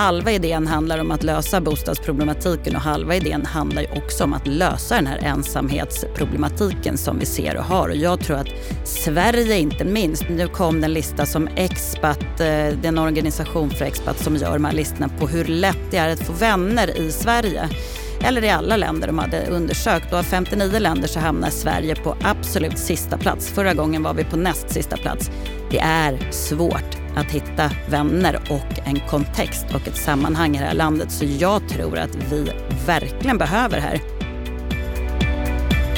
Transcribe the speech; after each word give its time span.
halva 0.00 0.32
idén 0.32 0.66
handlar 0.66 0.98
om 0.98 1.10
att 1.10 1.22
lösa 1.22 1.60
bostadsproblematiken 1.60 2.76
och 2.76 2.82
halva 2.82 3.14
idén 3.14 3.46
handlar 3.46 3.82
ju 3.82 3.88
också 3.88 4.24
om 4.24 4.32
att 4.32 4.46
lösa 4.46 4.94
den 4.94 5.06
här 5.06 5.18
ensamhetsproblematiken 5.18 6.98
som 6.98 7.18
vi 7.18 7.26
ser 7.26 7.56
och 7.56 7.64
har. 7.64 7.88
Och 7.88 7.96
jag 7.96 8.20
tror 8.20 8.36
att 8.36 8.48
Sverige 8.84 9.58
inte 9.58 9.84
minst, 9.84 10.28
nu 10.28 10.48
kom 10.48 10.80
den 10.80 10.92
lista 10.92 11.26
som 11.26 11.48
Expat, 11.56 12.20
eh, 12.20 12.46
den 12.46 12.80
det 12.80 12.86
är 12.86 12.88
en 12.88 12.98
organisation 12.98 13.70
för 13.70 13.84
Expat 13.84 14.18
som 14.18 14.36
gör 14.36 14.52
de 14.52 14.64
här 14.64 14.72
listorna 14.72 15.08
på 15.18 15.28
hur 15.28 15.44
lätt 15.44 15.90
det 15.90 15.96
är 15.96 16.08
att 16.08 16.20
få 16.20 16.32
vänner 16.32 16.98
i 16.98 17.12
Sverige 17.12 17.68
eller 18.24 18.44
i 18.44 18.50
alla 18.50 18.76
länder 18.76 19.06
de 19.06 19.18
hade 19.18 19.46
undersökt. 19.46 20.12
Och 20.12 20.18
av 20.18 20.22
59 20.22 20.78
länder 20.78 21.08
så 21.08 21.20
hamnar 21.20 21.50
Sverige 21.50 21.94
på 21.94 22.16
absolut 22.22 22.78
sista 22.78 23.18
plats. 23.18 23.48
Förra 23.48 23.74
gången 23.74 24.02
var 24.02 24.14
vi 24.14 24.24
på 24.24 24.36
näst 24.36 24.70
sista 24.70 24.96
plats. 24.96 25.30
Det 25.70 25.78
är 25.78 26.30
svårt 26.30 26.99
att 27.16 27.30
hitta 27.30 27.70
vänner 27.88 28.40
och 28.50 28.88
en 28.88 29.00
kontext 29.00 29.66
och 29.74 29.88
ett 29.88 29.96
sammanhang 29.96 30.56
i 30.56 30.58
det 30.58 30.64
här 30.64 30.74
landet. 30.74 31.10
Så 31.10 31.24
jag 31.38 31.68
tror 31.68 31.98
att 31.98 32.14
vi 32.30 32.52
verkligen 32.86 33.38
behöver 33.38 33.76
det 33.76 33.82
här. 33.82 34.00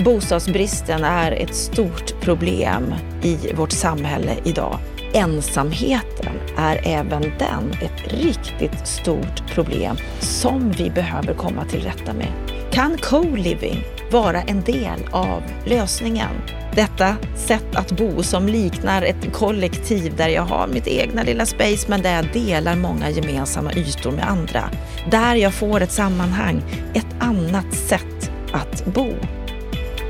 Bostadsbristen 0.04 1.04
är 1.04 1.32
ett 1.32 1.54
stort 1.54 2.20
problem 2.20 2.94
i 3.22 3.52
vårt 3.54 3.72
samhälle 3.72 4.36
idag. 4.44 4.78
Ensamheten 5.12 6.32
är 6.58 6.80
även 6.84 7.22
den 7.22 7.72
ett 7.82 8.12
riktigt 8.12 8.86
stort 8.86 9.54
problem 9.54 9.96
som 10.20 10.70
vi 10.70 10.90
behöver 10.90 11.34
komma 11.34 11.64
till 11.64 11.80
rätta 11.82 12.12
med. 12.12 12.32
Kan 12.72 12.98
co-living 12.98 13.84
vara 14.12 14.42
en 14.42 14.62
del 14.62 15.08
av 15.10 15.42
lösningen? 15.64 16.30
Detta 16.74 17.16
sätt 17.36 17.76
att 17.76 17.92
bo 17.92 18.22
som 18.22 18.46
liknar 18.46 19.02
ett 19.02 19.32
kollektiv 19.32 20.16
där 20.16 20.28
jag 20.28 20.42
har 20.42 20.66
mitt 20.66 20.86
egna 20.86 21.22
lilla 21.22 21.46
space 21.46 21.86
men 21.88 22.02
där 22.02 22.14
jag 22.16 22.32
delar 22.32 22.76
många 22.76 23.10
gemensamma 23.10 23.72
ytor 23.72 24.10
med 24.10 24.28
andra. 24.28 24.70
Där 25.10 25.34
jag 25.34 25.54
får 25.54 25.80
ett 25.80 25.92
sammanhang, 25.92 26.62
ett 26.94 27.06
annat 27.18 27.74
sätt 27.74 28.30
att 28.52 28.84
bo. 28.84 29.14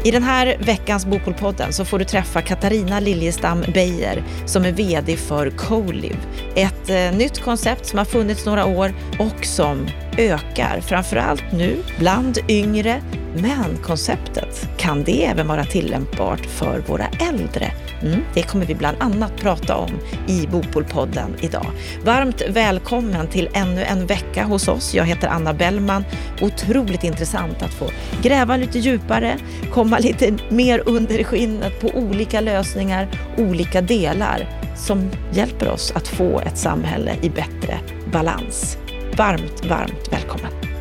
I 0.05 0.11
den 0.11 0.23
här 0.23 0.57
veckans 0.61 1.07
Bopolpodden 1.07 1.73
så 1.73 1.85
får 1.85 1.98
du 1.98 2.05
träffa 2.05 2.43
Katarina 2.43 3.01
Liljestam 3.01 3.65
Beijer 3.75 4.25
som 4.47 4.65
är 4.65 4.73
VD 4.73 5.17
för 5.17 5.51
Colive. 5.51 6.17
Ett 6.55 6.91
eh, 6.91 7.19
nytt 7.19 7.39
koncept 7.41 7.87
som 7.87 7.98
har 7.98 8.05
funnits 8.05 8.47
några 8.47 8.67
år 8.67 8.95
och 9.19 9.45
som 9.45 9.87
ökar, 10.19 10.81
framförallt 10.81 11.53
nu 11.53 11.77
bland 11.98 12.39
yngre. 12.48 13.03
Men 13.35 13.77
konceptet, 13.83 14.69
kan 14.77 15.05
det 15.05 15.25
även 15.25 15.49
vara 15.49 15.65
tillämpbart 15.65 16.47
för 16.47 16.79
våra 16.79 17.07
äldre? 17.07 17.73
Mm, 18.03 18.21
det 18.35 18.43
kommer 18.43 18.67
vi 18.67 18.75
bland 18.75 18.97
annat 19.01 19.37
prata 19.37 19.77
om 19.77 19.91
i 20.29 20.47
Bopolpodden 20.47 21.35
idag. 21.41 21.67
Varmt 22.05 22.43
välkommen 22.49 23.29
till 23.29 23.49
ännu 23.53 23.85
en 23.85 24.07
vecka 24.07 24.45
hos 24.45 24.69
oss. 24.69 24.95
Jag 24.95 25.05
heter 25.05 25.29
Anna 25.29 25.55
Bellman. 25.55 26.05
Otroligt 26.41 27.05
intressant 27.05 27.63
att 27.63 27.75
få 27.75 27.91
gräva 28.23 28.57
lite 28.57 28.79
djupare, 28.79 29.39
komma 29.73 29.99
lite 29.99 30.37
mer 30.49 30.83
under 30.87 31.25
skinnet 31.25 31.81
på 31.81 31.89
olika 31.89 32.41
lösningar, 32.41 33.09
olika 33.39 33.81
delar 33.81 34.49
som 34.77 35.11
hjälper 35.33 35.69
oss 35.71 35.93
att 35.95 36.09
få 36.09 36.41
ett 36.41 36.59
samhälle 36.59 37.17
i 37.23 37.29
bättre 37.29 37.79
balans. 38.13 38.79
Varmt, 39.17 39.65
varmt 39.65 40.13
välkommen! 40.13 40.72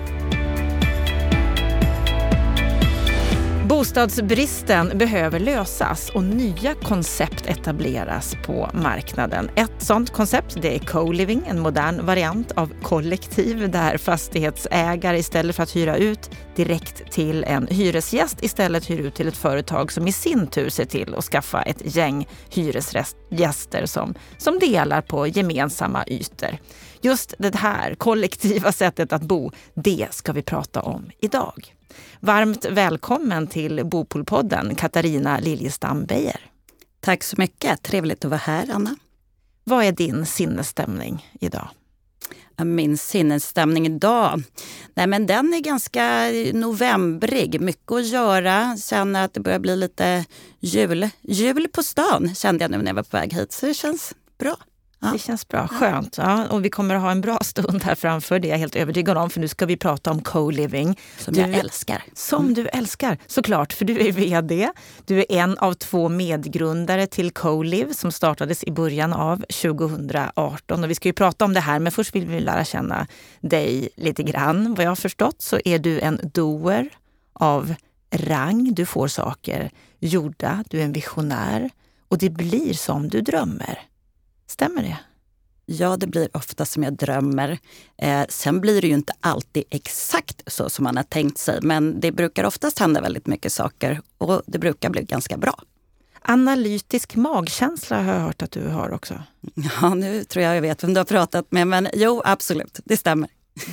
Bostadsbristen 3.72 4.98
behöver 4.98 5.40
lösas 5.40 6.10
och 6.10 6.24
nya 6.24 6.74
koncept 6.76 7.46
etableras 7.46 8.36
på 8.46 8.70
marknaden. 8.74 9.50
Ett 9.56 9.72
sådant 9.78 10.10
koncept 10.10 10.58
det 10.62 10.76
är 10.76 10.80
co-living, 10.80 11.44
en 11.48 11.60
modern 11.60 12.06
variant 12.06 12.52
av 12.52 12.74
kollektiv 12.82 13.72
där 13.72 13.98
fastighetsägare 13.98 15.18
istället 15.18 15.56
för 15.56 15.64
att 15.64 15.76
hyra 15.76 15.98
ut 15.98 16.30
direkt 16.56 17.12
till 17.12 17.44
en 17.44 17.68
hyresgäst 17.68 18.44
istället 18.44 18.90
hyr 18.90 19.00
ut 19.00 19.16
till 19.16 19.28
ett 19.28 19.38
företag 19.38 19.92
som 19.92 20.08
i 20.08 20.12
sin 20.12 20.48
tur 20.48 20.70
ser 20.70 20.86
till 20.86 21.16
att 21.16 21.24
skaffa 21.24 21.62
ett 21.62 21.96
gäng 21.96 22.28
hyresgäster 22.50 23.86
som, 23.86 24.16
som 24.38 24.60
delar 24.60 25.02
på 25.02 25.28
gemensamma 25.28 26.04
ytor. 26.08 26.58
Just 27.02 27.34
det 27.38 27.56
här 27.56 27.96
kollektiva 27.96 28.72
sättet 28.72 29.14
att 29.14 29.22
bo, 29.22 29.52
det 29.74 30.08
ska 30.12 30.34
vi 30.34 30.42
prata 30.42 30.82
om 30.82 31.12
idag. 31.20 31.74
Varmt 32.20 32.66
välkommen 32.66 33.48
till 33.48 33.86
Bopolpodden, 33.86 34.76
Katarina 34.76 35.40
Liljestam 35.40 36.06
Beijer. 36.06 36.40
Tack 37.00 37.24
så 37.24 37.36
mycket. 37.38 37.84
Trevligt 37.84 38.26
att 38.26 38.32
vara 38.32 38.42
här, 38.44 38.70
Anna. 38.74 38.96
Vad 39.64 39.86
är 39.86 39.92
din 39.92 40.26
sinnesstämning 40.26 41.32
idag? 41.40 41.68
Min 42.64 42.98
sinnesstämning 42.98 43.86
idag? 43.86 44.44
Nej, 44.94 45.08
men 45.08 45.28
den 45.28 45.54
är 45.54 45.60
ganska 45.60 46.28
novembrig. 46.54 47.62
Mycket 47.62 47.92
att 47.92 48.08
göra. 48.08 48.78
Känner 48.78 49.26
att 49.26 49.34
det 49.34 49.40
börjar 49.40 49.60
bli 49.60 49.76
lite 49.76 50.26
jul. 50.60 51.10
Jul 51.22 51.68
på 51.68 51.84
stan 51.84 52.36
kände 52.36 52.64
jag 52.64 52.72
nu 52.72 52.78
när 52.78 52.88
jag 52.88 52.94
var 52.94 53.04
på 53.04 53.18
väg 53.18 53.34
hit. 53.34 53.52
Så 53.52 53.66
det 53.66 53.74
känns 53.74 54.14
bra. 54.40 54.58
Ja. 55.02 55.10
Det 55.14 55.20
känns 55.20 55.48
bra, 55.48 55.68
skönt. 55.68 56.18
Ja, 56.18 56.48
och 56.48 56.66
vi 56.66 56.70
kommer 56.70 56.96
att 56.96 57.02
ha 57.02 57.12
en 57.12 57.22
bra 57.22 57.40
stund 57.42 57.84
här 57.84 57.96
framför, 57.96 58.40
det 58.40 58.48
är 58.48 58.50
jag 58.50 58.58
helt 58.58 58.76
övertygad 58.76 59.18
om, 59.18 59.30
för 59.30 59.40
nu 59.40 59.48
ska 59.48 59.66
vi 59.66 59.78
prata 59.78 60.12
om 60.12 60.22
co-living. 60.22 61.00
Som 61.18 61.34
du, 61.34 61.40
jag 61.40 61.54
älskar. 61.54 62.04
Som 62.14 62.42
mm. 62.42 62.54
du 62.54 62.68
älskar, 62.68 63.18
såklart, 63.28 63.74
för 63.74 63.86
du 63.86 64.08
är 64.08 64.12
VD. 64.12 64.70
Du 65.06 65.20
är 65.20 65.26
en 65.32 65.58
av 65.58 65.74
två 65.74 66.10
medgrundare 66.10 67.08
till 67.08 67.32
co-live 67.32 67.94
som 67.94 68.12
startades 68.12 68.64
i 68.64 68.72
början 68.72 69.14
av 69.14 69.38
2018. 69.38 70.84
Och 70.84 70.90
vi 70.90 70.96
ska 70.96 71.10
ju 71.10 71.14
prata 71.14 71.46
om 71.46 71.54
det 71.54 71.60
här, 71.60 71.80
men 71.80 71.92
först 71.92 72.16
vill 72.16 72.28
vi 72.28 72.40
lära 72.40 72.66
känna 72.66 73.08
dig 73.40 73.90
lite 73.96 74.24
grann. 74.24 74.76
Vad 74.76 74.86
jag 74.86 74.92
har 74.92 74.96
förstått 74.96 75.42
så 75.42 75.60
är 75.66 75.80
du 75.80 76.00
en 76.00 76.20
doer 76.34 76.90
av 77.34 77.74
rang. 78.12 78.74
Du 78.74 78.86
får 78.86 79.08
saker 79.08 79.72
gjorda, 80.00 80.64
du 80.70 80.80
är 80.80 80.84
en 80.84 80.94
visionär 80.94 81.70
och 82.08 82.18
det 82.18 82.30
blir 82.30 82.74
som 82.74 83.10
du 83.10 83.22
drömmer. 83.22 83.91
Stämmer 84.52 84.84
det? 84.84 84.98
Ja, 85.66 85.98
det 85.98 86.08
blir 86.08 86.30
ofta 86.34 86.66
som 86.66 86.84
jag 86.84 86.94
drömmer. 86.94 87.60
Eh, 87.98 88.26
sen 88.30 88.62
blir 88.62 88.82
det 88.82 88.88
ju 88.88 88.94
inte 88.94 89.14
alltid 89.20 89.64
exakt 89.70 90.42
så 90.48 90.70
som 90.70 90.84
man 90.84 90.98
har 90.98 91.04
tänkt 91.04 91.38
sig. 91.38 91.60
Men 91.62 92.00
det 92.00 92.12
brukar 92.12 92.44
oftast 92.44 92.80
hända 92.80 93.02
väldigt 93.02 93.28
mycket 93.28 93.54
saker 93.54 94.02
och 94.18 94.42
det 94.46 94.60
brukar 94.60 94.90
bli 94.90 95.04
ganska 95.04 95.38
bra. 95.38 95.64
Analytisk 96.22 97.16
magkänsla 97.16 98.02
har 98.02 98.14
jag 98.14 98.20
hört 98.20 98.42
att 98.42 98.52
du 98.52 98.68
har 98.68 98.92
också. 98.92 99.24
Ja, 99.82 99.94
nu 99.94 100.24
tror 100.24 100.44
jag 100.44 100.56
jag 100.56 100.62
vet 100.62 100.84
vem 100.84 100.94
du 100.94 101.00
har 101.00 101.06
pratat 101.06 101.52
med. 101.52 101.68
Men 101.68 101.88
jo, 101.94 102.22
absolut, 102.26 102.80
det 102.86 102.98
stämmer. 102.98 103.30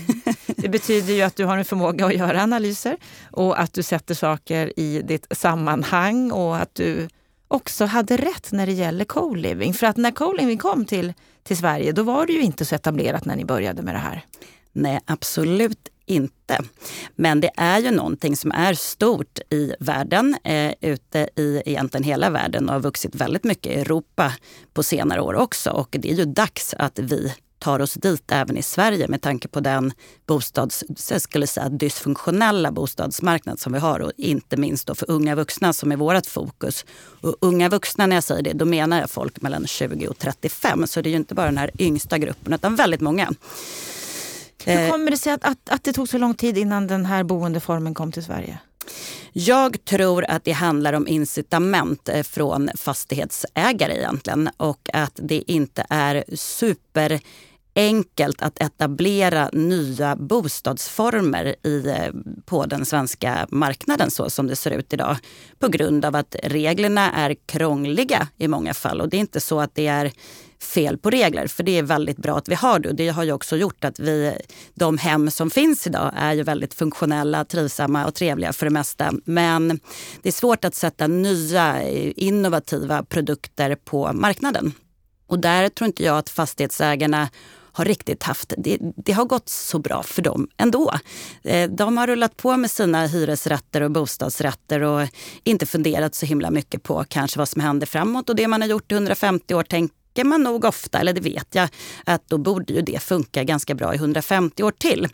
Det 0.47 0.69
betyder 0.69 1.15
ju 1.15 1.22
att 1.22 1.37
du 1.37 1.44
har 1.44 1.59
en 1.59 1.65
förmåga 1.65 2.06
att 2.06 2.15
göra 2.15 2.43
analyser 2.43 2.97
och 3.31 3.61
att 3.61 3.72
du 3.72 3.83
sätter 3.83 4.15
saker 4.15 4.78
i 4.78 5.03
ditt 5.03 5.27
sammanhang 5.31 6.33
och 6.33 6.56
att 6.56 6.75
du 6.75 7.09
också 7.48 7.84
hade 7.84 8.16
rätt 8.16 8.53
när 8.53 8.66
det 8.66 8.72
gäller 8.72 9.04
co-living. 9.04 9.75
För 9.75 9.86
att 9.86 9.97
när 9.97 10.10
co-living 10.10 10.59
kom 10.59 10.84
till, 10.84 11.12
till 11.42 11.56
Sverige, 11.56 11.92
då 11.92 12.03
var 12.03 12.26
det 12.26 12.32
ju 12.32 12.42
inte 12.42 12.64
så 12.64 12.75
etablerat 12.75 13.25
när 13.25 13.36
ni 13.36 13.44
började 13.44 13.82
med 13.82 13.94
det 13.94 13.98
här. 13.98 14.25
Nej, 14.72 15.00
absolut 15.04 15.88
inte. 16.06 16.58
Men 17.14 17.41
det 17.41 17.50
är 17.56 17.78
ju 17.78 17.91
någonting 17.91 18.37
som 18.37 18.53
är 18.53 18.75
stort 18.75 19.38
i 19.50 19.75
världen, 19.81 20.37
eh, 20.44 20.72
ute 20.81 21.28
i 21.37 21.62
egentligen 21.66 22.04
hela 22.04 22.31
världen 22.31 22.69
och 22.69 22.75
har 22.75 22.81
vuxit 22.81 23.14
väldigt 23.14 23.44
mycket 23.44 23.72
i 23.72 23.81
Europa 23.81 24.32
på 24.72 24.82
senare 24.82 25.20
år 25.20 25.34
också. 25.34 25.70
Och 25.70 25.97
det 25.98 26.10
är 26.10 26.14
ju 26.14 26.25
dags 26.25 26.75
att 26.75 26.98
vi 26.98 27.34
tar 27.58 27.80
oss 27.80 27.94
dit 27.94 28.32
även 28.32 28.56
i 28.56 28.62
Sverige 28.62 29.08
med 29.08 29.22
tanke 29.22 29.48
på 29.48 29.60
den 29.60 29.92
bostads, 30.26 30.84
jag 31.10 31.22
skulle 31.22 31.46
säga, 31.46 31.69
dysfunktionella 31.69 32.72
bostadsmarknad 32.72 33.60
som 33.60 33.72
vi 33.72 33.78
har 33.78 34.00
och 34.00 34.12
inte 34.16 34.56
minst 34.56 34.86
då 34.86 34.94
för 34.94 35.10
unga 35.10 35.34
vuxna 35.34 35.72
som 35.72 35.92
är 35.92 35.96
vårt 35.96 36.26
fokus. 36.26 36.84
Och 37.20 37.36
unga 37.41 37.69
vuxna, 37.69 38.06
när 38.06 38.16
jag 38.16 38.24
säger 38.24 38.42
det, 38.42 38.52
då 38.52 38.64
menar 38.64 39.00
jag 39.00 39.10
folk 39.10 39.42
mellan 39.42 39.66
20 39.66 40.08
och 40.08 40.19
35. 40.19 40.86
Så 40.86 41.00
det 41.00 41.08
är 41.08 41.10
ju 41.10 41.16
inte 41.16 41.34
bara 41.34 41.46
den 41.46 41.58
här 41.58 41.70
yngsta 41.78 42.19
gruppen 42.19 42.52
utan 42.52 42.76
väldigt 42.76 43.00
många. 43.00 43.32
Hur 44.64 44.78
eh, 44.78 44.90
kommer 44.90 45.11
det 45.11 45.16
sig 45.16 45.32
att, 45.32 45.44
att, 45.44 45.70
att 45.70 45.84
det 45.84 45.93
tog 45.93 46.08
så 46.08 46.19
lång 46.19 46.34
tid 46.34 46.58
innan 46.58 46.87
den 46.87 47.06
här 47.06 47.25
boendeformen 47.25 47.94
kom 47.94 48.12
till 48.12 48.25
Sverige? 48.25 48.58
Jag 49.32 49.84
tror 49.84 50.25
att 50.28 50.44
det 50.44 50.52
handlar 50.52 50.93
om 50.93 51.08
incitament 51.08 52.08
eh, 52.08 52.22
från 52.22 52.70
fastighetsägare 52.75 53.96
egentligen 53.96 54.50
och 54.56 54.90
att 54.93 55.20
det 55.22 55.52
inte 55.52 55.87
är 55.90 56.25
super 56.34 57.20
enkelt 57.78 58.42
att 58.42 58.62
etablera 58.62 59.50
nya 59.52 60.16
bostadsformer 60.16 61.56
i, 61.66 61.88
eh, 61.88 62.12
på 62.44 62.66
den 62.66 62.84
svenska 62.84 63.46
marknaden 63.50 64.10
så 64.10 64.30
som 64.30 64.46
det 64.46 64.56
ser 64.56 64.70
ut 64.70 64.92
idag. 64.92 65.16
På 65.58 65.69
grund 65.69 66.04
av 66.04 66.16
att 66.16 66.36
reglerna 66.42 67.12
är 67.12 67.36
krångliga 67.46 68.28
i 68.38 68.48
många 68.48 68.75
fall. 68.75 69.00
Och 69.00 69.08
det 69.08 69.16
är 69.16 69.20
inte 69.20 69.40
så 69.40 69.60
att 69.60 69.75
det 69.75 69.86
är 69.86 70.12
fel 70.60 70.98
på 70.98 71.10
regler, 71.10 71.46
för 71.46 71.62
det 71.62 71.78
är 71.78 71.82
väldigt 71.82 72.16
bra 72.16 72.38
att 72.38 72.48
vi 72.48 72.54
har 72.54 72.78
det. 72.78 72.88
Och 72.88 72.94
det 72.94 73.08
har 73.08 73.25
ju 73.25 73.32
också 73.32 73.56
gjort 73.56 73.84
att 73.84 73.98
vi, 74.00 74.32
de 74.75 74.98
hem 74.98 75.30
som 75.30 75.50
finns 75.50 75.86
idag 75.86 76.12
är 76.16 76.32
ju 76.32 76.42
väldigt 76.42 76.75
funktionella, 76.75 77.44
trivsamma 77.44 78.06
och 78.06 78.14
trevliga 78.14 78.52
för 78.52 78.66
det 78.66 78.70
mesta. 78.70 79.12
Men 79.25 79.69
det 80.22 80.28
är 80.28 80.32
svårt 80.32 80.64
att 80.64 80.75
sätta 80.75 81.06
nya 81.06 81.82
eh, 81.82 82.12
innovativa 82.16 83.02
produkter 83.02 83.75
på 83.75 84.12
marknaden. 84.12 84.72
Och 85.26 85.38
där 85.38 85.69
tror 85.69 85.86
inte 85.86 86.04
jag 86.04 86.19
att 86.19 86.30
fastighetsägarna 86.30 87.28
har 87.78 87.84
riktigt 87.84 88.22
haft, 88.22 88.52
det, 88.58 88.78
det 88.80 89.12
har 89.12 89.25
gått 89.25 89.48
så 89.48 89.78
bra 89.78 90.02
för 90.02 90.22
dem 90.22 90.48
ändå. 90.56 90.92
Eh, 91.42 91.70
de 91.70 91.96
har 91.96 92.06
rullat 92.06 92.36
på 92.36 92.56
med 92.56 92.70
sina 92.70 93.06
hyresrätter 93.06 93.80
och 93.80 93.90
bostadsrätter 93.90 94.80
och 94.80 95.08
inte 95.44 95.66
funderat 95.66 96.14
så 96.14 96.26
himla 96.26 96.50
mycket 96.50 96.82
på 96.82 97.04
kanske 97.08 97.38
vad 97.38 97.48
som 97.48 97.62
händer 97.62 97.86
framåt. 97.86 98.28
Och 98.28 98.36
det 98.36 98.48
man 98.48 98.60
har 98.60 98.69
gjort 98.69 98.92
i 98.92 98.94
150 98.94 99.54
år 99.54 99.62
tänkt 99.62 99.94
tänker 100.19 100.29
man 100.29 100.43
nog 100.43 100.65
ofta, 100.65 100.99
eller 100.99 101.12
det 101.12 101.20
vet 101.20 101.55
jag, 101.55 101.69
att 102.06 102.23
då 102.29 102.38
borde 102.38 102.73
ju 102.73 102.82
det 102.82 103.03
funka 103.03 103.44
ganska 103.44 103.75
bra 103.75 103.94
i 103.94 103.97
150 103.97 104.62
år 104.62 104.70
till. 104.70 105.09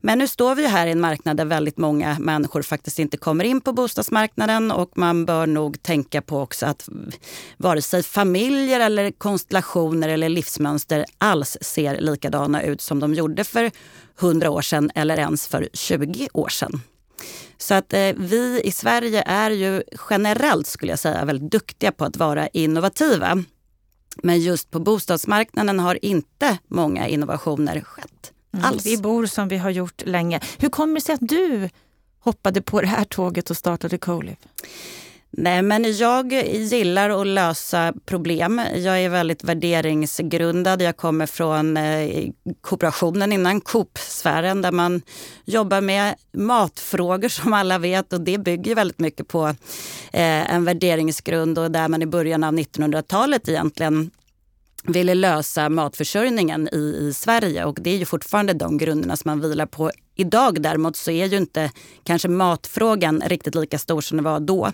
Men 0.00 0.18
nu 0.18 0.28
står 0.28 0.54
vi 0.54 0.62
ju 0.62 0.68
här 0.68 0.86
i 0.86 0.90
en 0.90 1.00
marknad 1.00 1.36
där 1.36 1.44
väldigt 1.44 1.78
många 1.78 2.16
människor 2.20 2.62
faktiskt 2.62 2.98
inte 2.98 3.16
kommer 3.16 3.44
in 3.44 3.60
på 3.60 3.72
bostadsmarknaden 3.72 4.70
och 4.70 4.98
man 4.98 5.24
bör 5.24 5.46
nog 5.46 5.82
tänka 5.82 6.22
på 6.22 6.40
också 6.40 6.66
att 6.66 6.88
vare 7.56 7.82
sig 7.82 8.02
familjer 8.02 8.80
eller 8.80 9.10
konstellationer 9.10 10.08
eller 10.08 10.28
livsmönster 10.28 11.04
alls 11.18 11.58
ser 11.60 12.00
likadana 12.00 12.62
ut 12.62 12.80
som 12.80 13.00
de 13.00 13.14
gjorde 13.14 13.44
för 13.44 13.70
100 14.20 14.50
år 14.50 14.62
sedan 14.62 14.90
eller 14.94 15.18
ens 15.18 15.46
för 15.46 15.68
20 15.72 16.28
år 16.32 16.48
sedan. 16.48 16.80
Så 17.58 17.74
att 17.74 17.92
eh, 17.92 18.12
vi 18.16 18.60
i 18.64 18.72
Sverige 18.72 19.22
är 19.26 19.50
ju 19.50 19.82
generellt 20.10 20.66
skulle 20.66 20.92
jag 20.92 20.98
säga 20.98 21.24
väldigt 21.24 21.50
duktiga 21.50 21.92
på 21.92 22.04
att 22.04 22.16
vara 22.16 22.48
innovativa. 22.48 23.44
Men 24.16 24.40
just 24.40 24.70
på 24.70 24.80
bostadsmarknaden 24.80 25.80
har 25.80 26.04
inte 26.04 26.58
många 26.68 27.08
innovationer 27.08 27.80
skett. 27.80 28.32
Mm, 28.54 28.64
alls. 28.64 28.86
Vi 28.86 28.98
bor 28.98 29.26
som 29.26 29.48
vi 29.48 29.56
har 29.56 29.70
gjort 29.70 30.02
länge. 30.06 30.40
Hur 30.58 30.68
kommer 30.68 30.94
det 30.94 31.00
sig 31.00 31.14
att 31.14 31.28
du 31.28 31.68
hoppade 32.18 32.62
på 32.62 32.80
det 32.80 32.86
här 32.86 33.04
tåget 33.04 33.50
och 33.50 33.56
startade 33.56 33.98
Colive? 33.98 34.36
Nej, 35.34 35.62
men 35.62 35.96
jag 35.96 36.32
gillar 36.32 37.10
att 37.10 37.26
lösa 37.26 37.92
problem. 38.04 38.60
Jag 38.74 39.00
är 39.00 39.08
väldigt 39.08 39.44
värderingsgrundad. 39.44 40.82
Jag 40.82 40.96
kommer 40.96 41.26
från 41.26 41.76
eh, 41.76 42.30
kooperationen 42.60 43.32
innan, 43.32 43.60
Coop-sfären, 43.60 44.62
där 44.62 44.72
man 44.72 45.02
jobbar 45.44 45.80
med 45.80 46.14
matfrågor 46.32 47.28
som 47.42 47.52
alla 47.52 47.78
vet 47.78 48.12
och 48.12 48.20
det 48.20 48.38
bygger 48.38 48.74
väldigt 48.74 48.98
mycket 48.98 49.28
på 49.28 49.46
eh, 50.12 50.54
en 50.54 50.64
värderingsgrund 50.64 51.58
och 51.58 51.70
där 51.70 51.88
man 51.88 52.02
i 52.02 52.06
början 52.06 52.44
av 52.44 52.54
1900-talet 52.54 53.48
egentligen 53.48 54.10
ville 54.82 55.14
lösa 55.14 55.68
matförsörjningen 55.68 56.68
i, 56.72 56.96
i 57.00 57.12
Sverige 57.14 57.64
och 57.64 57.78
det 57.80 57.90
är 57.90 57.96
ju 57.96 58.04
fortfarande 58.04 58.52
de 58.52 58.78
grunderna 58.78 59.16
som 59.16 59.28
man 59.28 59.40
vilar 59.40 59.66
på 59.66 59.90
idag. 60.16 60.62
Däremot 60.62 60.96
så 60.96 61.10
är 61.10 61.26
ju 61.26 61.36
inte 61.36 61.70
kanske 62.04 62.28
matfrågan 62.28 63.22
riktigt 63.26 63.54
lika 63.54 63.78
stor 63.78 64.00
som 64.00 64.16
den 64.16 64.24
var 64.24 64.40
då. 64.40 64.66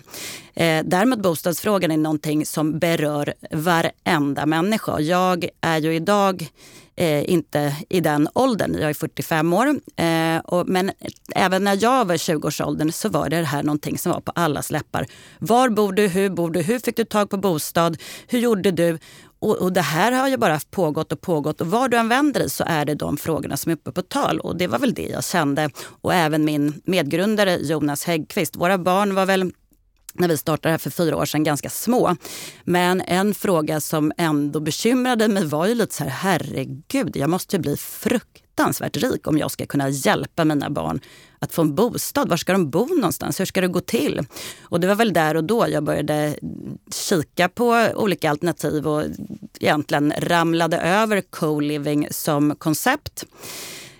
Eh, 0.53 0.83
däremot 0.85 1.19
bostadsfrågan 1.19 1.91
är 1.91 1.97
någonting 1.97 2.45
som 2.45 2.79
berör 2.79 3.33
varenda 3.51 4.45
människa. 4.45 4.99
Jag 4.99 5.49
är 5.61 5.77
ju 5.77 5.95
idag 5.95 6.49
eh, 6.95 7.29
inte 7.29 7.75
i 7.89 7.99
den 7.99 8.29
åldern, 8.33 8.77
jag 8.79 8.89
är 8.89 8.93
45 8.93 9.53
år. 9.53 9.67
Eh, 9.95 10.37
och, 10.37 10.67
men 10.67 10.91
även 11.35 11.63
när 11.63 11.83
jag 11.83 12.05
var 12.05 12.15
i 12.15 12.17
20-årsåldern 12.17 12.91
så 12.91 13.09
var 13.09 13.29
det 13.29 13.43
här 13.43 13.63
någonting 13.63 13.97
som 13.97 14.11
var 14.11 14.21
på 14.21 14.31
allas 14.35 14.71
läppar. 14.71 15.05
Var 15.39 15.69
bor 15.69 15.93
du? 15.93 16.07
Hur 16.07 16.29
bor 16.29 16.49
du? 16.49 16.61
Hur 16.61 16.79
fick 16.79 16.95
du 16.95 17.05
tag 17.05 17.29
på 17.29 17.37
bostad? 17.37 17.97
Hur 18.27 18.39
gjorde 18.39 18.71
du? 18.71 18.99
Och, 19.41 19.57
och, 19.57 19.73
det 19.73 19.81
här 19.81 20.11
har 20.11 20.27
ju 20.27 20.37
bara 20.37 20.59
pågått 20.71 21.11
och 21.11 21.21
pågått 21.21 21.61
och 21.61 21.67
var 21.67 21.89
du 21.89 21.97
än 21.97 22.09
vänder 22.09 22.39
dig 22.39 22.49
så 22.49 22.63
är 22.67 22.85
det 22.85 22.95
de 22.95 23.17
frågorna 23.17 23.57
som 23.57 23.69
är 23.71 23.75
uppe 23.75 23.91
på 23.91 24.01
tal. 24.01 24.39
Och 24.39 24.57
det 24.57 24.67
var 24.67 24.79
väl 24.79 24.93
det 24.93 25.07
jag 25.07 25.23
kände. 25.23 25.69
Och 26.01 26.13
även 26.13 26.45
min 26.45 26.81
medgrundare 26.85 27.57
Jonas 27.57 28.03
Häggqvist. 28.03 28.55
Våra 28.55 28.77
barn 28.77 29.15
var 29.15 29.25
väl 29.25 29.51
när 30.13 30.27
vi 30.27 30.37
startade 30.37 30.71
här 30.71 30.77
för 30.77 30.89
fyra 30.89 31.17
år 31.17 31.25
sedan 31.25 31.43
ganska 31.43 31.69
små. 31.69 32.15
Men 32.63 33.01
en 33.01 33.33
fråga 33.33 33.81
som 33.81 34.11
ändå 34.17 34.59
bekymrade 34.59 35.27
mig 35.27 35.45
var 35.45 35.67
ju 35.67 35.75
lite 35.75 35.95
så 35.95 36.03
här, 36.03 36.11
herregud, 36.11 37.15
jag 37.15 37.29
måste 37.29 37.55
ju 37.55 37.61
bli 37.61 37.77
fruktansvärt 38.59 38.97
rik 38.97 39.27
om 39.27 39.37
jag 39.37 39.51
ska 39.51 39.65
kunna 39.65 39.89
hjälpa 39.89 40.45
mina 40.45 40.69
barn 40.69 40.99
att 41.39 41.53
få 41.53 41.61
en 41.61 41.75
bostad. 41.75 42.29
Var 42.29 42.37
ska 42.37 42.51
de 42.51 42.69
bo 42.69 42.85
någonstans? 42.85 43.39
Hur 43.39 43.45
ska 43.45 43.61
det 43.61 43.67
gå 43.67 43.79
till? 43.79 44.25
Och 44.61 44.79
det 44.79 44.87
var 44.87 44.95
väl 44.95 45.13
där 45.13 45.35
och 45.35 45.43
då 45.43 45.65
jag 45.69 45.83
började 45.83 46.35
kika 46.93 47.49
på 47.49 47.87
olika 47.95 48.29
alternativ 48.29 48.87
och 48.87 49.03
egentligen 49.59 50.13
ramlade 50.17 50.77
över 50.77 51.21
co-living 51.21 52.07
som 52.11 52.55
koncept. 52.55 53.25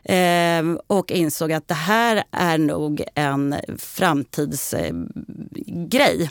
Eh, 0.04 0.64
och 0.88 1.12
insåg 1.12 1.52
att 1.52 1.68
det 1.68 1.74
här 1.74 2.24
är 2.32 2.58
nog 2.58 3.04
en 3.16 3.56
framtidsgrej. 3.78 6.30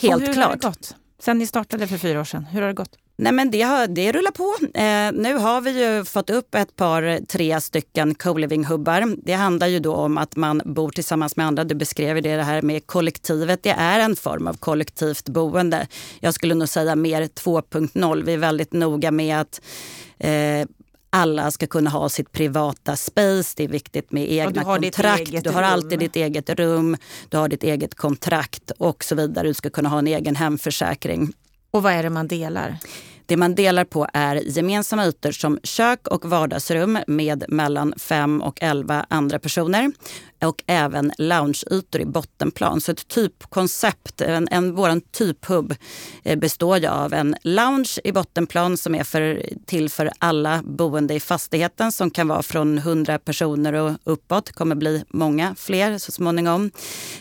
Helt 0.00 0.14
och 0.14 0.20
hur 0.20 0.32
klart. 0.32 0.46
Har 0.46 0.56
det 0.56 0.66
gått? 0.66 0.94
Sen 1.18 1.38
ni 1.38 1.46
startade 1.46 1.86
för 1.86 1.98
fyra 1.98 2.20
år 2.20 2.24
sedan, 2.24 2.44
hur 2.44 2.60
har 2.60 2.68
det 2.68 2.74
gått? 2.74 2.96
Nej, 3.22 3.32
men 3.32 3.50
det, 3.50 3.62
har, 3.62 3.86
det 3.86 4.12
rullar 4.12 4.30
på. 4.30 4.56
Eh, 4.78 5.22
nu 5.22 5.34
har 5.34 5.60
vi 5.60 5.84
ju 5.84 6.04
fått 6.04 6.30
upp 6.30 6.54
ett 6.54 6.76
par, 6.76 7.26
tre 7.26 7.60
stycken 7.60 8.14
co-living-hubbar. 8.14 9.16
Det 9.24 9.32
handlar 9.32 9.66
ju 9.66 9.78
då 9.78 9.94
om 9.94 10.18
att 10.18 10.36
man 10.36 10.62
bor 10.64 10.90
tillsammans 10.90 11.36
med 11.36 11.46
andra. 11.46 11.64
Du 11.64 11.74
beskrev 11.74 12.22
det, 12.22 12.36
det 12.36 12.42
här 12.42 12.62
med 12.62 12.86
kollektivet. 12.86 13.62
Det 13.62 13.70
är 13.70 14.00
en 14.00 14.16
form 14.16 14.46
av 14.46 14.54
kollektivt 14.54 15.28
boende. 15.28 15.86
Jag 16.20 16.34
skulle 16.34 16.54
nog 16.54 16.68
säga 16.68 16.96
mer 16.96 17.22
2.0. 17.22 18.24
Vi 18.24 18.32
är 18.32 18.38
väldigt 18.38 18.72
noga 18.72 19.10
med 19.10 19.40
att 19.40 19.60
eh, 20.18 20.66
alla 21.10 21.50
ska 21.50 21.66
kunna 21.66 21.90
ha 21.90 22.08
sitt 22.08 22.32
privata 22.32 22.96
space. 22.96 23.54
Det 23.56 23.64
är 23.64 23.68
viktigt 23.68 24.12
med 24.12 24.32
egna 24.32 24.50
du 24.78 24.82
kontrakt. 24.82 25.44
Du 25.44 25.50
har 25.50 25.62
alltid 25.62 25.98
ditt 25.98 26.16
eget 26.16 26.50
rum, 26.50 26.96
du 27.28 27.36
har 27.36 27.48
ditt 27.48 27.62
eget 27.62 27.94
kontrakt 27.94 28.70
och 28.78 29.04
så 29.04 29.14
vidare. 29.14 29.48
Du 29.48 29.54
ska 29.54 29.70
kunna 29.70 29.88
ha 29.88 29.98
en 29.98 30.06
egen 30.06 30.36
hemförsäkring. 30.36 31.32
Och 31.70 31.82
vad 31.82 31.92
är 31.92 32.02
det 32.02 32.10
man 32.10 32.28
delar? 32.28 32.78
Det 33.30 33.36
man 33.36 33.54
delar 33.54 33.84
på 33.84 34.06
är 34.12 34.36
gemensamma 34.36 35.06
ytor 35.06 35.32
som 35.32 35.58
kök 35.62 36.08
och 36.08 36.24
vardagsrum 36.24 36.98
med 37.06 37.44
mellan 37.48 37.94
5 37.96 38.42
och 38.42 38.58
11 38.62 39.06
andra 39.08 39.38
personer 39.38 39.92
och 40.46 40.62
även 40.66 41.12
loungeytor 41.18 42.00
i 42.00 42.04
bottenplan. 42.04 42.80
Så 42.80 42.92
ett 42.92 43.08
typkoncept, 43.08 44.20
en, 44.20 44.48
en, 44.50 44.74
vår 44.74 45.00
typhub 45.12 45.74
eh, 46.22 46.38
består 46.38 46.78
ju 46.78 46.86
av 46.86 47.12
en 47.12 47.36
lounge 47.42 47.98
i 48.04 48.12
bottenplan 48.12 48.76
som 48.76 48.94
är 48.94 49.04
för, 49.04 49.42
till 49.66 49.90
för 49.90 50.10
alla 50.18 50.62
boende 50.64 51.14
i 51.14 51.20
fastigheten 51.20 51.92
som 51.92 52.10
kan 52.10 52.28
vara 52.28 52.42
från 52.42 52.78
100 52.78 53.18
personer 53.18 53.72
och 53.72 53.92
uppåt. 54.04 54.52
Kommer 54.52 54.74
bli 54.74 55.04
många 55.08 55.54
fler 55.54 55.98
så 55.98 56.12
småningom. 56.12 56.70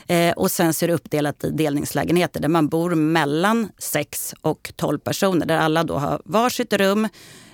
Eh, 0.08 0.34
och 0.34 0.52
sen 0.52 0.74
så 0.74 0.86
är 0.86 0.88
det 0.88 0.94
uppdelat 0.94 1.44
i 1.44 1.50
delningslägenheter 1.50 2.40
där 2.40 2.50
man 2.50 2.68
bor 2.68 2.96
mellan 2.96 3.70
6 3.78 4.36
och 4.42 4.72
12 4.76 5.00
personer 5.00 5.46
där 5.46 5.58
alla 5.58 5.84
då 5.84 5.98
har 5.98 6.22
varsitt 6.26 6.74
rum 6.74 7.08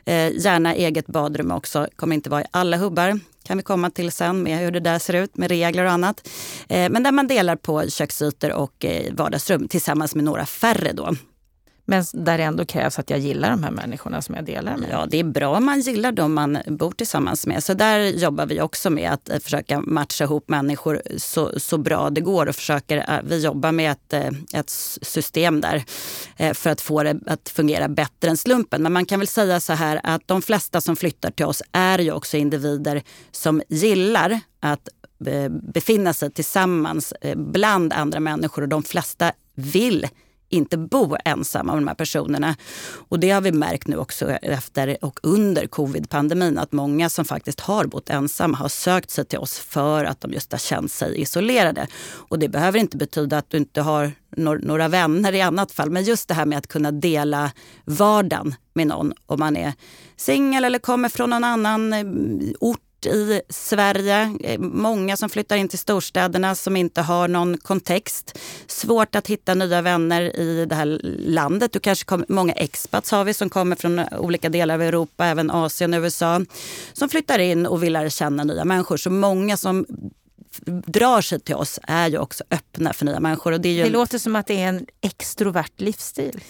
Eh, 0.05 0.31
gärna 0.37 0.75
eget 0.75 1.07
badrum 1.07 1.51
också. 1.51 1.87
Kommer 1.95 2.15
inte 2.15 2.29
vara 2.29 2.41
i 2.41 2.45
alla 2.51 2.77
hubbar. 2.77 3.19
kan 3.43 3.57
vi 3.57 3.63
komma 3.63 3.89
till 3.89 4.11
sen 4.11 4.43
med 4.43 4.59
hur 4.59 4.71
det 4.71 4.79
där 4.79 4.99
ser 4.99 5.13
ut 5.13 5.37
med 5.37 5.49
regler 5.49 5.85
och 5.85 5.91
annat. 5.91 6.27
Eh, 6.69 6.89
men 6.89 7.03
där 7.03 7.11
man 7.11 7.27
delar 7.27 7.55
på 7.55 7.89
köksytor 7.89 8.51
och 8.51 8.85
eh, 8.85 9.13
vardagsrum 9.13 9.67
tillsammans 9.67 10.15
med 10.15 10.23
några 10.23 10.45
färre 10.45 10.91
då. 10.91 11.15
Men 11.85 12.05
där 12.13 12.37
det 12.37 12.43
ändå 12.43 12.65
krävs 12.65 12.99
att 12.99 13.09
jag 13.09 13.19
gillar 13.19 13.49
de 13.49 13.63
här 13.63 13.71
människorna 13.71 14.21
som 14.21 14.35
jag 14.35 14.45
delar 14.45 14.77
med. 14.77 14.89
Ja, 14.91 15.05
det 15.09 15.19
är 15.19 15.23
bra 15.23 15.57
om 15.57 15.65
man 15.65 15.81
gillar 15.81 16.11
dem 16.11 16.33
man 16.33 16.57
bor 16.67 16.91
tillsammans 16.91 17.47
med. 17.47 17.63
Så 17.63 17.73
där 17.73 17.99
jobbar 17.99 18.45
vi 18.45 18.61
också 18.61 18.89
med 18.89 19.11
att 19.11 19.29
eh, 19.29 19.39
försöka 19.39 19.81
matcha 19.81 20.23
ihop 20.23 20.49
människor 20.49 21.01
så, 21.17 21.59
så 21.59 21.77
bra 21.77 22.09
det 22.09 22.21
går. 22.21 22.49
Och 22.49 22.55
försöker, 22.55 22.97
eh, 22.97 23.19
vi 23.23 23.43
jobbar 23.43 23.71
med 23.71 23.91
ett, 23.91 24.13
eh, 24.13 24.59
ett 24.59 24.69
system 24.69 25.61
där 25.61 25.83
för 26.53 26.69
att 26.69 26.81
få 26.81 27.03
det 27.03 27.19
att 27.27 27.49
fungera 27.49 27.87
bättre 27.87 28.29
än 28.29 28.37
slumpen. 28.37 28.83
Men 28.83 28.93
man 28.93 29.05
kan 29.05 29.19
väl 29.19 29.27
säga 29.27 29.59
så 29.59 29.73
här 29.73 29.99
att 30.03 30.21
de 30.25 30.41
flesta 30.41 30.81
som 30.81 30.95
flyttar 30.95 31.31
till 31.31 31.45
oss 31.45 31.63
är 31.71 31.99
ju 31.99 32.11
också 32.11 32.37
individer 32.37 33.03
som 33.31 33.61
gillar 33.69 34.39
att 34.59 34.89
befinna 35.73 36.13
sig 36.13 36.31
tillsammans 36.31 37.13
bland 37.35 37.93
andra 37.93 38.19
människor 38.19 38.61
och 38.61 38.69
de 38.69 38.83
flesta 38.83 39.31
vill 39.55 40.07
inte 40.49 40.77
bo 40.77 41.15
ensamma 41.25 41.73
med 41.73 41.81
de 41.81 41.87
här 41.87 41.95
personerna. 41.95 42.55
Och 43.09 43.19
det 43.19 43.29
har 43.29 43.41
vi 43.41 43.51
märkt 43.51 43.87
nu 43.87 43.97
också 43.97 44.31
efter 44.31 44.97
och 45.01 45.19
under 45.23 45.67
covid-pandemin 45.67 46.57
att 46.57 46.71
många 46.71 47.09
som 47.09 47.25
faktiskt 47.25 47.59
har 47.59 47.85
bott 47.85 48.09
ensamma 48.09 48.57
har 48.57 48.69
sökt 48.69 49.09
sig 49.09 49.25
till 49.25 49.39
oss 49.39 49.59
för 49.59 50.05
att 50.05 50.21
de 50.21 50.31
just 50.31 50.51
har 50.51 50.59
känt 50.59 50.91
sig 50.91 51.21
isolerade. 51.21 51.87
Och 52.29 52.39
det 52.39 52.49
behöver 52.49 52.79
inte 52.79 52.97
betyda 52.97 53.37
att 53.37 53.49
du 53.49 53.57
inte 53.57 53.81
har 53.81 54.11
några 54.37 54.87
vänner 54.87 55.33
i 55.33 55.41
annat 55.41 55.71
fall. 55.71 55.89
Men 55.89 56.03
just 56.03 56.27
det 56.27 56.33
här 56.33 56.45
med 56.45 56.57
att 56.57 56.67
kunna 56.67 56.91
dela 56.91 57.51
vardagen 57.85 58.55
med 58.73 58.87
någon 58.87 59.13
om 59.25 59.39
man 59.39 59.57
är 59.57 59.73
singel 60.15 60.65
eller 60.65 60.79
kommer 60.79 61.09
från 61.09 61.29
någon 61.29 61.43
annan 61.43 61.93
mm, 61.93 62.53
ort 62.59 62.84
i 63.05 63.41
Sverige. 63.49 64.37
Eh, 64.43 64.59
många 64.59 65.17
som 65.17 65.29
flyttar 65.29 65.55
in 65.55 65.67
till 65.67 65.79
storstäderna 65.79 66.55
som 66.55 66.77
inte 66.77 67.01
har 67.01 67.27
någon 67.27 67.57
kontext. 67.57 68.39
Svårt 68.67 69.15
att 69.15 69.27
hitta 69.27 69.53
nya 69.53 69.81
vänner 69.81 70.39
i 70.39 70.65
det 70.65 70.75
här 70.75 70.99
landet. 71.19 71.71
Du 71.71 71.79
kanske 71.79 72.05
kommer, 72.05 72.25
många 72.29 72.53
expats 72.53 73.11
har 73.11 73.23
vi 73.23 73.33
som 73.33 73.49
kommer 73.49 73.75
från 73.75 74.01
olika 74.19 74.49
delar 74.49 74.75
av 74.75 74.81
Europa, 74.81 75.25
även 75.25 75.51
Asien 75.51 75.93
och 75.93 76.01
USA. 76.01 76.41
Som 76.93 77.09
flyttar 77.09 77.39
in 77.39 77.65
och 77.65 77.83
vill 77.83 77.93
lära 77.93 78.09
känna 78.09 78.43
nya 78.43 78.65
människor. 78.65 78.97
Så 78.97 79.09
många 79.09 79.57
som 79.57 79.85
drar 80.65 81.21
sig 81.21 81.39
till 81.39 81.55
oss 81.55 81.79
är 81.83 82.07
ju 82.07 82.17
också 82.17 82.43
öppna 82.51 82.93
för 82.93 83.05
nya 83.05 83.19
människor. 83.19 83.51
Och 83.51 83.61
det, 83.61 83.79
är 83.79 83.83
det 83.83 83.89
låter 83.89 84.17
som 84.17 84.35
att 84.35 84.47
det 84.47 84.61
är 84.61 84.67
en 84.67 84.85
extrovert 85.01 85.71
livsstil. 85.77 86.41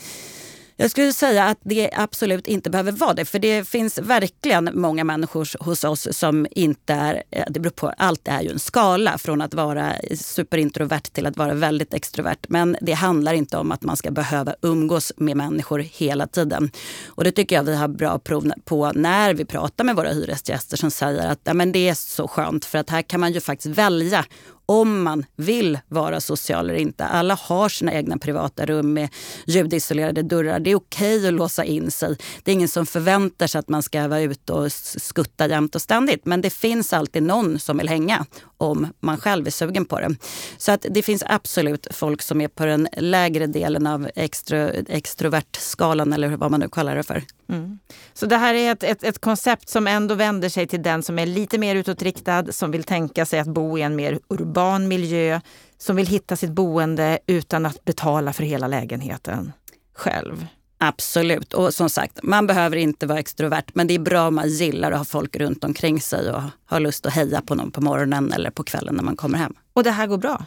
Jag 0.78 0.92
skulle 0.92 1.14
säga 1.14 1.46
att 1.46 1.58
det 1.64 1.90
absolut 1.94 2.48
inte 2.48 2.70
behöver 2.70 2.92
vara 2.92 3.14
det. 3.14 3.26
För 3.26 3.40
det 3.40 3.68
finns 3.68 3.98
verkligen 3.98 4.70
många 4.74 5.04
människor 5.04 5.64
hos 5.64 5.84
oss 5.84 6.08
som 6.12 6.48
inte 6.52 6.94
är... 6.94 7.24
Eh, 7.32 7.44
det 7.50 7.60
beror 7.60 7.72
på, 7.72 7.94
allt 7.98 8.28
är 8.28 8.42
ju 8.42 8.50
en 8.50 8.60
skala 8.60 9.18
från 9.18 9.42
att 9.42 9.54
vara 9.54 9.94
superintrovert 10.16 11.14
till 11.14 11.26
att 11.26 11.38
vara 11.38 11.54
väldigt 11.54 11.94
extrovert. 11.94 12.46
Men 12.48 12.78
det 12.82 12.94
handlar 12.94 13.34
inte 13.34 13.58
om 13.58 13.72
att 13.72 13.82
man 13.82 13.98
ska 13.98 14.12
behöva 14.12 14.56
umgås 14.62 15.14
med 15.18 15.38
människor 15.38 15.80
hela 15.80 16.28
tiden. 16.28 16.72
Och 17.08 17.24
det 17.24 17.32
tycker 17.32 17.56
jag 17.56 17.64
vi 17.64 17.76
har 17.76 17.88
bra 17.88 18.20
prov 18.20 18.52
på 18.66 18.92
när 18.96 19.34
vi 19.34 19.46
pratar 19.46 19.84
med 19.84 19.96
våra 19.96 20.10
hyresgäster 20.10 20.78
som 20.78 20.92
säger 20.92 21.28
att 21.28 21.40
ja, 21.44 21.54
men 21.54 21.72
det 21.72 21.90
är 21.90 21.94
så 21.94 22.28
skönt 22.28 22.66
för 22.66 22.78
att 22.78 22.90
här 22.90 23.02
kan 23.02 23.20
man 23.20 23.32
ju 23.32 23.42
faktiskt 23.42 23.78
välja 23.78 24.26
om 24.66 25.04
man 25.04 25.26
vill 25.36 25.80
vara 25.88 26.22
social 26.22 26.70
eller 26.70 26.80
inte. 26.80 27.06
Alla 27.06 27.34
har 27.42 27.70
sina 27.70 27.94
egna 27.94 28.18
privata 28.18 28.66
rum 28.66 28.94
med 28.94 29.10
ljudisolerade 29.46 30.22
dörrar. 30.22 30.60
Det 30.60 30.72
är 30.72 30.76
okej 30.76 31.18
okay 31.18 31.28
att 31.28 31.34
låsa 31.34 31.64
in 31.64 31.92
sig. 31.92 32.18
Det 32.44 32.52
är 32.52 32.54
ingen 32.54 32.68
som 32.68 32.86
förväntar 32.86 33.48
sig 33.48 33.60
att 33.60 33.70
man 33.70 33.84
ska 33.84 34.08
vara 34.08 34.22
ute 34.22 34.54
och 34.54 34.72
skutta 34.72 35.48
jämt 35.48 35.76
och 35.76 35.82
ständigt. 35.82 36.26
Men 36.26 36.42
det 36.42 36.50
finns 36.50 36.94
alltid 36.94 37.24
någon 37.24 37.60
som 37.60 37.78
vill 37.78 37.90
hänga 37.90 38.26
om 38.58 38.88
man 39.00 39.18
själv 39.18 39.48
är 39.48 39.52
sugen 39.52 39.86
på 39.86 40.00
det. 40.00 40.16
Så 40.58 40.72
att 40.72 40.86
det 40.90 41.02
finns 41.02 41.24
absolut 41.28 41.88
folk 41.92 42.22
som 42.22 42.42
är 42.42 42.48
på 42.48 42.66
den 42.66 42.88
lägre 42.98 43.48
delen 43.48 43.88
av 43.88 44.10
extro, 44.16 44.72
extrovertskalan 44.88 46.14
eller 46.14 46.38
vad 46.38 46.52
man 46.52 46.60
nu 46.60 46.70
kallar 46.70 46.96
det 46.96 47.04
för. 47.04 47.24
Mm. 47.50 47.80
Så 48.14 48.26
det 48.26 48.38
här 48.38 48.54
är 48.54 48.72
ett, 48.72 48.84
ett, 48.84 49.04
ett, 49.04 49.20
koncept 49.20 49.70
som 49.70 49.88
ändå 49.88 50.16
vänder 50.16 50.50
sig 50.50 50.68
till 50.68 50.84
den 50.84 51.04
som 51.04 51.20
är 51.20 51.26
lite 51.26 51.58
mer 51.58 51.76
utåtriktad, 51.76 52.46
som 52.52 52.72
vill 52.72 52.84
tänka 52.84 53.26
sig 53.26 53.40
att 53.40 53.48
bo 53.48 53.78
i 53.78 53.82
en 53.82 53.96
mer 53.96 54.20
urban 54.30 54.55
miljö, 54.88 55.42
som 55.78 55.96
vill 55.96 56.08
hitta 56.08 56.36
sitt 56.36 56.52
boende 56.52 57.20
utan 57.28 57.66
att 57.66 57.86
betala 57.86 58.34
för 58.34 58.44
hela 58.44 58.68
lägenheten 58.68 59.52
själv. 59.94 60.48
Absolut. 60.78 61.54
Och 61.54 61.74
som 61.74 61.90
sagt, 61.90 62.20
man 62.24 62.48
behöver 62.48 62.78
inte 62.78 63.06
vara 63.06 63.20
extrovert 63.20 63.66
men 63.74 63.88
det 63.88 63.94
är 63.94 64.00
bra 64.00 64.28
om 64.28 64.36
man 64.36 64.50
gillar 64.50 64.92
att 64.92 64.98
ha 64.98 65.06
folk 65.06 65.36
runt 65.36 65.64
omkring 65.64 66.02
sig 66.02 66.32
och 66.32 66.42
har 66.66 66.80
lust 66.80 67.06
att 67.06 67.14
heja 67.14 67.42
på 67.42 67.56
någon 67.56 67.72
på 67.72 67.82
morgonen 67.82 68.34
eller 68.34 68.50
på 68.50 68.64
kvällen 68.64 68.96
när 68.96 69.04
man 69.04 69.16
kommer 69.16 69.38
hem. 69.38 69.54
Och 69.74 69.84
det 69.84 69.92
här 69.92 70.08
går 70.08 70.18
bra? 70.18 70.46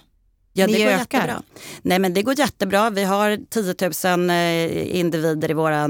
Ja, 0.58 0.66
det 0.66 0.72
Ni 0.72 0.78
går 0.78 0.90
ökar. 0.90 1.18
jättebra. 1.18 1.42
Nej, 1.82 1.98
men 1.98 2.14
det 2.14 2.22
går 2.22 2.38
jättebra. 2.38 2.90
Vi 2.90 3.04
har 3.04 3.38
10 3.50 4.16
000 4.16 4.30
eh, 4.30 4.96
individer 4.98 5.50
i 5.50 5.54
vår 5.54 5.70
eh, 5.72 5.88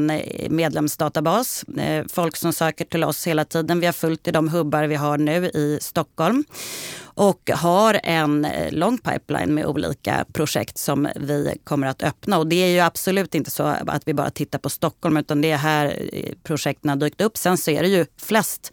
medlemsdatabas. 0.51 1.63
Eh, 1.63 2.05
folk 2.09 2.37
som 2.37 2.53
söker 2.53 2.85
till 2.85 3.05
oss 3.05 3.27
hela 3.27 3.45
tiden. 3.45 3.81
Vi 3.81 3.87
har 3.87 3.93
följt 3.93 4.29
i 4.29 4.31
de 4.31 4.49
hubbar 4.49 4.85
vi 4.85 4.95
har 4.95 5.19
nu 5.19 5.47
i 5.47 5.79
Stockholm 5.81 6.45
och 7.03 7.51
har 7.55 8.01
en 8.03 8.47
lång 8.71 8.99
pipeline 8.99 9.55
med 9.55 9.67
olika 9.67 10.25
projekt 10.33 10.79
som 10.79 11.09
vi 11.17 11.55
kommer 11.65 11.87
att 11.87 12.03
öppna. 12.03 12.39
Och 12.39 12.47
det 12.47 12.57
är 12.57 12.69
ju 12.69 12.81
absolut 12.81 13.35
inte 13.35 13.51
så 13.51 13.63
att 13.63 14.03
vi 14.09 14.15
bara 14.15 14.31
tittar 14.31 14.59
på 14.59 14.71
Stockholm 14.71 15.17
utan 15.17 15.41
det 15.41 15.51
är 15.51 15.57
här 15.57 16.05
projekten 16.43 16.89
har 16.89 16.97
dykt 16.97 17.21
upp. 17.21 17.37
Sen 17.37 17.59
så 17.59 17.71
är 17.71 17.83
det 17.83 17.89
ju 17.89 18.07
flest 18.21 18.73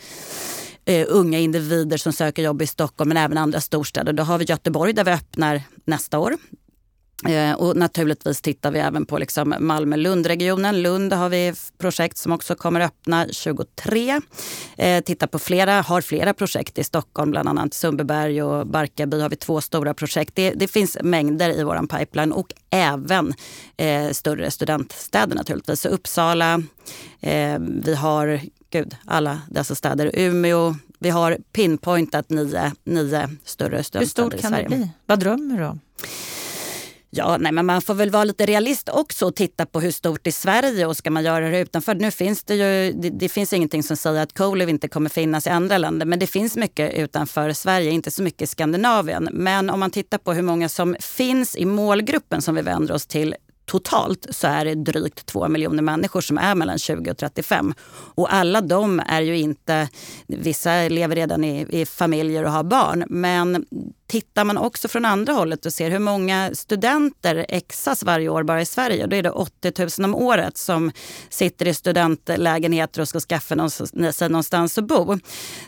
eh, 0.85 1.05
unga 1.09 1.39
individer 1.39 1.97
som 1.97 2.13
söker 2.13 2.43
jobb 2.43 2.61
i 2.61 2.67
Stockholm 2.67 3.07
men 3.07 3.17
även 3.17 3.37
andra 3.37 3.61
storstäder. 3.61 4.13
Då 4.13 4.23
har 4.23 4.37
vi 4.37 4.45
Göteborg 4.45 4.93
där 4.93 5.03
vi 5.03 5.11
öppnar 5.11 5.61
nästa 5.85 6.19
år. 6.19 6.37
Eh, 7.27 7.53
och 7.53 7.77
naturligtvis 7.77 8.41
tittar 8.41 8.71
vi 8.71 8.79
även 8.79 9.05
på 9.05 9.17
liksom 9.17 9.55
Malmö-Lund-regionen. 9.59 10.81
Lund 10.81 11.13
har 11.13 11.29
vi 11.29 11.53
projekt 11.77 12.17
som 12.17 12.31
också 12.31 12.55
kommer 12.55 12.81
öppna 12.81 13.27
23. 13.31 14.21
Eh, 14.77 15.03
tittar 15.03 15.27
på 15.27 15.39
flera, 15.39 15.81
har 15.81 16.01
flera 16.01 16.33
projekt 16.33 16.77
i 16.77 16.83
Stockholm, 16.83 17.31
bland 17.31 17.49
annat 17.49 17.73
Sundbyberg 17.73 18.43
och 18.43 18.67
Barkarby 18.67 19.21
har 19.21 19.29
vi 19.29 19.35
två 19.35 19.61
stora 19.61 19.93
projekt. 19.93 20.35
Det, 20.35 20.51
det 20.51 20.67
finns 20.67 20.97
mängder 21.01 21.59
i 21.59 21.63
vår 21.63 21.97
pipeline 21.97 22.31
och 22.31 22.47
även 22.69 23.33
eh, 23.77 24.09
större 24.11 24.51
studentstäder 24.51 25.35
naturligtvis. 25.35 25.81
Så 25.81 25.89
Uppsala, 25.89 26.63
eh, 27.21 27.59
vi 27.59 27.95
har 27.95 28.41
gud, 28.75 28.95
alla 29.05 29.41
dessa 29.49 29.75
städer. 29.75 30.11
Umeå, 30.13 30.75
vi 30.99 31.09
har 31.09 31.37
pinpointat 31.51 32.29
nio, 32.29 32.71
nio 32.83 33.29
större 33.43 33.83
studentstäder 33.83 34.01
i 34.01 34.03
Sverige. 34.03 34.03
Hur 34.03 34.05
stort 34.05 34.41
kan 34.41 34.51
det 34.51 34.65
bli? 34.67 34.89
Vad 35.05 35.19
drömmer 35.19 35.57
du 35.57 35.65
om? 35.65 35.79
Ja, 37.09 37.37
nej, 37.37 37.51
men 37.51 37.65
man 37.65 37.81
får 37.81 37.93
väl 37.93 38.09
vara 38.09 38.23
lite 38.23 38.45
realist 38.45 38.89
också 38.89 39.25
och 39.25 39.35
titta 39.35 39.65
på 39.65 39.79
hur 39.79 39.91
stort 39.91 40.27
är 40.27 40.31
Sverige 40.31 40.85
och 40.85 40.97
ska 40.97 41.11
man 41.11 41.23
göra 41.23 41.49
det 41.49 41.59
utanför? 41.59 41.95
Nu 41.95 42.11
finns 42.11 42.43
det 42.43 42.55
ju, 42.55 42.91
det, 42.91 43.09
det 43.09 43.29
finns 43.29 43.53
ingenting 43.53 43.83
som 43.83 43.97
säger 43.97 44.23
att 44.23 44.33
Coliv 44.33 44.69
inte 44.69 44.87
kommer 44.87 45.09
finnas 45.09 45.47
i 45.47 45.49
andra 45.49 45.77
länder, 45.77 46.05
men 46.05 46.19
det 46.19 46.27
finns 46.27 46.55
mycket 46.55 46.93
utanför 46.93 47.53
Sverige, 47.53 47.91
inte 47.91 48.11
så 48.11 48.23
mycket 48.23 48.41
i 48.41 48.47
Skandinavien. 48.47 49.29
Men 49.31 49.69
om 49.69 49.79
man 49.79 49.91
tittar 49.91 50.17
på 50.17 50.33
hur 50.33 50.41
många 50.41 50.69
som 50.69 50.95
finns 50.99 51.55
i 51.55 51.65
målgruppen 51.65 52.41
som 52.41 52.55
vi 52.55 52.61
vänder 52.61 52.93
oss 52.93 53.07
till 53.07 53.35
totalt 53.65 54.25
så 54.29 54.47
är 54.47 54.65
det 54.65 54.75
drygt 54.75 55.25
två 55.25 55.47
miljoner 55.47 55.83
människor 55.83 56.21
som 56.21 56.37
är 56.37 56.55
mellan 56.55 56.79
20 56.79 57.11
och 57.11 57.17
35. 57.17 57.73
Och 58.15 58.33
alla 58.33 58.61
de 58.61 59.01
är 59.07 59.21
ju 59.21 59.37
inte, 59.37 59.89
vissa 60.27 60.87
lever 60.87 61.15
redan 61.15 61.43
i, 61.43 61.67
i 61.69 61.85
familjer 61.85 62.43
och 62.43 62.51
har 62.51 62.63
barn, 62.63 63.03
men 63.09 63.65
tittar 64.07 64.43
man 64.43 64.57
också 64.57 64.87
från 64.87 65.05
andra 65.05 65.33
hållet 65.33 65.65
och 65.65 65.73
ser 65.73 65.91
hur 65.91 65.99
många 65.99 66.51
studenter 66.53 67.45
exas 67.49 68.03
varje 68.03 68.29
år 68.29 68.43
bara 68.43 68.61
i 68.61 68.65
Sverige, 68.65 69.07
då 69.07 69.15
är 69.15 69.23
det 69.23 69.31
80 69.31 70.01
000 70.01 70.05
om 70.05 70.15
året 70.15 70.57
som 70.57 70.91
sitter 71.29 71.67
i 71.67 71.73
studentlägenheter 71.73 73.01
och 73.01 73.07
ska 73.07 73.19
skaffa 73.19 73.69
sig 74.11 74.29
någonstans 74.29 74.77
att 74.77 74.87
bo. 74.87 75.19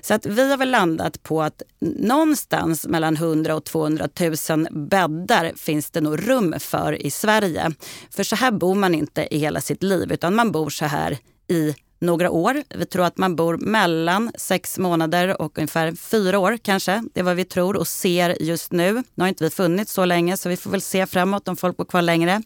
Så 0.02 0.14
att 0.14 0.26
vi 0.26 0.50
har 0.50 0.58
väl 0.58 0.72
landat 0.72 1.24
på 1.24 1.42
att 1.42 1.62
någonstans 1.80 2.88
mellan 2.88 3.16
100 3.16 3.56
och 3.56 3.64
200 3.64 4.08
000 4.50 4.68
bäddar 4.72 5.52
finns 5.56 5.92
det 5.92 6.02
nog 6.02 6.30
rum 6.30 6.56
för 6.60 7.06
i 7.06 7.12
Sverige. 7.12 7.72
För 8.10 8.24
så 8.24 8.36
här 8.36 8.52
bor 8.52 8.76
man 8.76 8.96
inte 8.96 9.36
i 9.36 9.40
hela 9.40 9.62
sitt 9.62 9.84
liv, 9.84 10.12
utan 10.12 10.36
man 10.36 10.52
bor 10.52 10.70
så 10.70 10.86
här 10.86 11.18
i 11.48 11.76
några 12.00 12.32
år. 12.32 12.64
Vi 12.76 12.86
tror 12.86 13.06
att 13.06 13.18
man 13.18 13.36
bor 13.36 13.58
mellan 13.58 14.32
sex 14.38 14.78
månader 14.78 15.42
och 15.42 15.58
ungefär 15.58 15.92
fyra 15.92 16.40
år 16.40 16.58
kanske. 16.62 17.04
Det 17.14 17.20
är 17.20 17.24
vad 17.24 17.36
vi 17.36 17.46
tror 17.46 17.76
och 17.76 17.88
ser 17.88 18.42
just 18.42 18.72
nu. 18.72 18.94
Nu 18.94 19.24
har 19.24 19.28
inte 19.28 19.44
vi 19.44 19.50
funnits 19.50 19.94
så 19.94 20.06
länge 20.06 20.38
så 20.38 20.50
vi 20.50 20.58
får 20.58 20.70
väl 20.70 20.82
se 20.82 21.06
framåt 21.06 21.48
om 21.48 21.58
folk 21.58 21.78
bor 21.78 21.86
kvar 21.86 22.02
längre. 22.02 22.42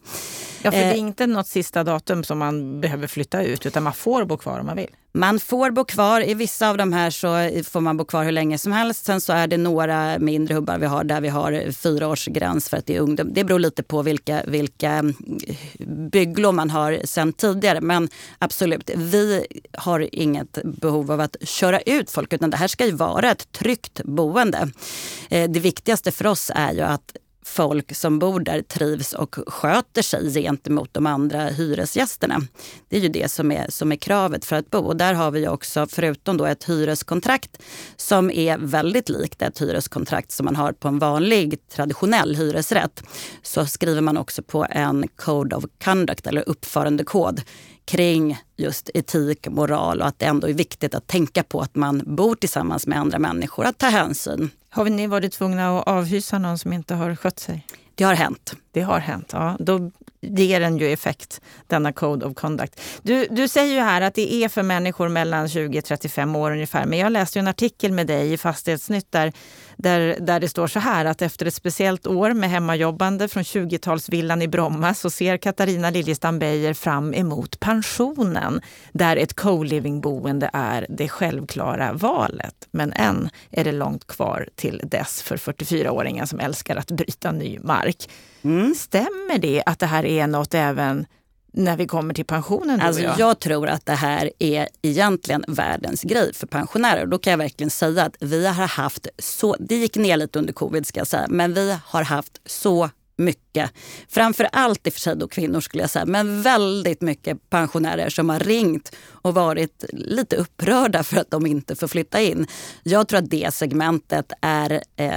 Ja, 0.62 0.72
för 0.72 0.80
det 0.80 0.86
är 0.86 0.94
eh, 0.94 1.00
inte 1.00 1.28
något 1.28 1.48
sista 1.48 1.84
datum 1.84 2.24
som 2.24 2.40
man 2.40 2.82
behöver 2.82 3.08
flytta 3.08 3.44
ut 3.44 3.66
utan 3.66 3.84
man 3.84 3.94
får 3.94 4.26
bo 4.26 4.38
kvar 4.38 4.60
om 4.60 4.66
man 4.66 4.76
vill. 4.76 4.90
Man 5.14 5.40
får 5.40 5.72
bo 5.72 5.86
kvar. 5.86 6.22
I 6.22 6.34
vissa 6.34 6.70
av 6.70 6.78
de 6.78 6.94
här 6.94 7.10
så 7.10 7.62
får 7.70 7.82
man 7.82 7.98
bo 7.98 8.06
kvar 8.06 8.24
hur 8.24 8.32
länge 8.32 8.58
som 8.58 8.72
helst. 8.72 9.06
Sen 9.06 9.22
så 9.22 9.34
är 9.34 9.48
det 9.48 9.58
några 9.58 10.20
mindre 10.20 10.56
hubbar 10.56 10.78
vi 10.78 10.86
har 10.86 11.04
där 11.04 11.22
vi 11.22 11.30
har 11.30 11.72
fyra 11.72 12.08
års 12.08 12.26
gräns 12.26 12.70
för 12.70 12.78
att 12.78 12.86
det 12.86 12.96
är 12.96 13.00
ungdom. 13.00 13.34
Det 13.34 13.44
beror 13.44 13.60
lite 13.60 13.84
på 13.84 14.02
vilka, 14.02 14.44
vilka 14.48 15.04
bygglov 16.12 16.54
man 16.54 16.70
har 16.70 17.00
sen 17.04 17.34
tidigare. 17.34 17.82
Men 17.82 18.10
absolut, 18.40 18.90
vi 18.96 19.41
har 19.78 20.10
inget 20.16 20.58
behov 20.64 21.12
av 21.12 21.20
att 21.20 21.36
köra 21.42 21.80
ut 21.80 22.12
folk 22.12 22.34
utan 22.34 22.50
det 22.50 22.58
här 22.58 22.68
ska 22.68 22.86
ju 22.86 22.92
vara 22.92 23.32
ett 23.32 23.52
tryggt 23.52 24.02
boende. 24.04 24.70
Eh, 25.30 25.50
det 25.50 25.60
viktigaste 25.60 26.12
för 26.12 26.28
oss 26.28 26.52
är 26.56 26.74
ju 26.74 26.82
att 26.82 27.16
folk 27.44 27.96
som 27.96 28.20
bor 28.20 28.40
där 28.40 28.62
trivs 28.62 29.14
och 29.14 29.36
sköter 29.48 30.02
sig 30.02 30.34
gentemot 30.34 30.94
de 30.94 31.06
andra 31.06 31.44
hyresgästerna. 31.44 32.42
Det 32.90 32.98
är 32.98 33.02
ju 33.02 33.10
det 33.10 33.32
som 33.32 33.52
är, 33.52 33.66
som 33.70 33.92
är 33.92 33.96
kravet 33.96 34.46
för 34.46 34.56
att 34.56 34.70
bo. 34.70 34.80
Och 34.80 34.96
där 34.96 35.14
har 35.14 35.32
vi 35.32 35.48
också, 35.48 35.88
förutom 35.90 36.38
då 36.38 36.46
ett 36.46 36.70
hyreskontrakt 36.70 37.62
som 37.96 38.32
är 38.32 38.58
väldigt 38.58 39.10
likt 39.10 39.42
ett 39.42 39.62
hyreskontrakt 39.62 40.32
som 40.32 40.46
man 40.46 40.56
har 40.56 40.72
på 40.72 40.88
en 40.88 41.00
vanlig 41.00 41.68
traditionell 41.70 42.36
hyresrätt, 42.36 43.04
så 43.42 43.66
skriver 43.66 44.02
man 44.02 44.18
också 44.18 44.44
på 44.44 44.66
en 44.70 45.08
Code 45.16 45.56
of 45.56 45.66
Conduct 45.84 46.28
eller 46.28 46.50
uppförandekod 46.50 47.42
kring 47.86 48.38
just 48.58 48.90
etik, 48.94 49.48
moral 49.48 50.02
och 50.02 50.08
att 50.08 50.20
det 50.20 50.26
ändå 50.26 50.50
är 50.50 50.54
viktigt 50.54 50.96
att 50.96 51.08
tänka 51.08 51.44
på 51.44 51.62
att 51.62 51.76
man 51.76 52.02
bor 52.06 52.36
tillsammans 52.36 52.88
med 52.88 53.00
andra 53.00 53.20
människor, 53.20 53.66
att 53.66 53.78
ta 53.78 53.88
hänsyn. 53.88 54.50
Har 54.70 54.86
ni 54.86 55.08
varit 55.08 55.34
tvungna 55.34 55.80
att 55.80 55.88
avhysa 55.88 56.38
någon 56.38 56.58
som 56.58 56.74
inte 56.74 56.96
har 56.96 57.16
skött 57.16 57.40
sig? 57.40 57.68
Det 57.96 58.04
har 58.04 58.14
hänt. 58.14 58.54
Det 58.72 58.82
har 58.82 59.00
hänt, 59.00 59.30
ja. 59.34 59.56
Då 59.60 59.92
ger 60.22 60.60
den 60.60 60.78
ju 60.78 60.92
effekt, 60.92 61.42
denna 61.68 61.94
Code 61.94 62.26
of 62.26 62.36
Conduct. 62.36 62.82
Du, 63.02 63.28
du 63.32 63.48
säger 63.48 63.74
ju 63.74 63.80
här 63.80 64.02
att 64.02 64.14
det 64.14 64.34
är 64.34 64.50
för 64.50 64.64
människor 64.64 65.10
mellan 65.10 65.50
20 65.50 65.78
och 65.80 65.86
35 65.86 66.36
år 66.36 66.52
ungefär. 66.52 66.86
Men 66.86 67.00
jag 67.00 67.12
läste 67.12 67.40
en 67.40 67.48
artikel 67.48 67.92
med 67.92 68.08
dig 68.08 68.34
i 68.34 68.38
Fastighetsnytt 68.38 69.12
där, 69.12 69.34
där, 69.82 70.18
där 70.20 70.40
det 70.40 70.50
står 70.50 70.68
så 70.68 70.80
här 70.80 71.06
att 71.06 71.22
efter 71.22 71.46
ett 71.46 71.54
speciellt 71.54 72.08
år 72.08 72.34
med 72.34 72.50
hemmajobbande 72.50 73.28
från 73.28 73.44
20-talsvillan 73.44 74.44
i 74.44 74.48
Bromma 74.48 74.94
så 74.94 75.10
ser 75.10 75.38
Katarina 75.38 75.90
Liljestam 75.90 76.40
Beijer 76.40 76.74
fram 76.74 77.14
emot 77.14 77.60
pensionen 77.60 78.62
där 78.92 79.18
ett 79.18 79.34
co-living-boende 79.34 80.50
är 80.54 80.86
det 80.90 81.10
självklara 81.10 81.94
valet. 81.94 82.68
Men 82.72 82.94
än 82.94 83.30
är 83.52 83.64
det 83.64 83.72
långt 83.72 84.08
kvar 84.08 84.50
till 84.56 84.82
dess 84.84 85.22
för 85.22 85.38
44-åringen 85.38 86.26
som 86.26 86.40
älskar 86.40 86.76
att 86.76 86.92
bryta 86.92 87.32
ny 87.32 87.60
mark. 87.60 88.10
Mm. 88.42 88.76
Stämmer 88.76 89.38
det 89.38 89.64
att 89.66 89.80
det 89.80 89.86
här 89.86 90.06
är 90.06 90.28
något 90.28 90.54
även 90.54 91.06
när 91.52 91.78
vi 91.78 91.88
kommer 91.88 92.14
till 92.14 92.26
pensionen? 92.26 92.82
Alltså, 92.82 93.02
jag? 93.02 93.20
jag 93.20 93.40
tror 93.40 93.68
att 93.68 93.86
det 93.86 93.96
här 93.96 94.32
är 94.40 94.68
egentligen 94.82 95.44
världens 95.48 96.02
grej 96.02 96.34
för 96.34 96.48
pensionärer. 96.48 97.06
Då 97.06 97.18
kan 97.18 97.32
jag 97.32 97.38
verkligen 97.38 97.70
säga 97.70 98.04
att 98.04 98.16
vi 98.20 98.48
har 98.48 98.68
haft 98.68 99.08
så, 99.20 99.56
det 99.60 99.76
gick 99.76 99.96
ner 99.96 100.18
lite 100.18 100.40
under 100.40 100.54
covid 100.54 100.86
ska 100.86 101.00
jag 101.00 101.08
säga, 101.08 101.26
men 101.30 101.54
vi 101.54 101.78
har 101.86 102.04
haft 102.04 102.42
så 102.46 102.90
mycket 103.18 103.51
mycket, 103.52 103.72
framför 104.10 104.48
allt 104.52 104.88
i 104.88 104.90
och 104.90 104.94
för 104.94 105.00
sig 105.00 105.16
då 105.16 105.28
kvinnor 105.28 105.62
skulle 105.62 105.84
jag 105.84 105.90
säga, 105.90 106.06
men 106.06 106.42
väldigt 106.42 107.02
mycket 107.02 107.50
pensionärer 107.50 108.10
som 108.10 108.30
har 108.30 108.40
ringt 108.40 108.92
och 109.24 109.34
varit 109.34 109.86
lite 109.94 110.36
upprörda 110.36 111.04
för 111.04 111.18
att 111.18 111.32
de 111.32 111.46
inte 111.46 111.76
får 111.76 111.88
flytta 111.88 112.22
in. 112.22 112.48
Jag 112.84 113.08
tror 113.08 113.20
att 113.20 113.30
det 113.30 113.54
segmentet 113.54 114.32
är 114.42 114.82
eh, 114.96 115.12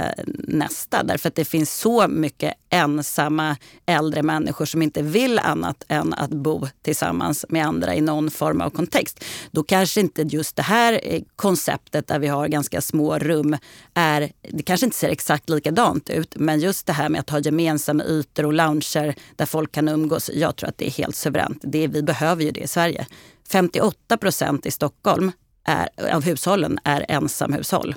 nästa 0.47 1.03
därför 1.03 1.27
att 1.29 1.35
det 1.35 1.45
finns 1.45 1.73
så 1.73 2.07
mycket 2.07 2.53
ensamma 2.69 3.57
äldre 3.85 4.23
människor 4.23 4.65
som 4.65 4.81
inte 4.81 5.01
vill 5.01 5.39
annat 5.39 5.83
än 5.87 6.13
att 6.13 6.29
bo 6.29 6.67
tillsammans 6.81 7.45
med 7.49 7.65
andra 7.65 7.95
i 7.95 8.01
någon 8.01 8.31
form 8.31 8.61
av 8.61 8.69
kontext. 8.69 9.23
Då 9.51 9.63
kanske 9.63 10.01
inte 10.01 10.21
just 10.21 10.55
det 10.55 10.63
här 10.63 10.99
eh, 11.03 11.21
konceptet 11.35 12.07
där 12.07 12.19
vi 12.19 12.27
har 12.27 12.47
ganska 12.47 12.81
små 12.81 13.19
rum 13.19 13.57
är, 13.93 14.31
det 14.41 14.63
kanske 14.63 14.85
inte 14.85 14.97
ser 14.97 15.09
exakt 15.09 15.49
likadant 15.49 16.09
ut, 16.09 16.35
men 16.35 16.59
just 16.59 16.85
det 16.85 16.93
här 16.93 17.09
med 17.09 17.19
att 17.19 17.29
ha 17.29 17.39
gemensamma 17.39 18.03
ytor 18.03 18.24
och 18.45 18.53
lounger 18.53 19.15
där 19.35 19.45
folk 19.45 19.71
kan 19.71 19.87
umgås. 19.87 20.29
Jag 20.33 20.55
tror 20.55 20.69
att 20.69 20.77
det 20.77 20.87
är 20.87 20.91
helt 20.91 21.15
suveränt. 21.15 21.59
Det, 21.61 21.87
vi 21.87 22.03
behöver 22.03 22.43
ju 22.43 22.51
det 22.51 22.59
i 22.59 22.67
Sverige. 22.67 23.07
58 23.49 24.17
procent 24.17 24.65
i 24.65 24.71
Stockholm 24.71 25.31
är, 25.63 25.89
av 26.13 26.23
hushållen 26.23 26.79
är 26.83 27.05
ensamhushåll. 27.09 27.95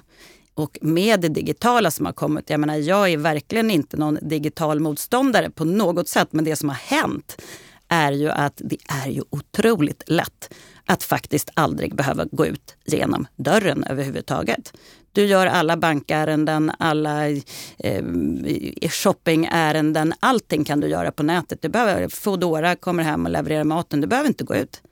Och 0.54 0.78
med 0.80 1.20
det 1.20 1.28
digitala 1.28 1.90
som 1.90 2.06
har 2.06 2.12
kommit, 2.12 2.50
jag 2.50 2.60
menar 2.60 2.76
jag 2.76 3.12
är 3.12 3.16
verkligen 3.16 3.70
inte 3.70 3.96
någon 3.96 4.18
digital 4.22 4.80
motståndare 4.80 5.50
på 5.50 5.64
något 5.64 6.08
sätt, 6.08 6.28
men 6.30 6.44
det 6.44 6.56
som 6.56 6.68
har 6.68 6.76
hänt 6.76 7.42
är 7.88 8.12
ju 8.12 8.30
att 8.30 8.62
det 8.64 8.76
är 9.04 9.08
ju 9.08 9.22
otroligt 9.30 10.02
lätt 10.06 10.54
att 10.84 11.02
faktiskt 11.02 11.50
aldrig 11.54 11.94
behöva 11.94 12.24
gå 12.32 12.46
ut 12.46 12.76
genom 12.84 13.26
dörren 13.36 13.84
överhuvudtaget. 13.84 14.72
Du 15.12 15.24
gör 15.24 15.46
alla 15.46 15.76
bankärenden, 15.76 16.72
alla 16.78 17.28
eh, 17.78 18.04
shoppingärenden. 18.90 20.14
Allting 20.20 20.64
kan 20.64 20.80
du 20.80 20.88
göra 20.88 21.12
på 21.12 21.22
nätet. 21.22 21.62
Du 21.62 21.68
behöver, 21.68 22.08
Foodora 22.08 22.76
kommer 22.76 23.02
hem 23.02 23.24
och 23.24 23.30
levererar 23.30 23.64
maten. 23.64 24.00
Du 24.00 24.06
behöver 24.06 24.28
inte 24.28 24.44
gå 24.44 24.56
ut. 24.56 24.82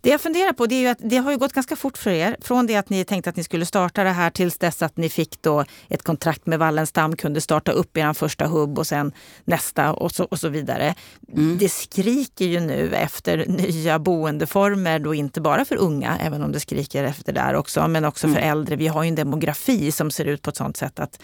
Det 0.00 0.10
jag 0.10 0.20
funderar 0.20 0.52
på 0.52 0.66
det 0.66 0.74
är 0.74 0.80
ju 0.80 0.88
att 0.88 0.98
det 1.00 1.16
har 1.16 1.30
ju 1.30 1.38
gått 1.38 1.52
ganska 1.52 1.76
fort 1.76 1.98
för 1.98 2.10
er. 2.10 2.36
Från 2.40 2.66
det 2.66 2.76
att 2.76 2.90
ni 2.90 3.04
tänkte 3.04 3.30
att 3.30 3.36
ni 3.36 3.44
skulle 3.44 3.66
starta 3.66 4.04
det 4.04 4.10
här 4.10 4.30
tills 4.30 4.58
dess 4.58 4.82
att 4.82 4.96
ni 4.96 5.08
fick 5.08 5.42
då 5.42 5.64
ett 5.88 6.02
kontrakt 6.02 6.46
med 6.46 6.58
Wallenstam, 6.58 7.16
kunde 7.16 7.40
starta 7.40 7.72
upp 7.72 7.96
er 7.96 8.12
första 8.12 8.46
hubb 8.46 8.78
och 8.78 8.86
sen 8.86 9.12
nästa 9.44 9.92
och 9.92 10.12
så, 10.12 10.24
och 10.24 10.38
så 10.38 10.48
vidare. 10.48 10.94
Mm. 11.32 11.58
Det 11.58 11.68
skriker 11.68 12.44
ju 12.44 12.60
nu 12.60 12.94
efter 12.94 13.46
nya 13.46 13.98
boendeformer, 13.98 14.98
då 14.98 15.14
inte 15.14 15.40
bara 15.40 15.64
för 15.64 15.76
unga, 15.76 16.18
även 16.18 16.42
om 16.42 16.52
det 16.52 16.60
skriker 16.60 17.04
efter 17.04 17.32
där 17.32 17.54
också, 17.54 17.88
men 17.88 18.04
också 18.04 18.26
mm. 18.26 18.34
för 18.34 18.48
äldre. 18.48 18.76
Vi 18.76 18.88
har 18.88 19.02
ju 19.02 19.08
en 19.08 19.14
demografi 19.14 19.92
som 19.92 20.10
ser 20.10 20.24
ut 20.24 20.42
på 20.42 20.50
ett 20.50 20.56
sånt 20.56 20.76
sätt 20.76 21.00
att 21.00 21.20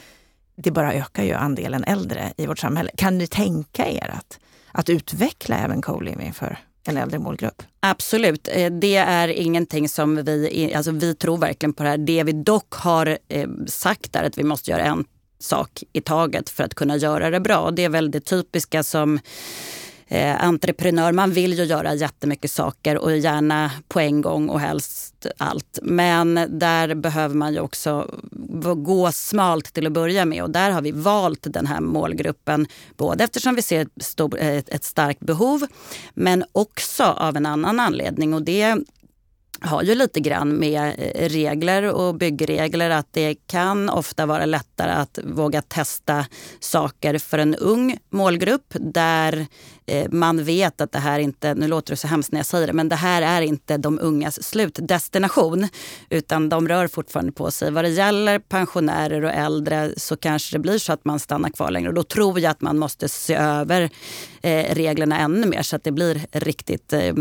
det 0.57 0.71
bara 0.71 0.95
ökar 0.95 1.23
ju 1.23 1.33
andelen 1.33 1.85
äldre 1.85 2.33
i 2.37 2.47
vårt 2.47 2.59
samhälle. 2.59 2.90
Kan 2.97 3.19
ni 3.19 3.26
tänka 3.26 3.88
er 3.88 4.14
att, 4.19 4.38
att 4.73 4.88
utveckla 4.88 5.59
även 5.59 5.83
co-living 5.83 6.33
för 6.33 6.59
en 6.85 6.97
äldre 6.97 7.19
målgrupp? 7.19 7.63
Absolut. 7.81 8.49
Eh, 8.53 8.73
det 8.73 8.97
är 8.97 9.29
ingenting 9.29 9.89
som 9.89 10.25
vi... 10.25 10.73
Alltså 10.75 10.91
vi 10.91 11.15
tror 11.15 11.39
verkligen 11.39 11.73
på 11.73 11.83
det 11.83 11.89
här. 11.89 11.99
Det 11.99 12.25
vi 12.25 12.33
dock 12.33 12.75
har 12.75 13.19
eh, 13.29 13.49
sagt 13.67 14.17
är 14.17 14.25
att 14.25 14.39
vi 14.39 14.43
måste 14.43 14.71
göra 14.71 14.83
en 14.83 15.05
sak 15.39 15.83
i 15.93 16.01
taget 16.01 16.51
för 16.51 16.65
att 16.65 16.75
kunna 16.75 16.97
göra 16.97 17.31
det 17.31 17.41
bra. 17.41 17.71
Det 17.71 17.85
är 17.85 17.89
väl 17.89 18.11
det 18.11 18.21
typiska 18.21 18.83
som 18.83 19.21
eh, 20.11 20.45
entreprenör. 20.45 21.12
Man 21.12 21.31
vill 21.31 21.52
ju 21.52 21.64
göra 21.64 21.95
jättemycket 21.95 22.50
saker 22.50 22.99
och 22.99 23.17
gärna 23.17 23.71
på 23.88 24.00
en 24.00 24.21
gång 24.21 24.49
och 24.49 24.61
helst 24.61 25.26
allt. 25.37 25.79
Men 25.83 26.59
där 26.59 26.95
behöver 26.95 27.35
man 27.35 27.52
ju 27.52 27.61
också 27.61 28.14
gå 28.76 29.12
smalt 29.12 29.73
till 29.73 29.87
att 29.87 29.93
börja 29.93 30.25
med 30.25 30.43
och 30.43 30.50
där 30.50 30.71
har 30.71 30.83
vi 30.83 30.93
valt 30.93 31.47
den 31.50 31.67
här 31.67 31.81
målgruppen. 31.81 32.67
Både 32.97 33.25
eftersom 33.25 33.55
vi 33.55 33.62
ser 33.62 33.83
ett, 33.83 34.05
stor, 34.05 34.38
ett, 34.38 34.69
ett 34.69 34.85
starkt 34.85 35.21
behov 35.21 35.67
men 36.14 36.45
också 36.52 37.05
av 37.05 37.37
en 37.37 37.47
annan 37.47 37.81
anledning 37.81 38.35
och 38.35 38.43
det 38.43 38.76
har 39.61 39.83
ju 39.83 39.95
lite 39.95 40.21
grann 40.21 40.59
med 40.59 40.95
eh, 40.99 41.29
regler 41.29 41.83
och 41.83 42.14
byggregler 42.14 42.90
att 42.90 43.07
det 43.11 43.35
kan 43.35 43.88
ofta 43.88 44.26
vara 44.26 44.47
lättare 44.47 44.90
att 44.90 45.18
våga 45.25 45.62
testa 45.62 46.27
saker 46.61 47.18
för 47.18 47.38
en 47.38 47.55
ung 47.55 47.99
målgrupp 48.11 48.75
där 48.81 49.46
eh, 49.87 50.11
man 50.11 50.44
vet 50.44 50.81
att 50.81 50.92
det 50.92 50.99
här 50.99 51.18
inte, 51.18 51.55
nu 51.55 51.68
låter 51.68 51.92
det 51.92 51.96
så 51.96 52.09
hemskt 52.09 52.33
när 52.33 52.38
jag 52.38 52.46
säger 52.46 52.66
det, 52.66 52.73
men 52.73 52.88
det 52.88 52.96
här 52.96 53.23
är 53.23 53.42
inte 53.42 53.77
de 53.77 53.99
ungas 54.03 54.42
slutdestination. 54.42 55.68
Utan 56.11 56.49
de 56.49 56.68
rör 56.68 56.88
fortfarande 56.88 57.33
på 57.33 57.51
sig. 57.51 57.70
Vad 57.70 57.85
det 57.85 57.88
gäller 57.88 58.38
pensionärer 58.38 59.25
och 59.25 59.33
äldre 59.33 59.90
så 59.96 60.16
kanske 60.16 60.55
det 60.57 60.61
blir 60.61 60.79
så 60.79 60.92
att 60.92 61.05
man 61.05 61.18
stannar 61.18 61.51
kvar 61.51 61.70
längre. 61.70 61.88
Och 61.88 61.94
då 61.94 62.03
tror 62.03 62.40
jag 62.40 62.51
att 62.51 62.61
man 62.61 62.79
måste 62.79 63.09
se 63.09 63.35
över 63.35 63.90
eh, 64.42 64.75
reglerna 64.75 65.18
ännu 65.18 65.46
mer 65.46 65.62
så 65.62 65.77
att 65.77 65.85
det 65.85 65.92
blir 65.92 66.27
riktigt 66.33 66.92
eh, 66.92 67.14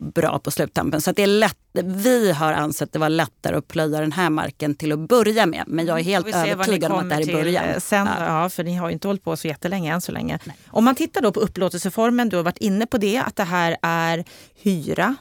bra 0.00 0.38
på 0.38 0.50
sluttampen. 0.50 1.00
Så 1.00 1.12
det 1.12 1.22
är 1.22 1.26
lätt, 1.26 1.58
vi 1.84 2.32
har 2.32 2.52
ansett 2.52 2.92
det 2.92 2.98
vara 2.98 3.08
lättare 3.08 3.56
att 3.56 3.68
plöja 3.68 4.00
den 4.00 4.12
här 4.12 4.30
marken 4.30 4.74
till 4.74 4.92
att 4.92 4.98
börja 4.98 5.46
med. 5.46 5.64
Men 5.66 5.86
jag 5.86 5.98
är 6.00 6.04
helt 6.04 6.26
övertygad 6.26 6.92
om 6.92 6.98
att 6.98 7.08
det 7.08 7.14
här 7.14 7.28
är 7.28 7.32
början. 7.32 7.64
Eh, 7.64 7.78
sen, 7.78 8.08
ja. 8.18 8.42
ja. 8.42 8.48
för 8.48 8.64
ni 8.64 8.74
har 8.74 8.88
ju 8.88 8.92
inte 8.92 9.08
hållit 9.08 9.24
på 9.24 9.36
så 9.36 9.48
jättelänge 9.48 9.94
än 9.94 10.00
så 10.00 10.12
länge. 10.12 10.38
Nej. 10.44 10.56
Om 10.68 10.84
man 10.84 10.94
tittar 10.94 11.20
då 11.22 11.32
på 11.32 11.40
upplåtelseformen, 11.40 12.28
du 12.28 12.36
har 12.36 12.44
varit 12.44 12.58
inne 12.58 12.86
på 12.86 12.98
det, 12.98 13.18
att 13.18 13.36
det 13.36 13.44
här 13.44 13.76
är 13.82 14.24
hyra 14.54 15.16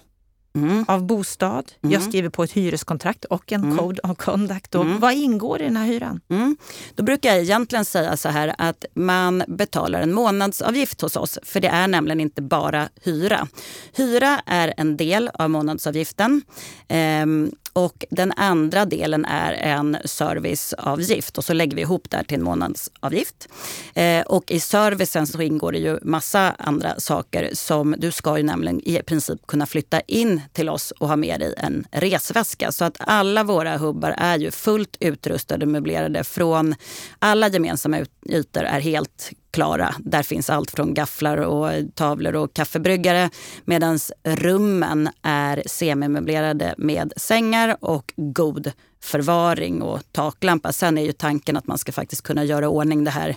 mm. 0.56 0.86
av 0.88 1.04
bostad. 1.04 1.72
Mm. 1.82 1.94
Jag 1.94 2.04
skriver 2.04 2.30
på 2.30 2.44
ett 2.44 2.52
hyreskontrakt 2.52 3.26
och 3.26 3.52
en 3.52 3.64
mm. 3.64 3.78
code 3.78 4.02
of 4.04 4.18
conduct. 4.18 4.76
Mm. 4.76 5.00
Vad 5.00 5.14
ingår 5.14 5.62
i 5.62 5.64
den 5.64 5.78
här 5.78 5.86
hyran? 5.86 6.22
Mm. 6.30 6.58
Då 6.96 7.04
brukar 7.04 7.30
jag 7.30 7.42
egentligen 7.42 7.86
säga 7.86 8.18
så 8.18 8.30
här 8.30 8.56
att 8.58 8.86
man 8.94 9.44
betalar 9.48 10.02
en 10.02 10.14
månadsavgift 10.14 11.02
hos 11.02 11.16
oss. 11.16 11.40
För 11.44 11.60
det 11.60 11.68
är 11.68 11.88
nämligen 11.88 12.20
inte 12.20 12.42
bara 12.42 12.90
hyra. 13.04 13.48
Hyra 13.94 14.42
är 14.46 14.74
en 14.78 14.98
del 14.98 15.30
av 15.34 15.50
månadsavgiften. 15.50 16.42
Ehm, 16.88 17.52
och 17.76 18.06
den 18.10 18.32
andra 18.32 18.86
delen 18.86 19.26
är 19.26 19.54
en 19.54 19.98
serviceavgift 20.06 21.38
och 21.38 21.46
så 21.46 21.54
lägger 21.54 21.76
vi 21.76 21.82
ihop 21.82 22.10
det 22.10 22.18
här 22.18 22.24
till 22.24 22.38
en 22.38 22.44
månadsavgift. 22.44 23.50
Eh, 23.94 24.22
och 24.22 24.52
i 24.52 24.60
servicen 24.60 25.28
så 25.28 25.42
ingår 25.42 25.72
det 25.72 25.78
ju 25.78 26.00
massa 26.02 26.56
andra 26.60 27.00
saker 27.00 27.50
som 27.54 27.96
du 27.98 28.12
ska 28.12 28.38
ju 28.38 28.44
nämligen 28.44 28.82
i 28.88 29.02
princip 29.04 29.48
kunna 29.48 29.66
flytta 29.66 30.02
in 30.02 30.42
till 30.54 30.70
oss 30.70 30.92
och 30.92 31.08
ha 31.08 31.16
med 31.16 31.40
dig 31.40 31.54
en 31.58 31.86
resväska. 31.92 32.72
Så 32.72 32.86
att 32.86 32.98
alla 33.00 33.44
våra 33.44 33.78
hubbar 33.78 34.16
är 34.18 34.40
ju 34.40 34.52
fullt 34.52 34.98
utrustade 35.00 35.66
och 35.66 35.72
möblerade 35.72 36.24
från 36.24 36.76
alla 37.20 37.50
gemensamma 37.50 38.00
ytor 38.30 38.64
är 38.64 38.80
helt 38.80 39.32
klara. 39.52 39.96
Där 40.00 40.24
finns 40.24 40.50
allt 40.50 40.72
från 40.72 40.94
gafflar 40.94 41.38
och 41.38 41.72
tavlor 41.96 42.36
och 42.36 42.54
kaffebryggare. 42.54 43.30
Medan 43.66 44.00
rummen 44.24 45.10
är 45.22 45.64
semimöblerade 45.66 46.76
med 46.78 47.14
sängar 47.18 47.78
och 47.82 48.14
god 48.16 48.72
förvaring 49.02 49.82
och 49.82 50.02
taklampa. 50.12 50.74
Sen 50.74 50.98
är 50.98 51.02
ju 51.02 51.12
tanken 51.12 51.58
att 51.58 51.68
man 51.68 51.78
ska 51.78 51.92
faktiskt 51.92 52.22
kunna 52.22 52.44
göra 52.44 52.70
ordning 52.70 53.04
det 53.04 53.12
här 53.12 53.36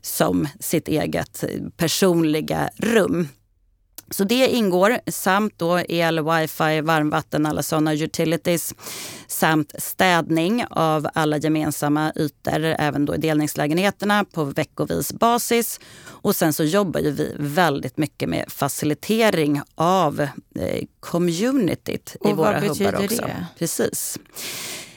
som 0.00 0.48
sitt 0.60 0.88
eget 0.88 1.44
personliga 1.76 2.70
rum. 2.76 3.28
Så 4.12 4.24
det 4.24 4.48
ingår 4.48 4.98
samt 5.06 5.58
då 5.58 5.78
el, 5.78 6.20
wifi, 6.20 6.80
varmvatten, 6.80 7.46
alla 7.46 7.62
sådana 7.62 7.92
utilities 7.92 8.74
samt 9.26 9.72
städning 9.78 10.64
av 10.70 11.08
alla 11.14 11.38
gemensamma 11.38 12.12
ytor, 12.16 12.64
även 12.64 13.04
då 13.04 13.14
i 13.14 13.18
delningslägenheterna 13.18 14.24
på 14.24 14.44
veckovis 14.44 15.12
basis. 15.12 15.80
Och 16.04 16.36
sen 16.36 16.52
så 16.52 16.64
jobbar 16.64 17.00
ju 17.00 17.10
vi 17.10 17.34
väldigt 17.38 17.96
mycket 17.96 18.28
med 18.28 18.44
facilitering 18.48 19.60
av 19.74 20.20
eh, 20.20 20.84
communityt 21.00 22.16
och 22.20 22.30
i 22.30 22.32
våra 22.32 22.60
hubbar 22.60 22.70
också. 22.70 22.84
vad 22.84 22.94
betyder 22.94 23.26
det? 23.26 23.46
Precis. 23.58 24.18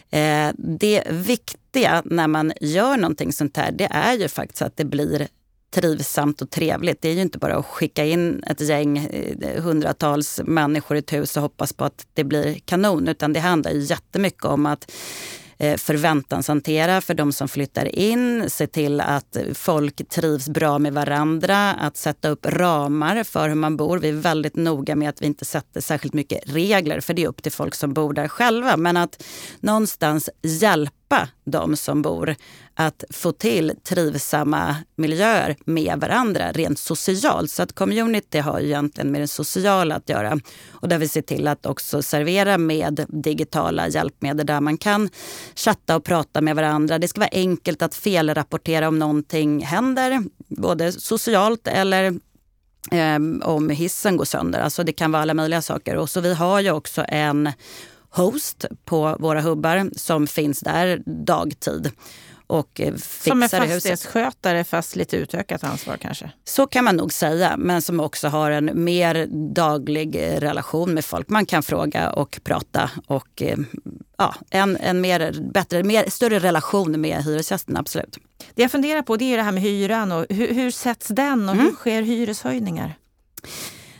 Eh, 0.09 0.51
det 0.57 1.03
viktiga 1.09 2.01
när 2.05 2.27
man 2.27 2.53
gör 2.61 2.97
någonting 2.97 3.33
sånt 3.33 3.57
här, 3.57 3.71
det 3.71 3.87
är 3.91 4.13
ju 4.13 4.27
faktiskt 4.27 4.61
att 4.61 4.77
det 4.77 4.85
blir 4.85 5.27
trivsamt 5.75 6.41
och 6.41 6.49
trevligt. 6.49 7.01
Det 7.01 7.09
är 7.09 7.13
ju 7.13 7.21
inte 7.21 7.37
bara 7.37 7.57
att 7.57 7.65
skicka 7.65 8.05
in 8.05 8.43
ett 8.47 8.61
gäng, 8.61 8.97
eh, 8.97 9.63
hundratals 9.63 10.41
människor 10.45 10.97
i 10.97 10.99
ett 10.99 11.13
hus 11.13 11.37
och 11.37 11.43
hoppas 11.43 11.73
på 11.73 11.85
att 11.85 12.07
det 12.13 12.23
blir 12.23 12.59
kanon. 12.65 13.07
Utan 13.07 13.33
det 13.33 13.39
handlar 13.39 13.71
ju 13.71 13.79
jättemycket 13.79 14.45
om 14.45 14.65
att 14.65 14.91
eh, 15.57 15.77
förväntanshantera 15.77 17.01
för 17.01 17.13
de 17.13 17.33
som 17.33 17.47
flyttar 17.47 17.95
in, 17.95 18.49
se 18.49 18.67
till 18.67 19.01
att 19.01 19.37
folk 19.53 20.09
trivs 20.09 20.49
bra 20.49 20.79
med 20.79 20.93
varandra, 20.93 21.73
att 21.73 21.97
sätta 21.97 22.29
upp 22.29 22.45
ramar 22.45 23.23
för 23.23 23.49
hur 23.49 23.55
man 23.55 23.77
bor. 23.77 23.99
Vi 23.99 24.09
är 24.09 24.13
väldigt 24.13 24.55
noga 24.55 24.95
med 24.95 25.09
att 25.09 25.21
vi 25.21 25.25
inte 25.25 25.45
sätter 25.45 25.81
särskilt 25.81 26.13
mycket 26.13 26.39
regler 26.45 26.99
för 26.99 27.13
det 27.13 27.23
är 27.23 27.27
upp 27.27 27.43
till 27.43 27.51
folk 27.51 27.75
som 27.75 27.93
bor 27.93 28.13
där 28.13 28.27
själva. 28.27 28.77
Men 28.77 28.97
att 28.97 29.23
någonstans 29.59 30.29
hjälpa 30.41 31.04
hjälpa 31.15 31.27
de 31.45 31.75
som 31.75 32.01
bor 32.01 32.35
att 32.75 33.03
få 33.09 33.31
till 33.31 33.73
trivsamma 33.83 34.75
miljöer 34.95 35.55
med 35.65 35.99
varandra 35.99 36.51
rent 36.51 36.79
socialt. 36.79 37.51
Så 37.51 37.63
att 37.63 37.75
community 37.75 38.39
har 38.39 38.59
ju 38.59 38.65
egentligen 38.65 39.11
med 39.11 39.21
det 39.21 39.27
sociala 39.27 39.95
att 39.95 40.09
göra. 40.09 40.39
Och 40.71 40.89
där 40.89 40.97
vi 40.97 41.07
ser 41.07 41.21
till 41.21 41.47
att 41.47 41.65
också 41.65 42.01
servera 42.01 42.57
med 42.57 43.05
digitala 43.07 43.87
hjälpmedel 43.87 44.45
där 44.45 44.61
man 44.61 44.77
kan 44.77 45.09
chatta 45.55 45.95
och 45.95 46.03
prata 46.03 46.41
med 46.41 46.55
varandra. 46.55 46.99
Det 46.99 47.07
ska 47.07 47.19
vara 47.19 47.29
enkelt 47.31 47.81
att 47.81 47.95
felrapportera 47.95 48.87
om 48.87 48.99
någonting 48.99 49.65
händer, 49.65 50.23
både 50.47 50.91
socialt 50.91 51.67
eller 51.67 52.03
eh, 52.91 53.19
om 53.43 53.69
hissen 53.69 54.17
går 54.17 54.25
sönder. 54.25 54.59
Alltså 54.59 54.83
det 54.83 54.93
kan 54.93 55.11
vara 55.11 55.21
alla 55.21 55.33
möjliga 55.33 55.61
saker. 55.61 55.95
Och 55.95 56.09
så 56.09 56.21
vi 56.21 56.33
har 56.33 56.61
ju 56.61 56.71
också 56.71 57.05
en 57.07 57.49
host 58.15 58.65
på 58.85 59.15
våra 59.19 59.41
hubbar 59.41 59.89
som 59.95 60.27
finns 60.27 60.59
där 60.59 61.01
dagtid 61.05 61.91
och 62.47 62.81
eh, 62.81 62.93
fixar 62.93 63.31
Som 63.31 63.43
en 63.43 63.49
fastighetsskötare 63.49 64.63
fast 64.63 64.95
lite 64.95 65.17
utökat 65.17 65.63
ansvar 65.63 65.97
kanske? 65.97 66.31
Så 66.43 66.67
kan 66.67 66.83
man 66.83 66.95
nog 66.95 67.13
säga, 67.13 67.57
men 67.57 67.81
som 67.81 67.99
också 67.99 68.27
har 68.27 68.51
en 68.51 68.83
mer 68.83 69.27
daglig 69.53 70.15
eh, 70.15 70.39
relation 70.39 70.93
med 70.93 71.05
folk. 71.05 71.29
Man 71.29 71.45
kan 71.45 71.63
fråga 71.63 72.11
och 72.11 72.39
prata 72.43 72.91
och 73.07 73.41
eh, 73.41 73.57
ja, 74.17 74.35
en, 74.49 74.77
en 74.77 75.01
mer, 75.01 75.51
bättre, 75.53 75.83
mer, 75.83 76.09
större 76.09 76.39
relation 76.39 77.01
med 77.01 77.23
hyresgästen, 77.23 77.77
absolut. 77.77 78.17
Det 78.55 78.61
jag 78.61 78.71
funderar 78.71 79.01
på 79.01 79.17
det 79.17 79.33
är 79.33 79.37
det 79.37 79.43
här 79.43 79.51
med 79.51 79.63
hyran. 79.63 80.11
Och 80.11 80.25
hur, 80.29 80.53
hur 80.53 80.71
sätts 80.71 81.07
den 81.07 81.49
och 81.49 81.55
mm. 81.55 81.65
hur 81.65 81.73
sker 81.73 82.01
hyreshöjningar? 82.01 82.97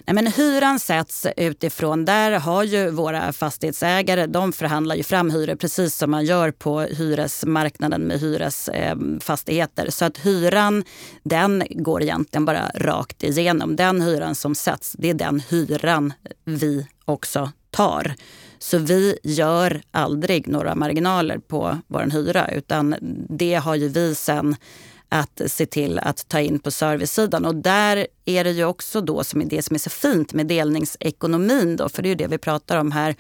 Nej, 0.08 0.16
men 0.16 0.28
hyran 0.28 0.80
sätts 0.80 1.28
utifrån, 1.38 2.06
där 2.06 2.32
har 2.32 2.64
ju 2.64 2.90
våra 2.90 3.34
fastighetsägare, 3.34 4.26
de 4.26 4.54
förhandlar 4.54 4.96
ju 4.96 5.04
fram 5.04 5.30
hyror 5.32 5.56
precis 5.56 5.96
som 5.96 6.12
man 6.12 6.26
gör 6.26 6.52
på 6.52 6.82
hyresmarknaden 6.82 8.02
med 8.02 8.20
hyresfastigheter. 8.20 9.86
Eh, 9.86 9.90
Så 9.90 10.06
att 10.06 10.18
hyran, 10.18 10.84
den 11.24 11.64
går 11.70 12.04
egentligen 12.04 12.46
bara 12.46 12.72
rakt 12.76 13.24
igenom. 13.24 13.76
Den 13.76 14.02
hyran 14.02 14.36
som 14.36 14.56
sätts, 14.56 14.96
det 14.98 15.10
är 15.10 15.14
den 15.14 15.40
hyran 15.50 16.14
vi 16.44 16.88
också 17.06 17.52
tar. 17.72 18.16
Så 18.60 18.78
vi 18.78 19.18
gör 19.24 19.82
aldrig 19.92 20.48
några 20.48 20.76
marginaler 20.76 21.38
på 21.38 21.78
vår 21.88 22.12
hyra 22.12 22.48
utan 22.52 22.96
det 23.30 23.56
har 23.56 23.76
ju 23.76 23.88
vi 23.88 24.16
sen 24.16 24.56
att 25.10 25.42
se 25.48 25.66
till 25.66 26.00
att 26.00 26.28
ta 26.28 26.40
in 26.40 26.60
på 26.60 26.72
servicesidan. 26.72 27.46
Och 27.46 27.56
där 27.56 28.08
är 28.26 28.44
det 28.44 28.52
ju 28.52 28.66
också 28.66 29.02
då 29.02 29.24
som 29.24 29.42
är 29.42 29.46
det 29.46 29.62
som 29.62 29.74
är 29.74 29.80
så 29.80 29.90
fint 29.90 30.34
med 30.34 30.48
delningsekonomin, 30.48 31.76
då, 31.76 31.90
för 31.90 32.02
det 32.02 32.08
är 32.08 32.10
ju 32.10 32.16
det 32.16 32.28
vi 32.28 32.38
pratar 32.38 32.78
om 32.78 32.92
här, 32.92 33.16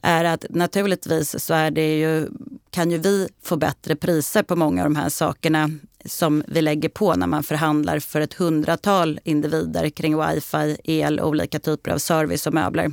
är 0.00 0.24
att 0.24 0.44
naturligtvis 0.50 1.44
så 1.44 1.54
är 1.54 1.70
det 1.70 1.98
ju, 1.98 2.28
kan 2.70 2.90
ju 2.90 2.98
vi 2.98 3.28
få 3.42 3.56
bättre 3.56 3.96
priser 3.96 4.42
på 4.42 4.56
många 4.56 4.82
av 4.82 4.90
de 4.90 4.96
här 4.96 5.08
sakerna 5.08 5.70
som 6.04 6.44
vi 6.46 6.62
lägger 6.62 6.88
på 6.88 7.14
när 7.14 7.26
man 7.26 7.42
förhandlar 7.42 7.98
för 7.98 8.20
ett 8.20 8.34
hundratal 8.34 9.20
individer 9.24 9.88
kring 9.90 10.20
wifi, 10.20 10.76
el, 10.84 11.20
olika 11.20 11.58
typer 11.58 11.90
av 11.90 11.98
service 11.98 12.46
och 12.46 12.54
möbler. 12.54 12.90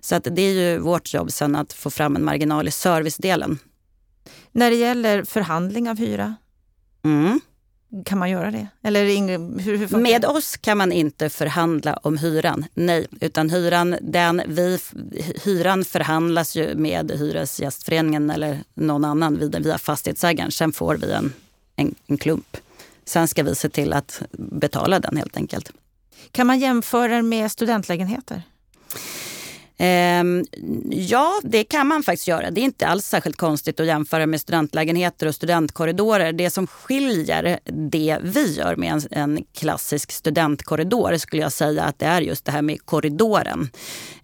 Så 0.00 0.14
att 0.14 0.28
det 0.30 0.42
är 0.42 0.52
ju 0.52 0.78
vårt 0.78 1.14
jobb 1.14 1.32
sen 1.32 1.56
att 1.56 1.72
få 1.72 1.90
fram 1.90 2.16
en 2.16 2.24
marginal 2.24 2.68
i 2.68 2.70
servicedelen. 2.70 3.58
När 4.52 4.70
det 4.70 4.76
gäller 4.76 5.24
förhandling 5.24 5.90
av 5.90 5.98
hyra? 5.98 6.34
Mm. 7.04 7.40
Kan 8.04 8.18
man 8.18 8.30
göra 8.30 8.50
det? 8.50 8.68
Eller 8.82 9.04
hur, 9.04 9.88
hur 9.88 9.98
Med 9.98 10.24
oss 10.24 10.56
kan 10.56 10.78
man 10.78 10.92
inte 10.92 11.30
förhandla 11.30 11.98
om 12.02 12.18
hyran. 12.18 12.64
Nej, 12.74 13.06
utan 13.20 13.50
hyran, 13.50 13.96
den, 14.00 14.42
vi, 14.46 14.78
hyran 15.44 15.84
förhandlas 15.84 16.56
ju 16.56 16.74
med 16.74 17.10
Hyresgästföreningen 17.10 18.30
eller 18.30 18.58
någon 18.74 19.04
annan 19.04 19.38
via, 19.38 19.60
via 19.60 19.78
fastighetsägaren. 19.78 20.50
Sen 20.50 20.72
får 20.72 20.96
vi 20.96 21.12
en, 21.12 21.32
en, 21.76 21.94
en 22.06 22.18
klump. 22.18 22.56
Sen 23.04 23.28
ska 23.28 23.42
vi 23.42 23.54
se 23.54 23.68
till 23.68 23.92
att 23.92 24.22
betala 24.38 25.00
den 25.00 25.16
helt 25.16 25.36
enkelt. 25.36 25.72
Kan 26.30 26.46
man 26.46 26.58
jämföra 26.58 27.22
med 27.22 27.52
studentlägenheter? 27.52 28.42
Ehm, 29.78 30.44
ja, 30.90 31.40
det 31.42 31.64
kan 31.64 31.86
man 31.86 32.02
faktiskt 32.02 32.28
göra. 32.28 32.50
Det 32.50 32.60
är 32.60 32.64
inte 32.64 32.86
alls 32.86 33.06
särskilt 33.06 33.36
konstigt 33.36 33.80
att 33.80 33.86
jämföra 33.86 34.26
med 34.26 34.40
studentlägenheter 34.40 35.26
och 35.26 35.34
studentkorridorer. 35.34 36.32
Det 36.32 36.50
som 36.50 36.66
skiljer 36.66 37.58
det 37.90 38.18
vi 38.22 38.54
gör 38.54 38.76
med 38.76 38.92
en, 38.92 39.02
en 39.10 39.44
klassisk 39.54 40.12
studentkorridor 40.12 41.16
skulle 41.16 41.42
jag 41.42 41.52
säga 41.52 41.82
att 41.82 41.98
det 41.98 42.06
är 42.06 42.20
just 42.20 42.44
det 42.44 42.52
här 42.52 42.62
med 42.62 42.84
korridoren. 42.84 43.68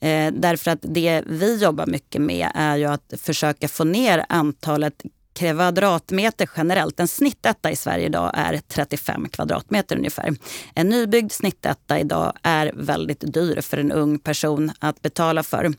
Eh, 0.00 0.32
därför 0.32 0.70
att 0.70 0.82
det 0.82 1.22
vi 1.26 1.56
jobbar 1.56 1.86
mycket 1.86 2.20
med 2.20 2.48
är 2.54 2.76
ju 2.76 2.84
att 2.84 3.12
försöka 3.18 3.68
få 3.68 3.84
ner 3.84 4.24
antalet 4.28 5.02
kvadratmeter 5.34 6.50
generellt. 6.56 7.00
En 7.00 7.08
snittetta 7.08 7.70
i 7.70 7.76
Sverige 7.76 8.06
idag 8.06 8.30
är 8.34 8.60
35 8.68 9.28
kvadratmeter 9.28 9.96
ungefär. 9.96 10.36
En 10.74 10.88
nybyggd 10.88 11.32
snittetta 11.32 12.00
idag 12.00 12.32
är 12.42 12.72
väldigt 12.74 13.32
dyr 13.34 13.60
för 13.60 13.78
en 13.78 13.92
ung 13.92 14.18
person 14.18 14.72
att 14.78 15.02
betala 15.02 15.42
för. 15.42 15.72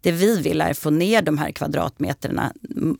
Det 0.00 0.12
vi 0.12 0.40
vill 0.40 0.60
är 0.60 0.74
få 0.74 0.90
ner 0.90 1.22
de 1.22 1.38
här 1.38 1.50
kvadratmeterna 1.50 2.52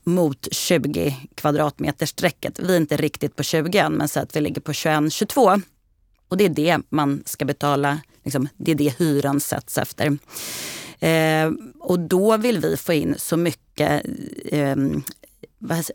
mot 0.04 0.48
20 0.50 1.16
kvadratmeter 1.34 2.06
strecket. 2.06 2.58
Vi 2.58 2.72
är 2.72 2.76
inte 2.76 2.96
riktigt 2.96 3.36
på 3.36 3.42
20 3.42 3.78
än, 3.78 3.92
men 3.92 4.08
så 4.08 4.20
att 4.20 4.36
vi 4.36 4.40
ligger 4.40 4.60
på 4.60 4.72
21-22. 4.72 5.62
Och 6.28 6.36
det 6.36 6.44
är 6.44 6.48
det 6.48 6.78
man 6.88 7.22
ska 7.26 7.44
betala, 7.44 8.00
liksom, 8.24 8.48
det 8.56 8.70
är 8.70 8.74
det 8.74 8.98
hyran 8.98 9.40
sätts 9.40 9.78
efter. 9.78 10.18
Eh, 11.00 11.50
och 11.80 12.00
då 12.00 12.36
vill 12.36 12.58
vi 12.58 12.76
få 12.76 12.92
in 12.92 13.14
så 13.18 13.36
mycket 13.36 14.06
eh, 14.44 14.76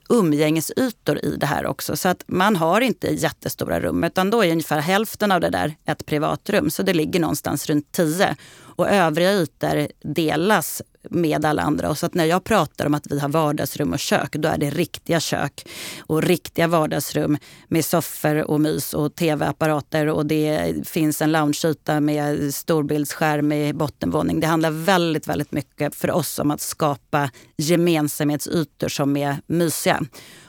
umgängesytor 0.09 1.25
i 1.25 1.35
det 1.35 1.45
här 1.45 1.65
också. 1.65 1.95
Så 1.97 2.09
att 2.09 2.23
man 2.27 2.55
har 2.55 2.81
inte 2.81 3.07
jättestora 3.07 3.79
rum 3.79 4.03
utan 4.03 4.29
då 4.29 4.43
är 4.43 4.51
ungefär 4.51 4.79
hälften 4.79 5.31
av 5.31 5.41
det 5.41 5.49
där 5.49 5.75
ett 5.85 6.05
privatrum. 6.05 6.69
Så 6.69 6.83
det 6.83 6.93
ligger 6.93 7.19
någonstans 7.19 7.69
runt 7.69 7.91
10. 7.91 8.35
Och 8.75 8.89
övriga 8.89 9.33
ytor 9.33 9.87
delas 10.13 10.81
med 11.09 11.45
alla 11.45 11.61
andra. 11.61 11.89
Och 11.89 11.97
så 11.97 12.05
att 12.05 12.13
när 12.13 12.25
jag 12.25 12.43
pratar 12.43 12.85
om 12.85 12.93
att 12.93 13.07
vi 13.11 13.19
har 13.19 13.29
vardagsrum 13.29 13.93
och 13.93 13.99
kök, 13.99 14.31
då 14.31 14.49
är 14.49 14.57
det 14.57 14.69
riktiga 14.69 15.19
kök 15.19 15.67
och 15.99 16.23
riktiga 16.23 16.67
vardagsrum 16.67 17.37
med 17.67 17.85
soffor 17.85 18.35
och 18.35 18.61
mys 18.61 18.93
och 18.93 19.15
tv-apparater 19.15 20.07
och 20.07 20.25
det 20.25 20.73
finns 20.87 21.21
en 21.21 21.31
loungeyta 21.31 21.99
med 21.99 22.53
storbildsskärm 22.53 23.51
i 23.51 23.73
bottenvåning. 23.73 24.39
Det 24.39 24.47
handlar 24.47 24.71
väldigt, 24.71 25.27
väldigt 25.27 25.51
mycket 25.51 25.95
för 25.95 26.11
oss 26.11 26.39
om 26.39 26.51
att 26.51 26.61
skapa 26.61 27.29
gemensamhetsytor 27.57 28.87
som 28.87 29.17
är 29.17 29.37
mysiga. 29.47 30.01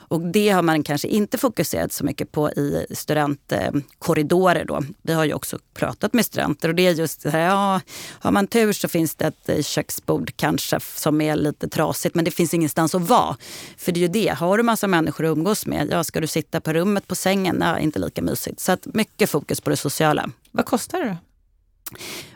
Och 0.07 0.21
det 0.21 0.49
har 0.49 0.61
man 0.61 0.83
kanske 0.83 1.07
inte 1.07 1.37
fokuserat 1.37 1.93
så 1.93 2.05
mycket 2.05 2.31
på 2.31 2.51
i 2.51 2.85
studentkorridorer. 2.91 4.65
Då. 4.65 4.83
Vi 5.01 5.13
har 5.13 5.25
ju 5.25 5.33
också 5.33 5.59
pratat 5.73 6.13
med 6.13 6.25
studenter 6.25 6.69
och 6.69 6.75
det 6.75 6.87
är 6.87 6.91
just 6.91 7.23
det 7.23 7.29
här, 7.29 7.39
ja, 7.39 7.81
har 8.19 8.31
man 8.31 8.47
tur 8.47 8.73
så 8.73 8.87
finns 8.87 9.15
det 9.15 9.25
ett 9.25 9.49
eh, 9.49 9.61
köksbord 9.61 10.31
kanske 10.35 10.79
som 10.79 11.21
är 11.21 11.35
lite 11.35 11.67
trasigt 11.67 12.15
men 12.15 12.25
det 12.25 12.31
finns 12.31 12.53
ingenstans 12.53 12.95
att 12.95 13.09
vara. 13.09 13.37
För 13.77 13.91
det 13.91 13.99
är 13.99 14.01
ju 14.01 14.07
det, 14.07 14.29
har 14.29 14.57
du 14.57 14.63
massa 14.63 14.87
människor 14.87 15.25
att 15.25 15.37
umgås 15.37 15.65
med, 15.65 15.87
ja 15.91 16.03
ska 16.03 16.21
du 16.21 16.27
sitta 16.27 16.61
på 16.61 16.73
rummet 16.73 17.07
på 17.07 17.15
sängen, 17.15 17.57
ja, 17.61 17.79
inte 17.79 17.99
lika 17.99 18.21
mysigt. 18.21 18.59
Så 18.59 18.71
att 18.71 18.87
mycket 18.93 19.29
fokus 19.29 19.61
på 19.61 19.69
det 19.69 19.77
sociala. 19.77 20.29
Vad 20.51 20.65
kostar 20.65 20.99
det 20.99 21.05
då? 21.05 21.26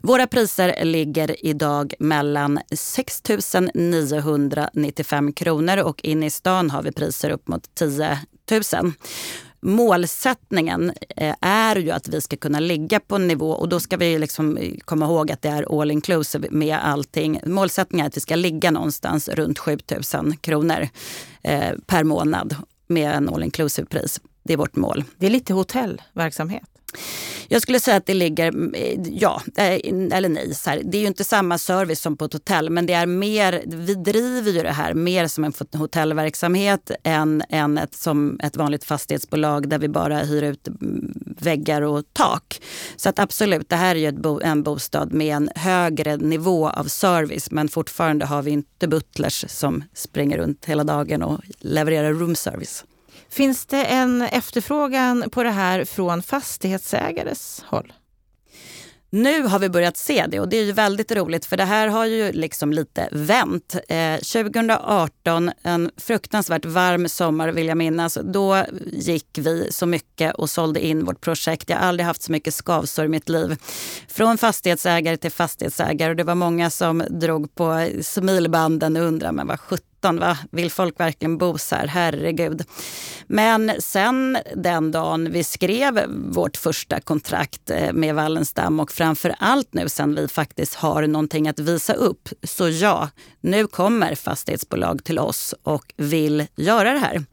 Våra 0.01 0.27
priser 0.27 0.85
ligger 0.85 1.45
idag 1.45 1.93
mellan 1.99 2.59
6 2.71 3.21
995 3.73 5.33
kronor 5.33 5.77
och 5.77 6.03
inne 6.03 6.25
i 6.25 6.29
stan 6.29 6.69
har 6.69 6.83
vi 6.83 6.91
priser 6.91 7.29
upp 7.29 7.47
mot 7.47 7.75
10 7.75 8.17
000 8.81 8.93
målsättningen 9.61 10.93
eh, 11.17 11.35
är 11.41 11.75
ju 11.75 11.91
att 11.91 12.07
vi 12.07 12.21
ska 12.21 12.37
kunna 12.37 12.59
ligga 12.59 12.99
på 12.99 13.15
en 13.15 13.27
nivå 13.27 13.51
och 13.51 13.69
då 13.69 13.79
ska 13.79 13.97
vi 13.97 14.19
liksom 14.19 14.57
eh, 14.57 14.73
komma 14.85 15.05
ihåg 15.05 15.31
att 15.31 15.41
det 15.41 15.49
är 15.49 15.81
all 15.81 15.91
inclusive 15.91 16.47
med 16.51 16.77
allting. 16.83 17.39
Målsättningen 17.45 18.03
är 18.05 18.07
att 18.07 18.17
vi 18.17 18.21
ska 18.21 18.35
ligga 18.35 18.71
någonstans 18.71 19.29
runt 19.29 19.59
7000 19.59 20.37
kronor 20.37 20.87
eh, 21.43 21.71
per 21.85 22.03
månad 22.03 22.55
med 22.87 23.11
en 23.11 23.29
all 23.29 23.43
inclusive 23.43 23.87
pris. 23.87 24.21
Det 24.43 24.53
är 24.53 24.57
vårt 24.57 24.75
mål. 24.75 25.03
Det 25.17 25.25
är 25.25 25.29
lite 25.29 25.53
hotellverksamhet. 25.53 26.63
Jag 27.47 27.61
skulle 27.61 27.79
säga 27.79 27.97
att 27.97 28.05
det 28.05 28.13
ligger, 28.13 28.75
eh, 28.75 28.99
ja 29.11 29.41
eh, 29.57 29.79
eller 30.11 30.29
nej. 30.29 30.55
Så 30.55 30.69
här, 30.69 30.81
det 30.85 30.97
är 30.97 31.01
ju 31.01 31.07
inte 31.07 31.23
samma 31.23 31.57
service 31.57 32.01
som 32.01 32.17
på 32.17 32.25
ett 32.25 32.33
hotell 32.33 32.69
men 32.69 32.85
det 32.85 32.93
är 32.93 33.05
mer, 33.05 33.63
vi 33.65 33.95
driver 33.95 34.51
ju 34.51 34.63
det 34.63 34.71
här 34.71 34.93
mer 34.93 35.27
som 35.27 35.43
en 35.43 35.53
hotellverksamhet 35.73 36.91
än, 37.03 37.43
än 37.49 37.77
ett, 37.77 37.95
som 37.95 38.39
ett 38.43 38.57
vanligt 38.57 38.83
fastighetsbolag 38.83 39.69
där 39.69 39.79
vi 39.79 39.87
bara 39.87 40.17
hyr 40.17 40.43
ut 40.43 40.67
mm, 40.67 41.13
väggar 41.39 41.81
och 41.81 42.03
tak. 42.13 42.61
Så 42.95 43.09
att 43.09 43.19
absolut, 43.19 43.69
det 43.69 43.75
här 43.75 43.95
är 43.95 43.99
ju 43.99 44.11
bo, 44.11 44.39
en 44.41 44.63
bostad 44.63 45.13
med 45.13 45.35
en 45.35 45.49
högre 45.55 46.17
nivå 46.17 46.69
av 46.69 46.83
service 46.83 47.51
men 47.51 47.67
fortfarande 47.67 48.25
har 48.25 48.41
vi 48.41 48.51
inte 48.51 48.87
butlers 48.87 49.45
som 49.47 49.83
springer 49.93 50.37
runt 50.37 50.65
hela 50.65 50.83
dagen 50.83 51.23
och 51.23 51.39
levererar 51.59 52.13
roomservice. 52.13 52.85
Finns 53.31 53.65
det 53.65 53.83
en 53.83 54.21
efterfrågan 54.21 55.29
på 55.31 55.43
det 55.43 55.49
här 55.49 55.85
från 55.85 56.23
fastighetsägares 56.23 57.63
håll? 57.67 57.93
Nu 59.13 59.43
har 59.43 59.59
vi 59.59 59.69
börjat 59.69 59.97
se 59.97 60.25
det 60.27 60.39
och 60.39 60.49
det 60.49 60.57
är 60.57 60.63
ju 60.63 60.71
väldigt 60.71 61.11
roligt 61.11 61.45
för 61.45 61.57
det 61.57 61.65
här 61.65 61.87
har 61.87 62.05
ju 62.05 62.31
liksom 62.31 62.73
lite 62.73 63.09
vänt. 63.11 63.75
Eh, 63.87 64.15
2018, 64.15 65.51
en 65.61 65.91
fruktansvärt 65.97 66.65
varm 66.65 67.09
sommar 67.09 67.49
vill 67.49 67.67
jag 67.67 67.77
minnas, 67.77 68.17
då 68.23 68.65
gick 68.91 69.37
vi 69.37 69.67
så 69.71 69.85
mycket 69.85 70.35
och 70.35 70.49
sålde 70.49 70.85
in 70.85 71.05
vårt 71.05 71.21
projekt. 71.21 71.69
Jag 71.69 71.77
har 71.77 71.85
aldrig 71.87 72.05
haft 72.05 72.21
så 72.21 72.31
mycket 72.31 72.53
skavsår 72.53 73.05
i 73.05 73.07
mitt 73.07 73.29
liv. 73.29 73.57
Från 74.07 74.37
fastighetsägare 74.37 75.17
till 75.17 75.31
fastighetsägare 75.31 76.09
och 76.09 76.15
det 76.15 76.23
var 76.23 76.35
många 76.35 76.69
som 76.69 77.03
drog 77.09 77.55
på 77.55 77.89
smilbanden 78.01 78.97
och 78.97 79.03
undrade 79.03 79.33
men 79.33 79.47
vad 79.47 79.59
17, 79.59 79.90
va? 80.01 80.37
vill 80.51 80.71
folk 80.71 80.99
verkligen 80.99 81.37
bo 81.37 81.57
så 81.57 81.75
här? 81.75 81.87
Herregud. 81.87 82.63
Men 83.27 83.71
sen 83.79 84.37
den 84.55 84.91
dagen 84.91 85.31
vi 85.31 85.43
skrev 85.43 86.05
vårt 86.09 86.57
första 86.57 86.99
kontrakt 86.99 87.69
eh, 87.69 87.93
med 87.93 88.15
Wallenstam 88.15 88.79
och 88.79 88.91
framför 88.91 89.35
allt 89.39 89.73
nu 89.73 89.89
sen 89.89 90.15
vi 90.15 90.27
faktiskt 90.27 90.75
har 90.75 91.07
någonting 91.07 91.47
att 91.47 91.59
visa 91.59 91.93
upp. 91.93 92.29
Så 92.43 92.69
ja, 92.69 93.09
nu 93.41 93.67
kommer 93.67 94.15
fastighetsbolag 94.15 95.03
till 95.03 95.19
oss 95.19 95.55
och 95.63 95.93
vill 95.97 96.47
göra 96.55 96.93
det 96.93 96.99
här. 96.99 97.25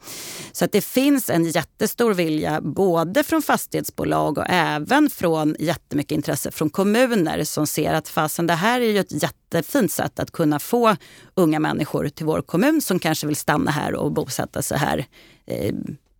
Så 0.52 0.64
att 0.64 0.72
det 0.72 0.80
finns 0.80 1.30
en 1.30 1.44
jättestor 1.44 2.14
vilja 2.14 2.60
både 2.60 3.24
från 3.24 3.42
fastighetsbolag 3.42 4.38
och 4.38 4.46
även 4.48 5.10
från 5.10 5.56
jättemycket 5.58 6.12
intresse 6.12 6.50
från 6.50 6.70
kommuner 6.70 7.44
som 7.44 7.66
ser 7.66 7.94
att 7.94 8.08
fasen 8.08 8.46
det 8.46 8.54
här 8.54 8.80
är 8.80 8.90
ju 8.90 8.98
ett 8.98 9.22
jättefint 9.54 9.92
sätt 9.92 10.18
att 10.18 10.30
kunna 10.30 10.58
få 10.58 10.96
unga 11.34 11.60
människor 11.60 12.08
till 12.08 12.26
vår 12.26 12.42
kommun 12.42 12.80
som 12.80 12.98
kanske 12.98 13.26
vill 13.26 13.36
stanna 13.36 13.70
här 13.70 13.94
och 13.94 14.12
bosätta 14.12 14.62
sig 14.62 14.78
här 14.78 15.06
eh, 15.46 15.74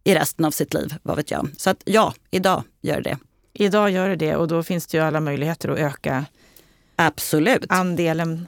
i 0.04 0.14
resten 0.14 0.44
av 0.44 0.50
sitt 0.50 0.74
liv. 0.74 0.94
Vad 1.02 1.16
vet 1.16 1.30
jag. 1.30 1.48
Så 1.56 1.70
att 1.70 1.82
ja, 1.84 2.14
idag 2.30 2.62
gör 2.80 3.00
det 3.00 3.18
Idag 3.52 3.90
gör 3.90 4.08
det 4.08 4.16
det 4.16 4.36
och 4.36 4.48
då 4.48 4.62
finns 4.62 4.86
det 4.86 4.96
ju 4.98 5.04
alla 5.04 5.20
möjligheter 5.20 5.68
att 5.68 5.78
öka 5.78 6.24
Absolut. 6.96 7.64
andelen 7.68 8.46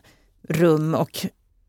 rum 0.48 0.94
och 0.94 1.26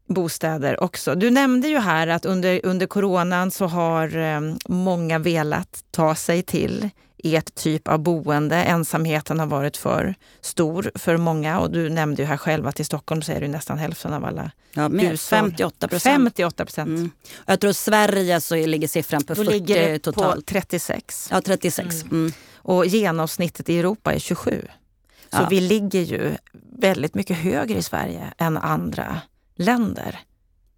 bostäder 0.07 0.83
också. 0.83 1.15
Du 1.15 1.29
nämnde 1.29 1.67
ju 1.67 1.77
här 1.77 2.07
att 2.07 2.25
under, 2.25 2.65
under 2.65 2.87
coronan 2.87 3.51
så 3.51 3.65
har 3.65 4.17
eh, 4.17 4.41
många 4.67 5.19
velat 5.19 5.83
ta 5.91 6.15
sig 6.15 6.43
till 6.43 6.89
ert 7.23 7.55
typ 7.55 7.87
av 7.87 7.99
boende. 7.99 8.55
Ensamheten 8.55 9.39
har 9.39 9.47
varit 9.47 9.77
för 9.77 10.15
stor 10.41 10.91
för 10.95 11.17
många 11.17 11.59
och 11.59 11.71
du 11.71 11.89
nämnde 11.89 12.21
ju 12.21 12.27
här 12.27 12.37
själv 12.37 12.67
att 12.67 12.79
i 12.79 12.83
Stockholm 12.83 13.21
så 13.21 13.31
är 13.31 13.41
det 13.41 13.47
nästan 13.47 13.77
hälften 13.77 14.13
av 14.13 14.25
alla 14.25 14.51
Ja, 14.73 14.89
mer, 14.89 15.03
hushåll. 15.03 15.17
58 15.17 15.87
procent. 15.87 16.13
58 16.23 16.65
procent. 16.65 16.87
Mm. 16.87 17.11
Jag 17.45 17.59
tror 17.59 17.71
Sverige 17.71 18.41
så 18.41 18.55
ligger 18.55 18.87
siffran 18.87 19.23
på 19.23 19.33
Då 19.33 19.43
40 19.43 19.51
ligger 19.51 19.89
det 19.89 19.99
på 19.99 20.11
totalt. 20.11 20.45
36 20.45 21.27
Ja, 21.31 21.41
36. 21.41 22.03
Mm. 22.03 22.31
och 22.55 22.85
genomsnittet 22.85 23.69
i 23.69 23.79
Europa 23.79 24.13
är 24.13 24.19
27. 24.19 24.67
Så 25.29 25.37
Ja. 25.41 25.47
vi 25.49 25.59
ligger 25.61 26.01
ju 26.01 26.31
väldigt 26.77 27.15
mycket 27.15 27.37
högre 27.37 27.77
i 27.77 27.83
Sverige 27.83 28.33
än 28.37 28.57
andra 28.57 29.21
länder. 29.55 30.19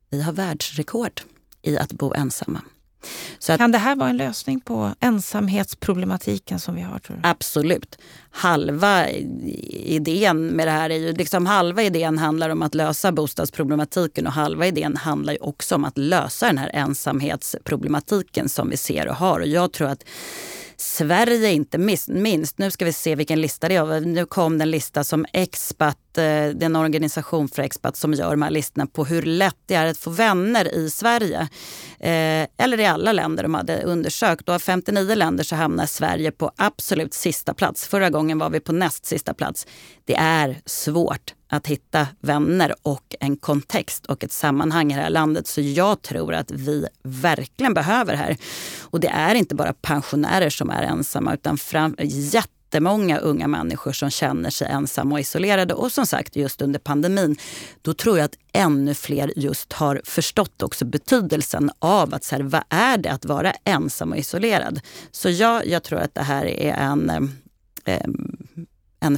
Vi 0.10 0.22
har 0.22 0.34
världsrekord 0.34 1.22
i 1.62 1.78
att 1.78 1.92
bo 1.94 2.14
ensamma. 2.14 2.62
Så 3.40 3.54
att, 3.54 3.58
Kan 3.60 3.72
det 3.72 3.78
här 3.78 3.96
vara 3.96 4.10
en 4.10 4.18
lösning 4.18 4.60
på 4.60 4.92
ensamhetsproblematiken 5.00 6.60
som 6.60 6.76
vi 6.76 6.82
har? 6.82 7.00
Tror 7.00 7.16
du? 7.16 7.22
absolut. 7.30 7.98
Halva 8.32 9.10
idén 9.10 10.48
med 10.48 10.68
det 10.68 10.72
här 10.72 10.90
är 10.90 10.98
ju, 10.98 11.14
liksom 11.14 11.46
halva 11.46 11.84
idén 11.84 12.18
handlar 12.18 12.50
om 12.50 12.62
att 12.62 12.76
lösa 12.76 13.12
bostadsproblematiken 13.12 14.28
och 14.28 14.34
halva 14.34 14.68
idén 14.68 14.98
handlar 14.98 15.34
ju 15.34 15.40
också 15.40 15.76
om 15.76 15.86
att 15.86 15.98
lösa 15.98 16.48
den 16.48 16.58
här 16.58 16.72
ensamhetsproblematiken 16.74 18.50
som 18.50 18.70
vi 18.70 18.78
ser 18.78 19.08
och 19.08 19.16
har. 19.16 19.40
Och 19.40 19.48
jag 19.48 19.72
tror 19.74 19.88
att 19.88 20.04
Sverige 20.78 21.52
inte 21.52 21.78
minst, 22.08 22.58
nu 22.58 22.72
ska 22.72 22.86
vi 22.86 22.94
se 22.94 23.16
vilken 23.16 23.42
lista 23.42 23.68
det 23.68 23.76
är. 23.76 24.02
Nu 24.02 24.26
kom 24.26 24.58
den 24.58 24.72
lista 24.72 25.04
som 25.04 25.26
Expat, 25.34 26.18
eh, 26.18 26.24
det 26.24 26.62
är 26.62 26.66
en 26.66 26.76
organisation 26.76 27.50
för 27.50 27.62
Expat 27.62 27.98
som 27.98 28.14
gör 28.14 28.32
de 28.32 28.42
här 28.42 28.52
listorna 28.52 28.88
på 28.88 29.06
hur 29.06 29.22
lätt 29.22 29.58
det 29.66 29.76
är 29.76 29.86
att 29.86 29.98
få 29.98 30.10
vänner 30.10 30.76
i 30.76 30.90
Sverige. 30.90 31.40
Eh, 32.00 32.48
eller 32.58 32.80
i 32.80 32.86
alla 32.86 33.12
länder 33.12 33.44
de 33.44 33.54
hade 33.54 33.84
undersökt. 33.84 34.50
Och 34.50 34.56
av 34.56 34.60
59 34.60 35.16
länder 35.16 35.44
så 35.44 35.56
hamnar 35.56 35.86
Sverige 35.86 36.32
på 36.32 36.52
absolut 36.56 37.14
sista 37.14 37.54
plats. 37.54 37.88
Förra 37.88 38.10
gången 38.10 38.40
var 38.40 38.50
vi 38.50 38.60
på 38.60 38.72
näst 38.72 39.06
sista 39.06 39.34
plats. 39.34 39.68
Det 40.06 40.16
är 40.16 40.62
svårt 40.66 41.34
att 41.54 41.68
hitta 41.68 42.08
vänner 42.20 42.76
och 42.82 43.16
en 43.20 43.38
kontext 43.38 44.06
och 44.06 44.24
ett 44.24 44.32
sammanhang 44.32 44.92
i 44.92 44.96
det 44.96 45.02
här 45.02 45.10
landet. 45.10 45.48
Så 45.48 45.62
jag 45.62 46.02
tror 46.02 46.34
att 46.34 46.52
vi 46.52 46.88
verkligen 47.04 47.74
behöver 47.74 48.12
det 48.12 48.18
här. 48.18 48.38
Och 48.82 49.00
det 49.00 49.08
är 49.08 49.36
inte 49.36 49.56
bara 49.56 49.74
pensionärer 49.74 50.50
som 50.50 50.70
är 50.70 50.84
ensamma 50.84 51.34
utan 51.34 51.58
fram, 51.58 51.96
jättemånga 52.00 53.18
unga 53.18 53.48
människor 53.48 53.92
som 53.92 54.10
känner 54.10 54.50
sig 54.50 54.68
ensamma 54.68 55.16
och 55.16 55.20
isolerade. 55.20 55.74
Och 55.74 55.92
som 55.92 56.06
sagt, 56.06 56.36
just 56.36 56.62
under 56.62 56.80
pandemin, 56.80 57.38
då 57.82 57.94
tror 57.94 58.18
jag 58.18 58.26
att 58.26 58.38
ännu 58.54 58.94
fler 58.94 59.34
just 59.36 59.74
har 59.74 60.02
förstått 60.04 60.64
också 60.64 60.86
betydelsen 60.86 61.72
av 61.80 62.14
att 62.14 62.24
så 62.24 62.36
här, 62.36 62.44
vad 62.44 62.64
är 62.70 62.98
det 62.98 63.12
att 63.12 63.26
vara 63.26 63.54
ensam 63.64 64.12
och 64.12 64.18
isolerad? 64.18 64.80
Så 65.12 65.30
ja, 65.30 65.64
jag 65.64 65.84
tror 65.84 66.00
att 66.00 66.16
det 66.16 66.24
här 66.24 66.46
är 66.46 66.74
en 66.74 67.10
eh, 67.10 68.02
en 69.04 69.18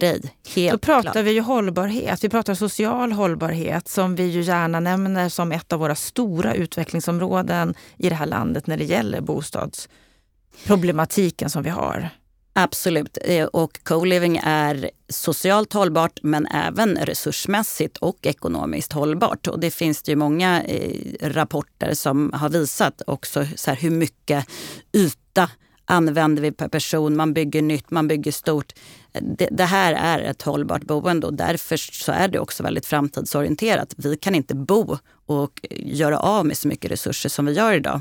framtidsgrej. 0.00 0.34
Helt 0.54 0.72
Då 0.72 0.78
pratar 0.78 1.12
klart. 1.12 1.24
vi 1.26 1.32
ju 1.32 1.40
hållbarhet. 1.40 2.24
Vi 2.24 2.28
pratar 2.28 2.54
social 2.54 3.12
hållbarhet 3.12 3.88
som 3.88 4.14
vi 4.16 4.24
ju 4.24 4.42
gärna 4.42 4.80
nämner 4.80 5.28
som 5.28 5.52
ett 5.52 5.72
av 5.72 5.80
våra 5.80 5.94
stora 5.94 6.54
utvecklingsområden 6.54 7.74
i 7.98 8.08
det 8.08 8.14
här 8.14 8.26
landet 8.26 8.66
när 8.66 8.76
det 8.76 8.84
gäller 8.84 9.20
bostadsproblematiken 9.20 11.50
som 11.50 11.62
vi 11.62 11.70
har. 11.70 12.08
Absolut. 12.56 13.18
Eh, 13.24 13.44
Och 13.46 13.78
co-living 13.84 14.40
är 14.44 14.90
socialt 15.08 15.72
hållbart 15.72 16.18
men 16.22 16.46
även 16.46 16.96
resursmässigt 16.96 17.96
och 17.96 18.26
ekonomiskt 18.26 18.92
hållbart. 18.92 19.46
Och 19.48 19.60
det 19.60 19.70
finns 19.70 20.02
det 20.02 20.12
ju 20.12 20.16
många 20.16 20.62
eh, 20.62 21.00
rapporter 21.20 21.94
som 21.94 22.30
har 22.34 22.48
visat 22.48 23.02
också 23.06 23.46
så 23.56 23.70
hur 23.70 23.90
mycket 23.90 24.46
yta 24.92 25.50
använder 25.84 26.42
vi 26.42 26.52
per 26.52 26.68
person. 26.68 27.16
Man 27.16 27.34
bygger 27.34 27.62
nytt, 27.62 27.90
man 27.90 28.08
bygger 28.08 28.32
stort. 28.32 28.72
Det, 29.12 29.48
det 29.50 29.64
här 29.64 29.92
är 29.92 30.18
ett 30.30 30.42
hållbart 30.42 30.82
boende 30.82 31.26
och 31.26 31.34
därför 31.34 31.76
så 31.76 32.12
är 32.12 32.28
det 32.28 32.38
också 32.38 32.62
väldigt 32.62 32.86
framtidsorienterat. 32.86 33.94
Vi 33.96 34.16
kan 34.16 34.34
inte 34.34 34.54
bo 34.54 34.98
och 35.26 35.60
göra 35.70 36.18
av 36.18 36.46
med 36.46 36.58
så 36.58 36.68
mycket 36.68 36.90
resurser 36.90 37.28
som 37.28 37.46
vi 37.46 37.52
gör 37.52 37.72
idag. 37.72 38.00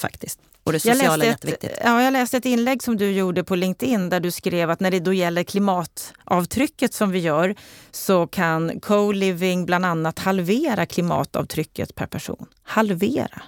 Faktiskt. 0.00 0.40
Och 0.64 0.72
det 0.72 0.84
Jag 0.84 0.96
sociala 0.96 1.14
är 1.14 1.18
läste, 1.18 1.30
jätteviktigt. 1.30 1.70
ett, 1.70 1.78
ja, 1.84 2.02
jag 2.02 2.12
läste 2.12 2.36
ett 2.36 2.44
inlägg 2.44 2.82
som 2.82 2.96
du 2.96 3.10
gjorde 3.12 3.44
på 3.44 3.54
LinkedIn 3.56 4.08
där 4.08 4.20
du 4.20 4.30
skrev 4.30 4.70
att 4.70 4.80
när 4.80 4.90
det 4.90 5.00
då 5.00 5.12
gäller 5.12 5.44
klimatavtrycket 5.44 6.94
som 6.94 7.10
vi 7.10 7.18
gör 7.18 7.54
så 7.90 8.26
kan 8.26 8.80
co-living 8.80 9.66
bland 9.66 9.84
annat 9.84 10.18
halvera 10.18 10.86
klimatavtrycket 10.86 11.94
per 11.94 12.06
person. 12.06 12.46
Halvera. 12.62 13.42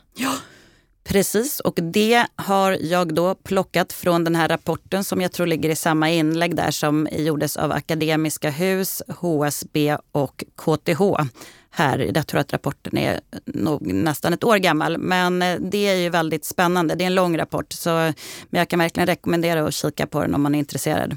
Precis, 1.10 1.60
och 1.60 1.78
det 1.82 2.26
har 2.36 2.78
jag 2.80 3.14
då 3.14 3.34
plockat 3.34 3.92
från 3.92 4.24
den 4.24 4.36
här 4.36 4.48
rapporten 4.48 5.04
som 5.04 5.20
jag 5.20 5.32
tror 5.32 5.46
ligger 5.46 5.70
i 5.70 5.76
samma 5.76 6.10
inlägg 6.10 6.56
där 6.56 6.70
som 6.70 7.08
gjordes 7.12 7.56
av 7.56 7.72
Akademiska 7.72 8.50
Hus, 8.50 9.02
HSB 9.08 9.96
och 10.12 10.44
KTH. 10.56 11.02
Här, 11.70 12.10
jag 12.14 12.26
tror 12.26 12.40
att 12.40 12.52
rapporten 12.52 12.98
är 12.98 13.20
nog 13.44 13.92
nästan 13.92 14.32
ett 14.32 14.44
år 14.44 14.56
gammal, 14.56 14.98
men 14.98 15.42
eh, 15.42 15.56
det 15.60 15.88
är 15.88 15.94
ju 15.94 16.08
väldigt 16.08 16.44
spännande. 16.44 16.94
Det 16.94 17.04
är 17.04 17.06
en 17.06 17.14
lång 17.14 17.38
rapport, 17.38 17.72
så, 17.72 17.90
men 17.90 18.58
jag 18.58 18.68
kan 18.68 18.78
verkligen 18.78 19.06
rekommendera 19.06 19.66
att 19.66 19.74
kika 19.74 20.06
på 20.06 20.22
den 20.22 20.34
om 20.34 20.42
man 20.42 20.54
är 20.54 20.58
intresserad. 20.58 21.16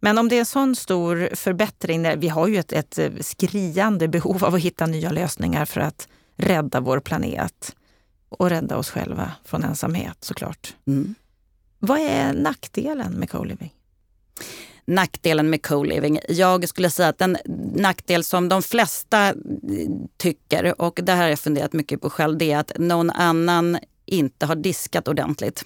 Men 0.00 0.18
om 0.18 0.28
det 0.28 0.36
är 0.36 0.40
en 0.40 0.46
sån 0.46 0.76
stor 0.76 1.28
förbättring, 1.34 2.06
eh, 2.06 2.18
vi 2.18 2.28
har 2.28 2.48
ju 2.48 2.58
ett, 2.58 2.72
ett 2.72 2.98
eh, 2.98 3.10
skriande 3.20 4.08
behov 4.08 4.44
av 4.44 4.54
att 4.54 4.60
hitta 4.60 4.86
nya 4.86 5.10
lösningar 5.10 5.64
för 5.64 5.80
att 5.80 6.08
rädda 6.36 6.80
vår 6.80 7.00
planet 7.00 7.74
och 8.28 8.50
rädda 8.50 8.76
oss 8.76 8.90
själva 8.90 9.32
från 9.44 9.64
ensamhet 9.64 10.16
såklart. 10.20 10.74
Mm. 10.86 11.14
Vad 11.78 12.00
är 12.00 12.32
nackdelen 12.32 13.12
med 13.12 13.30
co-living? 13.30 13.72
nackdelen 14.88 15.50
med 15.50 15.62
co-living. 15.62 16.18
Jag 16.28 16.68
skulle 16.68 16.90
säga 16.90 17.08
att 17.08 17.18
den 17.18 17.36
nackdel 17.74 18.24
som 18.24 18.48
de 18.48 18.62
flesta 18.62 19.34
tycker, 20.16 20.80
och 20.80 21.00
det 21.02 21.12
här 21.12 21.22
har 21.22 21.28
jag 21.28 21.38
funderat 21.38 21.72
mycket 21.72 22.00
på 22.00 22.10
själv, 22.10 22.38
det 22.38 22.52
är 22.52 22.58
att 22.58 22.72
någon 22.78 23.10
annan 23.10 23.78
inte 24.08 24.46
har 24.46 24.56
diskat 24.56 25.08
ordentligt. 25.08 25.64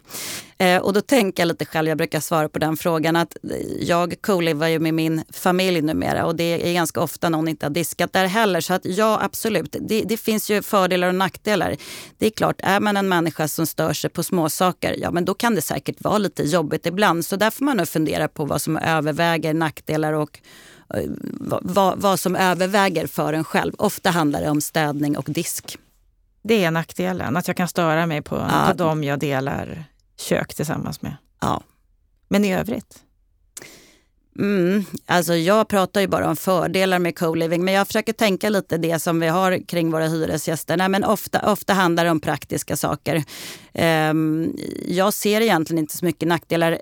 Eh, 0.59 0.83
och 0.83 0.93
då 0.93 1.01
tänker 1.01 1.43
jag 1.43 1.49
lite 1.49 1.65
själv, 1.65 1.89
jag 1.89 1.99
brukar 1.99 2.21
svara 2.21 2.49
på 2.49 2.59
den 2.59 2.77
frågan, 2.77 3.17
att 3.17 3.37
jag 3.81 4.15
co-livar 4.21 4.69
ju 4.69 4.79
med 4.79 4.95
min 4.95 5.25
familj 5.33 5.83
numera 5.83 6.27
och 6.27 6.37
det 6.37 6.69
är 6.69 6.75
ganska 6.75 7.01
ofta 7.01 7.29
någon 7.29 7.49
inte 7.49 7.67
har 7.67 7.71
diskat 7.71 8.13
där 8.13 8.27
heller. 8.27 8.61
Så 8.61 8.75
att 8.75 8.85
ja, 8.85 9.19
absolut, 9.23 9.77
det, 9.81 10.03
det 10.03 10.17
finns 10.17 10.51
ju 10.51 10.63
fördelar 10.63 11.09
och 11.09 11.15
nackdelar. 11.15 11.77
Det 12.19 12.27
är 12.27 12.31
klart, 12.31 12.61
är 12.63 12.81
man 12.81 12.97
en 12.97 13.09
människa 13.09 13.49
som 13.49 13.67
stör 13.67 13.93
sig 13.93 14.11
på 14.11 14.23
småsaker, 14.23 14.97
ja 14.99 15.11
men 15.11 15.25
då 15.25 15.35
kan 15.35 15.55
det 15.55 15.63
säkert 15.63 16.05
vara 16.05 16.19
lite 16.19 16.43
jobbigt 16.43 16.87
ibland. 16.87 17.25
Så 17.25 17.37
där 17.37 17.51
får 17.51 17.65
man 17.65 17.77
nog 17.77 17.89
fundera 17.89 18.29
på 18.29 18.45
vad 18.45 18.63
som 18.63 18.77
överväger 18.77 19.55
nackdelar 19.55 20.13
och 20.13 20.41
eh, 20.95 21.03
vad, 21.61 22.01
vad 22.01 22.21
som 22.21 22.37
överväger 22.37 23.07
för 23.07 23.33
en 23.33 23.45
själv. 23.45 23.73
Ofta 23.79 24.11
handlar 24.11 24.41
det 24.41 24.51
om 24.51 24.61
städning 24.61 25.17
och 25.17 25.27
disk. 25.29 25.79
Det 26.43 26.65
är 26.65 26.71
nackdelen, 26.71 27.37
att 27.37 27.49
jag 27.49 27.57
kan 27.57 27.69
störa 27.69 28.07
mig 28.07 28.23
på, 28.23 28.37
Ja. 28.37 28.67
på 28.71 28.77
dem 28.77 29.05
jag 29.05 29.19
delar 29.19 29.85
kök 30.17 30.55
tillsammans 30.55 31.03
med. 31.03 31.17
Ja. 31.41 31.63
Men 32.29 32.45
i 32.45 32.55
övrigt? 32.55 32.99
Mm, 34.39 34.85
alltså 35.07 35.35
jag 35.35 35.69
pratar 35.69 36.01
ju 36.01 36.07
bara 36.07 36.29
om 36.29 36.37
fördelar 36.37 36.99
med 36.99 37.19
co-living 37.19 37.65
men 37.65 37.75
jag 37.75 37.87
försöker 37.87 38.13
tänka 38.13 38.49
lite 38.49 38.77
det 38.79 38.99
som 38.99 39.21
vi 39.21 39.27
har 39.29 39.67
kring 39.69 39.91
våra 39.91 40.07
hyresgäster. 40.07 40.77
Nej, 40.77 40.89
men 40.89 41.05
ofta, 41.05 41.53
ofta 41.53 41.73
handlar 41.75 42.05
det 42.05 42.11
om 42.11 42.21
praktiska 42.21 42.77
saker. 42.77 43.25
Um, 44.11 44.57
jag 44.89 45.15
ser 45.15 45.41
egentligen 45.41 45.79
inte 45.79 45.97
så 45.97 46.05
mycket 46.05 46.29
nackdelar. 46.29 46.79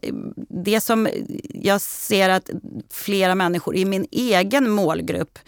Det 0.64 0.80
som 0.80 1.08
jag 1.54 1.80
ser 1.80 2.28
att 2.28 2.50
flera 2.90 3.34
människor 3.34 3.76
i 3.76 3.84
min 3.84 4.06
egen 4.10 4.70
målgrupp 4.70 5.38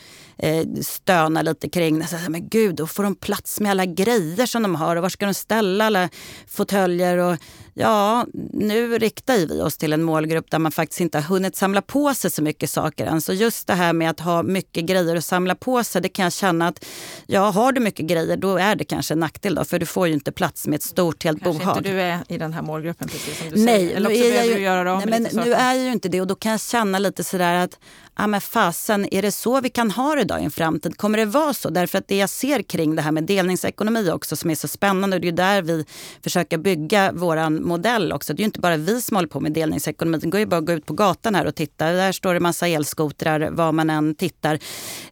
eh, 0.42 0.66
stöna 0.81 1.42
lite 1.42 1.68
kring. 1.68 2.07
Så, 2.07 2.16
men 2.28 2.48
gud, 2.48 2.74
då 2.74 2.87
får 2.87 3.02
de 3.02 3.14
plats 3.14 3.61
med 3.61 3.70
alla 3.70 3.87
grejer 3.87 4.46
som 4.46 4.62
de 4.62 4.74
har 4.74 4.96
och 4.96 5.02
var 5.02 5.09
ska 5.09 5.26
de 5.26 5.35
ställa 5.35 5.85
alla 5.85 6.09
fåtöljer? 6.46 7.18
Och, 7.18 7.37
ja, 7.74 8.26
nu 8.52 8.98
riktar 8.98 9.37
vi 9.37 9.61
oss 9.61 9.76
till 9.76 9.92
en 9.92 10.02
målgrupp 10.02 10.50
där 10.50 10.59
man 10.59 10.72
faktiskt 10.72 11.00
inte 11.00 11.18
har 11.18 11.22
hunnit 11.22 11.57
samla 11.57 11.83
på 11.83 12.14
sig 12.14 12.31
så 12.31 12.42
mycket 12.42 12.70
saker 12.70 13.07
än. 13.07 13.20
Så 13.20 13.33
just 13.33 13.66
det 13.66 13.74
här 13.74 13.92
med 13.92 14.11
att 14.11 14.20
ha 14.20 14.42
mycket 14.42 14.85
grejer 14.85 15.16
att 15.16 15.24
samla 15.24 15.55
på 15.55 15.85
sig, 15.85 16.02
det 16.02 16.09
kan 16.09 16.22
jag 16.22 16.33
känna 16.33 16.68
att 16.68 16.85
ja, 17.26 17.50
har 17.50 17.72
du 17.72 17.81
mycket 17.81 18.07
grejer 18.07 18.37
då 18.37 18.57
är 18.57 18.76
det 18.76 18.85
kanske 18.85 19.14
en 19.14 19.20
nackdel 19.20 19.55
då, 19.55 19.64
för 19.64 19.78
du 19.78 19.87
får 19.87 20.09
ju 20.09 20.14
inte 20.14 20.33
plats 20.33 20.66
med 20.66 20.76
ett 20.76 20.83
stort 20.83 21.24
helt 21.24 21.42
kanske 21.42 21.64
bohag. 21.64 21.76
inte 21.76 21.90
du 21.90 22.00
är 22.00 22.20
i 22.28 22.38
den 22.38 22.52
här 22.52 22.62
målgruppen 22.62 23.09
precis 23.09 23.38
som 23.38 23.50
du 23.50 23.64
nej, 23.64 23.74
säger. 23.74 23.96
Eller 23.96 24.11
också 24.11 24.24
är 24.24 24.31
behöver 24.31 24.59
ju, 24.59 24.64
göra 24.64 24.98
nej, 24.98 25.07
men 25.07 25.44
Nu 25.44 25.55
är 25.55 25.74
jag 25.74 25.85
ju 25.85 25.92
inte 25.92 26.09
det 26.09 26.20
och 26.20 26.26
då 26.26 26.35
kan 26.35 26.52
jag 26.52 26.61
känna 26.61 26.98
lite 26.98 27.24
sådär 27.24 27.55
att 27.55 27.78
ja 28.16 28.27
men 28.27 28.40
fasen, 28.40 29.14
är 29.14 29.22
det 29.22 29.33
så 29.33 29.61
vi 29.61 29.70
kan 29.70 29.90
ha 29.90 30.14
det 30.14 30.25
då 30.25 30.38
i 30.38 30.44
en 30.44 30.51
framtid? 30.51 30.96
Kommer 30.96 31.18
det 31.18 31.25
vara 31.25 31.55
så? 31.55 31.70
Därför 31.70 31.98
att 31.98 32.09
det 32.09 32.16
jag 32.16 32.31
ser 32.31 32.62
kring 32.62 32.96
det 32.96 33.03
här 33.03 33.12
med 33.12 33.25
delningsekonomi 33.25 34.11
också 34.11 34.37
som 34.37 34.51
är 34.51 34.55
så 34.55 34.68
spännande 34.68 35.16
och 35.16 35.20
det 35.20 35.29
är 35.29 35.33
där 35.33 35.62
vi 35.62 35.85
försöker 36.22 36.59
bygga 36.59 37.12
våran 37.12 37.62
modell 37.64 38.12
också. 38.12 38.35
Det 38.35 38.40
är 38.40 38.42
ju 38.42 38.46
inte 38.46 38.61
bara 38.61 38.77
vi 38.77 39.03
som 39.03 39.16
håller 39.16 39.29
på 39.29 39.40
med 39.40 39.53
delningsekonomi. 39.53 40.18
Det 40.18 40.29
går 40.29 40.40
ju 40.40 40.46
bara 40.46 40.57
att 40.57 40.66
gå 40.66 40.72
ut 40.72 40.87
på 40.87 40.94
gatan 40.94 41.35
här 41.35 41.46
och 41.46 41.55
titta. 41.55 41.92
Där 41.92 42.12
står 42.12 42.35
det 42.35 42.40
massa 42.40 42.68
elskotrar 42.68 43.51
var 43.51 43.72
man 43.72 43.90
än 43.90 44.14
tittar. 44.14 44.59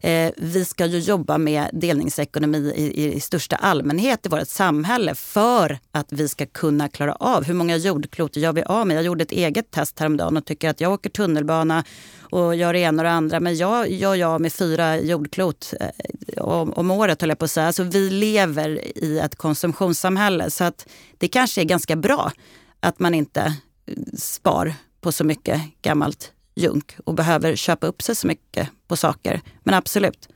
Eh, 0.01 0.31
vi 0.37 0.65
ska 0.65 0.85
ju 0.85 0.99
jobba 0.99 1.37
med 1.37 1.69
delningsekonomi 1.73 2.73
i, 2.75 3.13
i 3.15 3.19
största 3.19 3.55
allmänhet 3.55 4.25
i 4.25 4.29
vårt 4.29 4.47
samhälle 4.47 5.15
för 5.15 5.79
att 5.91 6.07
vi 6.11 6.27
ska 6.27 6.45
kunna 6.45 6.89
klara 6.89 7.13
av 7.13 7.43
hur 7.43 7.53
många 7.53 7.77
jordklot 7.77 8.35
gör 8.35 8.53
vi 8.53 8.63
av 8.63 8.87
med? 8.87 8.97
Jag 8.97 9.03
gjorde 9.03 9.23
ett 9.23 9.31
eget 9.31 9.71
test 9.71 9.99
häromdagen 9.99 10.37
och 10.37 10.45
tycker 10.45 10.69
att 10.69 10.81
jag 10.81 10.93
åker 10.93 11.09
tunnelbana 11.09 11.83
och 12.31 12.55
gör 12.55 12.73
det 12.73 12.90
ena 12.91 13.01
och 13.01 13.03
det 13.03 13.11
andra. 13.11 13.39
Men 13.39 13.55
jag 13.55 13.91
gör 13.91 14.15
jag 14.15 14.41
med 14.41 14.53
fyra 14.53 14.99
jordklot 14.99 15.73
eh, 15.79 16.43
om, 16.43 16.73
om 16.73 16.91
året, 16.91 17.21
höll 17.21 17.29
jag 17.29 17.39
på 17.39 17.45
att 17.45 17.51
säga. 17.51 17.67
Alltså, 17.67 17.83
vi 17.83 18.09
lever 18.09 18.97
i 18.97 19.19
ett 19.19 19.35
konsumtionssamhälle 19.35 20.51
så 20.51 20.63
att 20.63 20.87
det 21.17 21.27
kanske 21.27 21.61
är 21.61 21.65
ganska 21.65 21.95
bra 21.95 22.31
att 22.79 22.99
man 22.99 23.13
inte 23.13 23.41
eh, 23.41 23.95
spar 24.17 24.73
på 25.01 25.11
så 25.11 25.23
mycket 25.23 25.61
gammalt 25.81 26.31
junk 26.55 26.95
och 27.05 27.13
behöver 27.13 27.55
köpa 27.55 27.87
upp 27.87 28.01
sig 28.01 28.15
så 28.15 28.27
mycket 28.27 28.69
på 28.87 28.95
saker. 28.95 29.41
Men 29.63 29.73
absolut, 29.73 30.29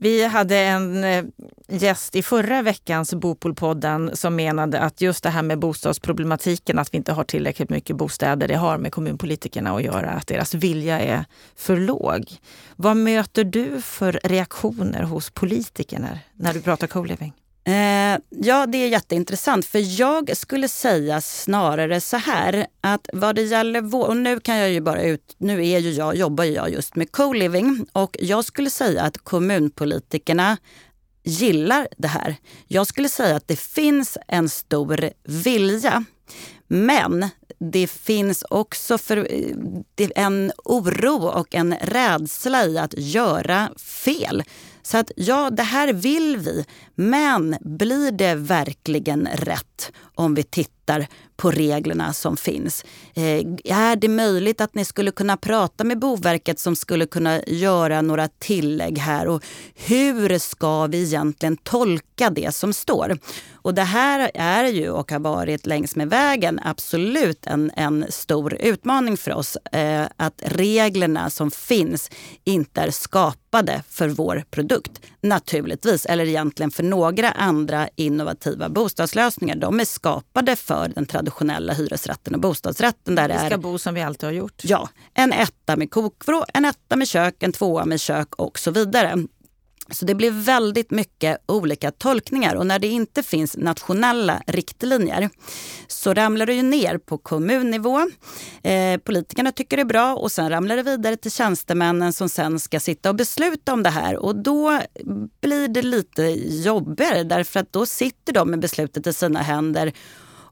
vi 0.00 0.24
hade 0.24 0.56
en 0.56 1.04
eh, 1.04 1.24
gäst 1.68 2.16
i 2.16 2.22
förra 2.22 2.62
veckans 2.62 3.14
Bopolpodden 3.14 4.16
som 4.16 4.36
menade 4.36 4.80
att 4.80 5.00
just 5.00 5.22
det 5.22 5.30
här 5.30 5.42
med 5.42 5.58
bostadsproblematiken, 5.58 6.78
att 6.78 6.94
vi 6.94 6.96
inte 6.96 7.12
har 7.12 7.24
tillräckligt 7.24 7.70
mycket 7.70 7.96
bostäder, 7.96 8.48
det 8.48 8.56
har 8.56 8.78
med 8.78 8.92
kommunpolitikerna 8.92 9.76
att 9.76 9.82
göra, 9.82 10.10
att 10.10 10.26
deras 10.26 10.54
vilja 10.54 11.00
är 11.00 11.24
för 11.56 11.76
låg. 11.76 12.36
Vad 12.76 12.96
möter 12.96 13.44
du 13.44 13.82
för 13.82 14.20
reaktioner 14.24 15.02
hos 15.02 15.30
politikerna 15.30 16.18
när 16.34 16.54
du 16.54 16.60
pratar 16.60 16.86
co-living? 16.86 17.32
Eh, 17.64 18.18
ja, 18.30 18.66
det 18.66 18.78
är 18.78 18.88
jätteintressant. 18.88 19.66
För 19.66 20.00
jag 20.00 20.36
skulle 20.36 20.68
säga 20.68 21.20
snarare 21.20 22.00
så 22.00 22.16
här 22.16 22.66
att 22.80 23.08
vad 23.12 23.34
det 23.34 23.42
gäller 23.42 23.80
vår, 23.80 24.06
och 24.08 24.16
nu 24.16 24.40
kan 24.40 24.56
jag 24.56 24.70
ju 24.70 24.80
bara 24.80 25.02
ut, 25.02 25.34
nu 25.38 25.68
är 25.68 25.78
ju 25.78 25.90
jag, 25.90 26.16
jobbar 26.16 26.44
jag 26.44 26.70
just 26.70 26.96
med 26.96 27.12
co-living 27.12 27.86
och 27.92 28.16
jag 28.20 28.44
skulle 28.44 28.70
säga 28.70 29.02
att 29.02 29.18
kommunpolitikerna 29.18 30.56
gillar 31.24 31.88
det 31.96 32.08
här. 32.08 32.36
Jag 32.66 32.86
skulle 32.86 33.08
säga 33.08 33.36
att 33.36 33.48
det 33.48 33.60
finns 33.60 34.18
en 34.28 34.48
stor 34.48 35.10
vilja. 35.24 36.04
Men 36.68 37.28
det 37.58 37.86
finns 37.86 38.44
också 38.50 38.98
för, 38.98 39.28
en 40.14 40.52
oro 40.64 41.26
och 41.26 41.54
en 41.54 41.74
rädsla 41.74 42.66
i 42.66 42.78
att 42.78 42.94
göra 42.96 43.70
fel. 43.78 44.42
Så 44.82 44.98
att 44.98 45.10
ja, 45.16 45.50
det 45.50 45.62
här 45.62 45.92
vill 45.92 46.36
vi. 46.36 46.64
Men 46.94 47.56
blir 47.60 48.12
det 48.12 48.34
verkligen 48.34 49.28
rätt 49.32 49.92
om 50.14 50.34
vi 50.34 50.42
tittar 50.42 51.06
på 51.36 51.50
reglerna 51.50 52.12
som 52.12 52.36
finns? 52.36 52.84
Eh, 53.14 53.44
är 53.64 53.96
det 53.96 54.08
möjligt 54.08 54.60
att 54.60 54.74
ni 54.74 54.84
skulle 54.84 55.10
kunna 55.10 55.36
prata 55.36 55.84
med 55.84 55.98
Boverket 55.98 56.58
som 56.58 56.76
skulle 56.76 57.06
kunna 57.06 57.42
göra 57.46 58.02
några 58.02 58.28
tillägg 58.28 58.98
här? 58.98 59.28
Och 59.28 59.44
hur 59.74 60.38
ska 60.38 60.86
vi 60.86 61.02
egentligen 61.02 61.56
tolka 61.56 62.07
det 62.30 62.54
som 62.54 62.72
står? 62.72 63.18
Och 63.52 63.74
det 63.74 63.82
här 63.82 64.30
är 64.34 64.64
ju 64.64 64.90
och 64.90 65.12
har 65.12 65.18
varit 65.18 65.66
längs 65.66 65.96
med 65.96 66.10
vägen 66.10 66.60
absolut 66.64 67.46
en, 67.46 67.70
en 67.76 68.06
stor 68.08 68.54
utmaning 68.54 69.16
för 69.16 69.34
oss. 69.34 69.56
Eh, 69.56 70.06
att 70.16 70.42
reglerna 70.46 71.30
som 71.30 71.50
finns 71.50 72.10
inte 72.44 72.80
är 72.80 72.90
skapade 72.90 73.82
för 73.88 74.08
vår 74.08 74.44
produkt. 74.50 75.00
Naturligtvis, 75.20 76.06
eller 76.06 76.26
egentligen 76.26 76.70
för 76.70 76.82
några 76.82 77.30
andra 77.30 77.88
innovativa 77.96 78.68
bostadslösningar. 78.68 79.56
De 79.56 79.80
är 79.80 79.84
skapade 79.84 80.56
för 80.56 80.88
den 80.94 81.06
traditionella 81.06 81.72
hyresrätten 81.72 82.34
och 82.34 82.40
bostadsrätten. 82.40 83.14
Där 83.14 83.28
vi 83.28 83.34
ska 83.34 83.54
är, 83.54 83.56
bo 83.56 83.78
som 83.78 83.94
vi 83.94 84.02
alltid 84.02 84.26
har 84.26 84.34
gjort. 84.34 84.62
Ja, 84.64 84.88
en 85.14 85.32
etta 85.32 85.76
med 85.76 85.90
kokvrå, 85.90 86.44
en 86.54 86.64
etta 86.64 86.96
med 86.96 87.08
kök, 87.08 87.42
en 87.42 87.52
tvåa 87.52 87.84
med 87.84 88.00
kök 88.00 88.34
och 88.34 88.58
så 88.58 88.70
vidare. 88.70 89.26
Så 89.90 90.04
det 90.04 90.14
blir 90.14 90.30
väldigt 90.30 90.90
mycket 90.90 91.38
olika 91.46 91.90
tolkningar 91.90 92.54
och 92.54 92.66
när 92.66 92.78
det 92.78 92.86
inte 92.86 93.22
finns 93.22 93.56
nationella 93.56 94.42
riktlinjer 94.46 95.30
så 95.86 96.14
ramlar 96.14 96.46
det 96.46 96.54
ju 96.54 96.62
ner 96.62 96.98
på 96.98 97.18
kommunnivå. 97.18 98.10
Eh, 98.62 98.98
politikerna 99.00 99.52
tycker 99.52 99.76
det 99.76 99.82
är 99.82 99.84
bra 99.84 100.14
och 100.14 100.32
sen 100.32 100.50
ramlar 100.50 100.76
det 100.76 100.82
vidare 100.82 101.16
till 101.16 101.30
tjänstemännen 101.30 102.12
som 102.12 102.28
sen 102.28 102.60
ska 102.60 102.80
sitta 102.80 103.08
och 103.08 103.16
besluta 103.16 103.72
om 103.72 103.82
det 103.82 103.90
här 103.90 104.16
och 104.16 104.36
då 104.36 104.80
blir 105.40 105.68
det 105.68 105.82
lite 105.82 106.22
jobbigare 106.64 107.24
därför 107.24 107.60
att 107.60 107.72
då 107.72 107.86
sitter 107.86 108.32
de 108.32 108.50
med 108.50 108.60
beslutet 108.60 109.06
i 109.06 109.12
sina 109.12 109.42
händer 109.42 109.92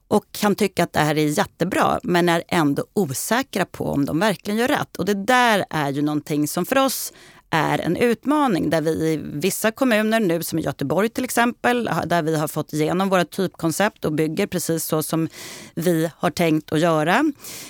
och 0.07 0.31
kan 0.31 0.55
tycka 0.55 0.83
att 0.83 0.93
det 0.93 0.99
här 0.99 1.17
är 1.17 1.37
jättebra 1.37 1.99
men 2.03 2.29
är 2.29 2.43
ändå 2.47 2.85
osäkra 2.93 3.65
på 3.65 3.91
om 3.91 4.05
de 4.05 4.19
verkligen 4.19 4.59
gör 4.59 4.67
rätt. 4.67 4.97
Och 4.97 5.05
det 5.05 5.13
där 5.13 5.65
är 5.69 5.89
ju 5.89 6.01
någonting 6.01 6.47
som 6.47 6.65
för 6.65 6.77
oss 6.77 7.13
är 7.49 7.79
en 7.79 7.97
utmaning 7.97 8.69
där 8.69 8.81
vi 8.81 8.91
i 8.91 9.19
vissa 9.23 9.71
kommuner, 9.71 10.19
nu 10.19 10.43
som 10.43 10.59
i 10.59 10.61
Göteborg 10.61 11.09
till 11.09 11.23
exempel, 11.23 11.89
där 12.05 12.21
vi 12.21 12.37
har 12.37 12.47
fått 12.47 12.73
igenom 12.73 13.09
våra 13.09 13.25
typkoncept 13.25 14.05
och 14.05 14.13
bygger 14.13 14.47
precis 14.47 14.85
så 14.85 15.03
som 15.03 15.29
vi 15.75 16.09
har 16.17 16.29
tänkt 16.29 16.71
att 16.71 16.79
göra. 16.79 17.23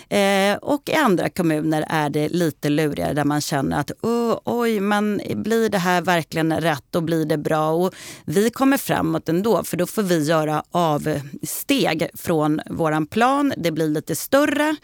Eh, 0.10 0.56
och 0.56 0.90
i 0.90 0.94
andra 0.94 1.30
kommuner 1.30 1.86
är 1.90 2.10
det 2.10 2.30
lite 2.30 2.70
lurigare 2.70 3.14
där 3.14 3.24
man 3.24 3.42
känner 3.42 3.80
att 3.80 3.92
oh, 4.02 4.40
oj, 4.44 4.80
men 4.80 5.22
blir 5.36 5.70
det 5.70 5.78
här 5.78 6.02
verkligen 6.02 6.62
rätt 6.62 6.96
och 6.96 7.04
blir 7.04 7.26
det 7.26 7.38
bra? 7.38 7.70
Och 7.72 7.94
vi 8.26 8.50
kommer 8.50 8.78
framåt 8.78 9.30
ändå 9.30 9.64
för 9.64 9.78
då 9.78 9.86
får 9.86 10.04
vi 10.04 10.24
göra 10.24 10.64
avsteg 10.72 12.10
från 12.14 12.62
våran 12.70 13.08
plan. 13.08 13.54
Det 13.58 13.72
blir 13.72 13.88
lite 13.88 14.16
större, 14.16 14.76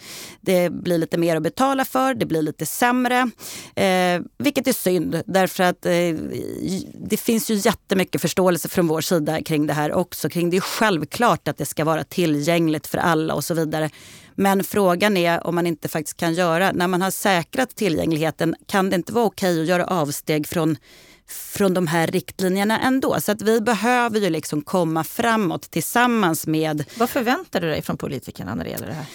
det 0.41 0.69
blir 0.69 0.97
lite 0.97 1.17
mer 1.17 1.36
att 1.36 1.43
betala 1.43 1.86
för, 1.86 2.13
det 2.13 2.25
blir 2.25 2.41
lite 2.41 2.65
sämre. 2.65 3.29
Eh, 3.75 4.21
vilket 4.38 4.67
är 4.67 4.82
synd 4.83 5.21
därför 5.25 5.63
att 5.63 5.85
eh, 5.85 5.91
det 6.93 7.17
finns 7.17 7.51
ju 7.51 7.55
jättemycket 7.55 8.21
förståelse 8.21 8.69
från 8.69 8.87
vår 8.87 9.01
sida 9.01 9.41
kring 9.41 9.67
det 9.67 9.73
här 9.73 9.93
också. 9.93 10.29
Kring 10.29 10.49
det 10.49 10.57
är 10.57 10.61
självklart 10.61 11.47
att 11.47 11.57
det 11.57 11.65
ska 11.65 11.85
vara 11.85 12.03
tillgängligt 12.03 12.87
för 12.87 12.97
alla 12.97 13.33
och 13.33 13.43
så 13.43 13.53
vidare. 13.53 13.89
Men 14.35 14.63
frågan 14.63 15.17
är 15.17 15.47
om 15.47 15.55
man 15.55 15.67
inte 15.67 15.87
faktiskt 15.87 16.17
kan 16.17 16.33
göra, 16.33 16.71
när 16.71 16.87
man 16.87 17.01
har 17.01 17.11
säkrat 17.11 17.75
tillgängligheten, 17.75 18.55
kan 18.65 18.89
det 18.89 18.95
inte 18.95 19.13
vara 19.13 19.25
okej 19.25 19.61
att 19.61 19.67
göra 19.67 19.85
avsteg 19.85 20.47
från 20.47 20.77
från 21.27 21.73
de 21.73 21.87
här 21.87 22.07
riktlinjerna 22.07 22.79
ändå. 22.79 23.21
Så 23.21 23.31
att 23.31 23.41
vi 23.41 23.61
behöver 23.61 24.19
ju 24.19 24.29
liksom 24.29 24.61
komma 24.61 25.03
framåt 25.03 25.61
tillsammans 25.61 26.47
med... 26.47 26.83
Vad 26.97 27.09
förväntar 27.09 27.61
du 27.61 27.67
dig 27.69 27.81
från 27.81 27.97
politikerna 27.97 28.55
när 28.55 28.63
det 28.63 28.69
gäller 28.69 28.87
det 28.87 28.93
här? 28.93 29.05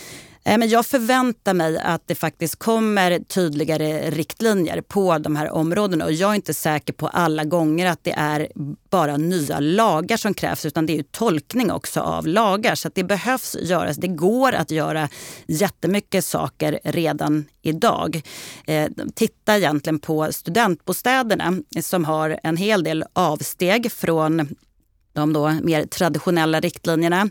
Eh, 0.49 0.59
men 0.59 0.69
jag 0.69 0.87
förväntar 0.87 1.55
mig 1.55 1.79
att 1.79 2.03
det 2.07 2.15
faktiskt 2.15 2.57
kommer 2.57 3.19
tydligare 3.19 4.11
riktlinjer 4.11 4.81
på 4.81 5.19
de 5.19 5.37
här 5.37 5.51
områdena. 5.51 6.05
Och 6.05 6.13
jag 6.13 6.31
är 6.31 6.35
inte 6.35 6.55
säker 6.55 6.93
på 6.93 7.09
alla 7.09 7.45
gånger 7.45 7.87
att 7.87 8.05
det 8.05 8.13
är 8.13 8.49
bara 8.91 9.17
nya 9.17 9.61
lagar 9.61 10.17
som 10.17 10.35
krävs 10.35 10.65
utan 10.65 10.87
det 10.87 10.93
är 10.93 10.97
ju 10.97 11.03
tolkning 11.03 11.73
också 11.73 12.01
av 12.01 12.27
lagar. 12.27 12.75
Så 12.75 12.91
det 12.95 13.05
behövs 13.05 13.57
göras. 13.61 13.97
Det 13.97 14.09
går 14.09 14.53
att 14.53 14.71
göra 14.71 15.09
jättemycket 15.47 16.25
saker 16.25 16.81
redan 16.85 17.44
idag. 17.63 18.23
Eh, 18.67 18.88
titta 19.15 19.57
egentligen 19.57 19.99
på 19.99 20.33
studentbostäderna 20.33 21.63
som 21.83 22.05
har 22.05 22.40
en 22.42 22.57
hel 22.57 22.85
del 22.85 23.05
avsteg 23.13 23.92
från 23.92 24.49
de 25.19 25.33
då 25.33 25.52
mer 25.62 25.87
traditionella 25.87 26.60
riktlinjerna. 26.60 27.31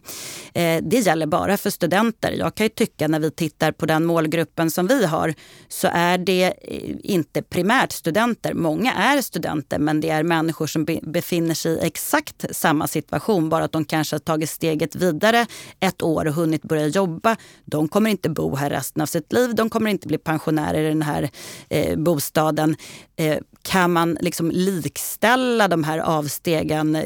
Eh, 0.54 0.84
det 0.84 1.00
gäller 1.00 1.26
bara 1.26 1.58
för 1.58 1.70
studenter. 1.70 2.32
Jag 2.32 2.56
kan 2.56 2.66
ju 2.66 2.70
tycka 2.70 3.08
när 3.08 3.20
vi 3.20 3.32
tittar 3.32 3.72
på 3.72 3.86
den 3.86 4.06
målgruppen 4.06 4.72
som 4.72 4.88
vi 4.88 5.06
har 5.06 5.34
så 5.68 5.88
är 5.94 6.18
det 6.18 6.44
eh, 6.44 6.96
inte 7.04 7.42
primärt 7.42 7.92
studenter. 7.92 8.54
Många 8.54 8.94
är 8.94 9.22
studenter 9.22 9.80
men 9.80 10.02
det 10.02 10.10
är 10.10 10.24
människor 10.24 10.68
som 10.68 10.86
befinner 11.02 11.54
sig 11.54 11.72
i 11.72 11.86
exakt 11.86 12.46
samma 12.52 12.88
situation 12.88 13.50
bara 13.50 13.64
att 13.64 13.72
de 13.72 13.86
kanske 13.86 14.16
har 14.16 14.20
tagit 14.20 14.50
steget 14.50 14.96
vidare 14.96 15.46
ett 15.80 16.02
år 16.02 16.28
och 16.28 16.34
hunnit 16.34 16.64
börja 16.64 16.88
jobba. 16.88 17.36
De 17.66 17.88
kommer 17.88 18.10
inte 18.10 18.30
bo 18.30 18.56
här 18.56 18.70
resten 18.70 19.02
av 19.02 19.06
sitt 19.06 19.34
liv. 19.34 19.56
De 19.56 19.70
kommer 19.70 19.92
inte 19.92 20.08
bli 20.08 20.18
pensionärer 20.18 20.84
i 20.84 20.88
den 20.88 21.02
här 21.02 21.30
eh, 21.70 21.98
bostaden. 21.98 22.76
Eh, 23.16 23.38
kan 23.62 23.94
man 23.94 24.18
liksom 24.22 24.52
likställa 24.52 25.68
de 25.68 25.84
här 25.84 26.00
avstegen 26.00 26.98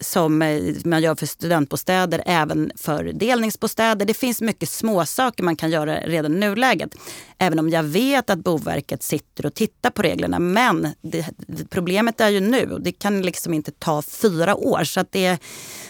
som 0.00 0.42
eh, 0.42 0.74
man 0.84 1.02
gör 1.02 1.14
för 1.14 1.26
studentbostäder 1.26 2.22
även 2.26 2.72
för 2.76 3.04
delningsbostäder? 3.04 4.06
Det 4.06 4.14
finns 4.14 4.40
mycket 4.40 4.68
småsaker 4.68 5.42
man 5.42 5.56
kan 5.56 5.70
göra 5.70 6.00
redan 6.00 6.34
i 6.34 6.38
nuläget. 6.38 6.94
Även 7.38 7.58
om 7.58 7.70
jag 7.70 7.82
vet 7.82 8.30
att 8.30 8.38
Boverket 8.38 9.02
sitter 9.02 9.46
och 9.46 9.54
tittar 9.54 9.90
på 9.90 10.02
reglerna. 10.02 10.38
Men 10.38 10.88
det, 11.00 11.26
problemet 11.70 12.20
är 12.20 12.28
ju 12.28 12.40
nu 12.40 12.72
och 12.72 12.80
det 12.80 12.92
kan 12.92 13.22
liksom 13.22 13.54
inte 13.54 13.70
ta 13.70 14.02
fyra 14.02 14.54
år. 14.56 14.84
Så 14.84 15.00
att 15.00 15.12
det 15.12 15.26
är 15.26 15.38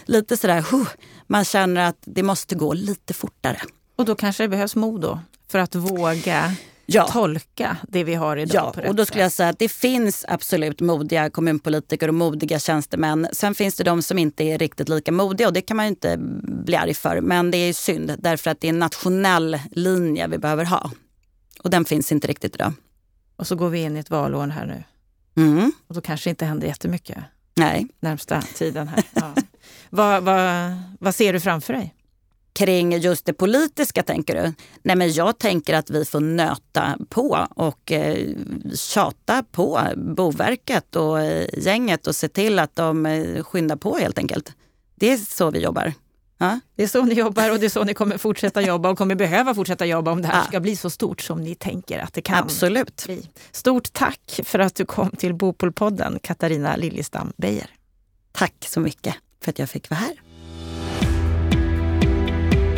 lite 0.05 0.37
sådär, 0.37 0.65
huh, 0.71 0.89
man 1.27 1.45
känner 1.45 1.89
att 1.89 1.99
det 2.01 2.23
måste 2.23 2.55
gå 2.55 2.73
lite 2.73 3.15
fortare. 3.15 3.61
Och 3.97 4.05
då 4.05 4.15
kanske 4.15 4.45
det 4.45 4.49
behövs 4.49 4.77
mod 4.77 5.01
då, 5.01 5.21
för 5.49 5.59
att 5.59 5.75
våga 5.75 6.55
ja. 6.89 7.09
tolka 7.09 7.77
det 7.89 8.05
vi 8.05 8.15
har 8.15 8.37
idag. 8.37 8.75
Ja, 8.77 8.89
och 8.89 8.95
då 8.95 9.07
skulle 9.07 9.23
jag 9.23 9.33
säga 9.33 9.49
att 9.49 9.59
det 9.59 9.69
finns 9.69 10.25
absolut 10.29 10.81
modiga 10.81 11.31
kommunpolitiker 11.31 12.09
och 12.09 12.15
modiga 12.15 12.59
tjänstemän. 12.59 13.29
Sen 13.33 13.55
finns 13.55 13.75
det 13.75 13.85
de 13.85 14.03
som 14.03 14.19
inte 14.19 14.45
är 14.45 14.59
riktigt 14.59 14.89
lika 14.89 15.13
modiga 15.13 15.47
och 15.47 15.53
det 15.53 15.61
kan 15.61 15.77
man 15.77 15.87
ju 15.87 15.89
inte 15.89 16.17
bli 16.65 16.77
arg 16.77 16.95
för. 16.95 17.21
Men 17.21 17.51
det 17.51 17.59
är 17.59 17.73
synd 17.73 18.17
därför 18.19 18.51
att 18.51 18.61
det 18.61 18.67
är 18.67 18.73
en 18.73 18.79
nationell 18.79 19.59
linje 19.71 20.29
vi 20.29 20.39
behöver 20.39 20.65
ha. 20.65 20.91
Och 21.63 21.71
den 21.71 21.85
finns 21.85 22.13
inte 22.13 22.27
riktigt 22.27 22.55
idag. 22.55 22.73
Och 23.37 23.47
så 23.47 23.57
går 23.57 23.69
vi 23.69 23.79
in 23.79 23.97
i 23.97 24.01
ett 24.01 24.11
valår 24.11 24.47
här 24.47 24.67
nu. 24.67 24.85
Mm. 25.43 25.73
Och 25.87 25.95
då 25.95 26.01
kanske 26.01 26.31
inte 26.31 26.45
händer 26.45 26.67
jättemycket. 26.67 27.19
Nej. 27.55 27.87
Närmsta 28.01 28.43
tiden 28.43 28.89
här. 28.89 29.03
Ja. 29.15 29.35
vad, 29.91 30.23
vad, 30.23 30.77
vad 31.01 31.15
ser 31.15 31.33
du 31.33 31.41
framför 31.41 31.73
dig? 31.73 31.95
Kring 32.59 32.99
just 32.99 33.27
det 33.27 33.33
politiska 33.33 34.03
tänker 34.03 34.43
du? 34.43 34.53
Nej 34.83 34.97
men 34.97 35.13
jag 35.13 35.39
tänker 35.39 35.75
att 35.75 35.91
vi 35.91 36.05
får 36.05 36.21
nöta 36.21 36.99
på 37.09 37.47
och 37.51 37.93
eh, 37.93 38.29
tjata 38.75 39.45
på 39.51 39.81
Boverket 39.97 40.97
och 40.97 41.21
eh, 41.21 41.47
gänget 41.53 42.07
och 42.07 42.17
se 42.17 42.29
till 42.29 42.59
att 42.59 42.77
de 42.77 43.07
eh, 43.07 43.43
skyndar 43.45 43.77
på 43.77 43.97
helt 43.97 44.19
enkelt. 44.19 44.53
Det 44.95 45.13
är 45.13 45.17
så 45.17 45.51
vi 45.51 45.59
jobbar. 45.59 45.93
Ja. 46.39 46.61
Det 46.77 46.83
är 46.83 46.87
så 46.87 47.03
ni 47.03 47.15
jobbar 47.15 47.51
och 47.51 47.59
det 47.59 47.67
är 47.67 47.71
så 47.71 47.85
ni 47.85 47.95
kommer 47.95 48.19
fortsätta 48.19 48.61
jobba 48.61 48.91
och 48.91 48.99
kommer 48.99 49.15
behöva 49.15 49.55
fortsätta 49.55 49.87
jobba 49.87 50.13
om 50.13 50.23
det 50.23 50.29
här 50.29 50.39
ja. 50.39 50.45
ska 50.45 50.61
bli 50.61 50.77
så 50.77 50.91
stort 50.91 51.21
som 51.21 51.41
ni 51.41 51.55
tänker 51.55 51.99
att 51.99 52.15
det 52.15 52.23
kan 52.23 52.45
Absolut. 52.45 53.03
bli. 53.07 53.29
Stort 53.51 53.93
tack 53.93 54.41
för 54.45 54.59
att 54.59 54.75
du 54.75 54.85
kom 54.85 55.11
till 55.11 55.35
Bopolpodden, 55.35 56.19
Katarina 56.23 56.77
Liljestam 56.77 57.33
Beijer. 57.37 57.71
Tack 58.33 58.55
så 58.69 58.81
mycket 58.81 59.15
för 59.45 59.51
att 59.51 59.59
jag 59.59 59.71
fick 59.71 59.91
vara 59.91 60.01
här. 60.01 60.28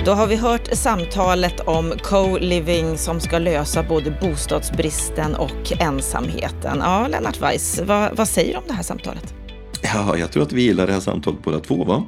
Då 0.04 0.12
har 0.12 0.26
vi 0.26 0.36
hört 0.36 0.68
samtalet 0.72 1.60
om 1.60 1.92
co-living 2.02 2.98
som 2.98 3.20
ska 3.20 3.38
lösa 3.38 3.82
både 3.82 4.18
bostadsbristen 4.20 5.34
och 5.34 5.72
ensamheten. 5.80 6.78
Ja, 6.80 7.08
Lennart 7.08 7.40
Weiss, 7.42 7.80
vad, 7.84 8.16
vad 8.16 8.28
säger 8.28 8.52
du 8.52 8.58
om 8.58 8.64
det 8.66 8.72
här 8.72 8.82
samtalet? 8.82 9.34
Ja, 9.82 10.16
jag 10.16 10.32
tror 10.32 10.42
att 10.42 10.52
vi 10.52 10.62
gillar 10.62 10.86
det 10.86 10.92
här 10.92 11.00
samtalet 11.00 11.42
båda 11.42 11.60
två. 11.60 11.84
Va? 11.84 12.04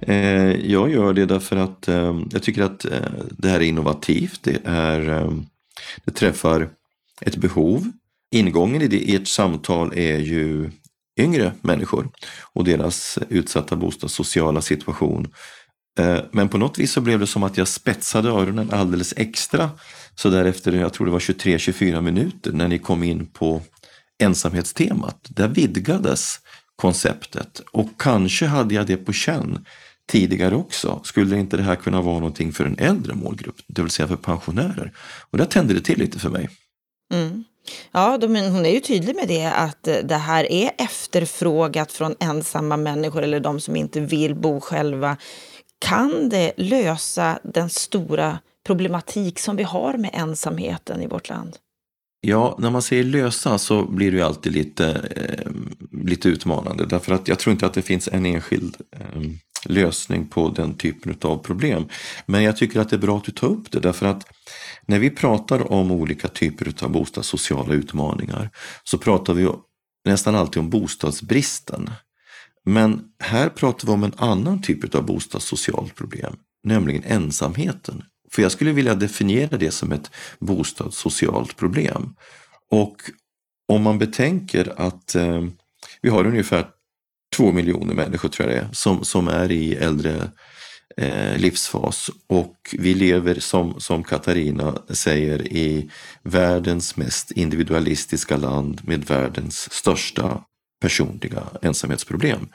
Eh, 0.00 0.70
jag 0.70 0.90
gör 0.90 1.12
det 1.12 1.26
därför 1.26 1.56
att 1.56 1.88
eh, 1.88 2.20
jag 2.30 2.42
tycker 2.42 2.62
att 2.62 2.84
eh, 2.84 2.92
det 3.30 3.48
här 3.48 3.60
är 3.60 3.64
innovativt. 3.64 4.40
Det, 4.42 4.60
är, 4.64 5.08
eh, 5.08 5.32
det 6.04 6.12
träffar 6.12 6.68
ett 7.20 7.36
behov. 7.36 7.90
Ingången 8.30 8.82
i, 8.82 8.86
det, 8.86 8.98
i 8.98 9.16
ert 9.16 9.28
samtal 9.28 9.92
är 9.96 10.18
ju 10.18 10.70
yngre 11.20 11.52
människor 11.60 12.08
och 12.52 12.64
deras 12.64 13.18
utsatta 13.28 13.76
bostadssociala 13.76 14.60
situation 14.60 15.32
Eh, 15.98 16.18
men 16.30 16.48
på 16.48 16.58
något 16.58 16.78
vis 16.78 16.92
så 16.92 17.00
blev 17.00 17.20
det 17.20 17.26
som 17.26 17.42
att 17.42 17.56
jag 17.56 17.68
spetsade 17.68 18.28
öronen 18.28 18.70
alldeles 18.72 19.14
extra. 19.16 19.70
Så 20.14 20.30
därefter, 20.30 20.72
jag 20.72 20.92
tror 20.92 21.06
det 21.06 21.12
var 21.12 21.18
23-24 21.18 22.00
minuter 22.00 22.52
när 22.52 22.68
ni 22.68 22.78
kom 22.78 23.02
in 23.02 23.26
på 23.26 23.62
ensamhetstemat. 24.22 25.18
Där 25.28 25.48
vidgades 25.48 26.40
konceptet 26.76 27.60
och 27.72 27.88
kanske 27.98 28.46
hade 28.46 28.74
jag 28.74 28.86
det 28.86 28.96
på 28.96 29.12
känn 29.12 29.66
tidigare 30.08 30.54
också. 30.54 31.00
Skulle 31.04 31.38
inte 31.38 31.56
det 31.56 31.62
här 31.62 31.76
kunna 31.76 32.00
vara 32.00 32.18
någonting 32.18 32.52
för 32.52 32.64
en 32.64 32.78
äldre 32.78 33.14
målgrupp, 33.14 33.56
det 33.66 33.82
vill 33.82 33.90
säga 33.90 34.08
för 34.08 34.16
pensionärer? 34.16 34.92
Och 35.30 35.38
där 35.38 35.44
tände 35.44 35.74
det 35.74 35.80
till 35.80 35.98
lite 35.98 36.18
för 36.18 36.30
mig. 36.30 36.48
Mm. 37.12 37.44
Ja, 37.92 38.18
de, 38.18 38.36
hon 38.36 38.66
är 38.66 38.70
ju 38.70 38.80
tydlig 38.80 39.16
med 39.16 39.28
det 39.28 39.46
att 39.46 39.88
det 40.04 40.16
här 40.16 40.52
är 40.52 40.70
efterfrågat 40.78 41.92
från 41.92 42.14
ensamma 42.20 42.76
människor 42.76 43.22
eller 43.22 43.40
de 43.40 43.60
som 43.60 43.76
inte 43.76 44.00
vill 44.00 44.34
bo 44.34 44.60
själva 44.60 45.16
kan 45.78 46.28
det 46.28 46.52
lösa 46.56 47.38
den 47.42 47.70
stora 47.70 48.38
problematik 48.66 49.38
som 49.38 49.56
vi 49.56 49.62
har 49.62 49.94
med 49.94 50.10
ensamheten 50.12 51.02
i 51.02 51.06
vårt 51.06 51.28
land? 51.28 51.56
Ja, 52.20 52.56
när 52.58 52.70
man 52.70 52.82
säger 52.82 53.04
lösa 53.04 53.58
så 53.58 53.84
blir 53.84 54.10
det 54.10 54.16
ju 54.16 54.22
alltid 54.22 54.52
lite, 54.52 54.86
eh, 55.16 55.50
lite 56.04 56.28
utmanande 56.28 56.86
därför 56.86 57.14
att 57.14 57.28
jag 57.28 57.38
tror 57.38 57.52
inte 57.52 57.66
att 57.66 57.74
det 57.74 57.82
finns 57.82 58.08
en 58.08 58.26
enskild 58.26 58.76
eh, 58.96 59.22
lösning 59.66 60.26
på 60.26 60.48
den 60.48 60.74
typen 60.74 61.16
av 61.22 61.38
problem. 61.38 61.88
Men 62.26 62.42
jag 62.42 62.56
tycker 62.56 62.80
att 62.80 62.90
det 62.90 62.96
är 62.96 63.00
bra 63.00 63.16
att 63.16 63.24
du 63.24 63.32
tar 63.32 63.48
upp 63.48 63.70
det 63.70 63.80
därför 63.80 64.06
att 64.06 64.26
när 64.86 64.98
vi 64.98 65.10
pratar 65.10 65.72
om 65.72 65.90
olika 65.90 66.28
typer 66.28 66.84
av 66.84 66.90
bostadssociala 66.90 67.74
utmaningar 67.74 68.50
så 68.84 68.98
pratar 68.98 69.34
vi 69.34 69.48
nästan 70.04 70.34
alltid 70.34 70.60
om 70.60 70.70
bostadsbristen. 70.70 71.90
Men 72.64 73.04
här 73.18 73.48
pratar 73.48 73.86
vi 73.86 73.92
om 73.92 74.04
en 74.04 74.14
annan 74.16 74.62
typ 74.62 74.94
av 74.94 75.06
bostadssocialt 75.06 75.94
problem, 75.94 76.36
nämligen 76.64 77.02
ensamheten. 77.04 78.02
För 78.30 78.42
jag 78.42 78.52
skulle 78.52 78.72
vilja 78.72 78.94
definiera 78.94 79.56
det 79.56 79.70
som 79.70 79.92
ett 79.92 80.10
bostadssocialt 80.38 81.56
problem. 81.56 82.14
Och 82.70 82.96
om 83.68 83.82
man 83.82 83.98
betänker 83.98 84.72
att 84.76 85.14
eh, 85.14 85.44
vi 86.02 86.08
har 86.10 86.26
ungefär 86.26 86.66
två 87.36 87.52
miljoner 87.52 87.94
människor 87.94 88.28
tror 88.28 88.50
jag 88.50 88.58
det 88.58 88.60
är, 88.60 88.72
som, 88.72 89.04
som 89.04 89.28
är 89.28 89.52
i 89.52 89.74
äldre 89.74 90.30
eh, 90.96 91.38
livsfas 91.38 92.10
och 92.26 92.56
vi 92.72 92.94
lever 92.94 93.34
som, 93.34 93.80
som 93.80 94.04
Katarina 94.04 94.82
säger 94.88 95.52
i 95.52 95.90
världens 96.22 96.96
mest 96.96 97.30
individualistiska 97.30 98.36
land 98.36 98.80
med 98.84 99.04
världens 99.04 99.72
största 99.72 100.44
personliga 100.84 101.42
ensamhetsproblem 101.62 102.48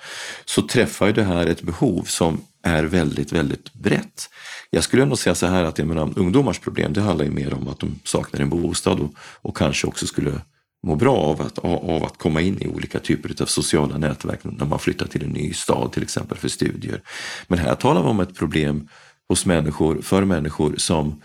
så 0.45 0.61
träffar 0.61 1.07
ju 1.07 1.13
det 1.13 1.23
här 1.23 1.45
ett 1.47 1.61
behov 1.61 2.03
som 2.03 2.41
är 2.63 2.83
väldigt, 2.83 3.31
väldigt 3.31 3.73
brett. 3.73 4.29
Jag 4.69 4.83
skulle 4.83 5.03
ändå 5.03 5.15
säga 5.15 5.35
så 5.35 5.45
här 5.45 5.63
att 5.63 5.77
jag 5.77 5.87
menar, 5.87 6.13
ungdomars 6.15 6.59
problem 6.59 6.93
det 6.93 7.01
handlar 7.01 7.25
ju 7.25 7.31
mer 7.31 7.53
om 7.53 7.67
att 7.67 7.79
de 7.79 7.99
saknar 8.03 8.39
en 8.39 8.49
bostad 8.49 8.99
och, 8.99 9.13
och 9.41 9.57
kanske 9.57 9.87
också 9.87 10.07
skulle 10.07 10.41
må 10.87 10.95
bra 10.95 11.15
av 11.15 11.41
att, 11.41 11.59
av 11.59 12.03
att 12.03 12.17
komma 12.17 12.41
in 12.41 12.61
i 12.61 12.67
olika 12.67 12.99
typer 12.99 13.41
av 13.41 13.45
sociala 13.45 13.97
nätverk 13.97 14.39
när 14.43 14.65
man 14.65 14.79
flyttar 14.79 15.07
till 15.07 15.23
en 15.23 15.29
ny 15.29 15.53
stad 15.53 15.91
till 15.91 16.03
exempel 16.03 16.37
för 16.37 16.47
studier. 16.47 17.01
Men 17.47 17.59
här 17.59 17.75
talar 17.75 18.01
vi 18.01 18.07
om 18.07 18.19
ett 18.19 18.35
problem 18.35 18.87
hos 19.29 19.45
människor, 19.45 20.01
för 20.01 20.25
människor 20.25 20.75
som 20.77 21.21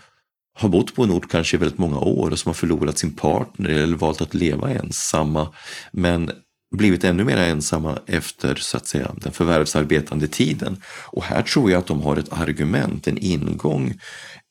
har 0.57 0.69
bott 0.69 0.95
på 0.95 1.03
en 1.03 1.11
ort 1.11 1.31
kanske 1.31 1.57
i 1.57 1.59
väldigt 1.59 1.77
många 1.77 1.99
år 1.99 2.31
och 2.31 2.39
som 2.39 2.49
har 2.49 2.53
förlorat 2.53 2.97
sin 2.97 3.15
partner 3.15 3.69
eller 3.69 3.97
valt 3.97 4.21
att 4.21 4.33
leva 4.33 4.69
ensamma 4.69 5.53
men 5.91 6.31
blivit 6.75 7.03
ännu 7.03 7.23
mer 7.23 7.37
ensamma 7.37 7.99
efter 8.07 8.55
så 8.55 8.77
att 8.77 8.87
säga, 8.87 9.11
den 9.17 9.31
förvärvsarbetande 9.31 10.27
tiden. 10.27 10.81
Och 11.05 11.23
här 11.23 11.41
tror 11.41 11.71
jag 11.71 11.79
att 11.79 11.87
de 11.87 12.01
har 12.01 12.17
ett 12.17 12.33
argument, 12.33 13.07
en 13.07 13.17
ingång 13.17 13.93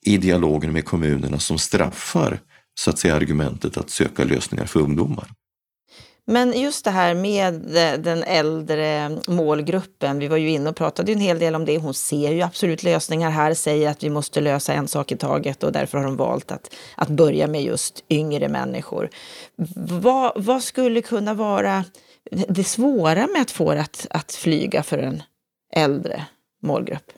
i 0.05 0.17
dialogen 0.17 0.73
med 0.73 0.85
kommunerna 0.85 1.39
som 1.39 1.57
straffar 1.57 2.39
så 2.79 2.89
att 2.89 2.99
säga 2.99 3.15
argumentet 3.15 3.77
att 3.77 3.89
söka 3.89 4.23
lösningar 4.23 4.65
för 4.65 4.79
ungdomar. 4.79 5.27
Men 6.27 6.59
just 6.59 6.85
det 6.85 6.91
här 6.91 7.13
med 7.13 7.77
eh, 7.77 7.99
den 7.99 8.23
äldre 8.23 9.17
målgruppen, 9.27 10.19
vi 10.19 10.27
var 10.27 10.37
ju 10.37 10.49
inne 10.49 10.69
och 10.69 10.75
pratade 10.75 11.11
en 11.11 11.19
hel 11.19 11.39
del 11.39 11.55
om 11.55 11.65
det. 11.65 11.77
Hon 11.77 11.93
ser 11.93 12.31
ju 12.31 12.41
absolut 12.41 12.83
lösningar 12.83 13.29
här, 13.29 13.53
säger 13.53 13.89
att 13.89 14.03
vi 14.03 14.09
måste 14.09 14.41
lösa 14.41 14.73
en 14.73 14.87
sak 14.87 15.11
i 15.11 15.17
taget 15.17 15.63
och 15.63 15.71
därför 15.71 15.97
har 15.97 16.05
hon 16.05 16.15
valt 16.15 16.51
att, 16.51 16.75
att 16.95 17.09
börja 17.09 17.47
med 17.47 17.63
just 17.63 18.03
yngre 18.09 18.49
människor. 18.49 19.09
Vad, 19.87 20.31
vad 20.35 20.63
skulle 20.63 21.01
kunna 21.01 21.33
vara 21.33 21.83
det 22.31 22.63
svåra 22.63 23.27
med 23.27 23.41
att 23.41 23.51
få 23.51 23.73
det 23.73 23.81
att, 23.81 24.07
att 24.09 24.31
flyga 24.31 24.83
för 24.83 24.97
en 24.97 25.23
äldre 25.75 26.25
målgrupp? 26.63 27.11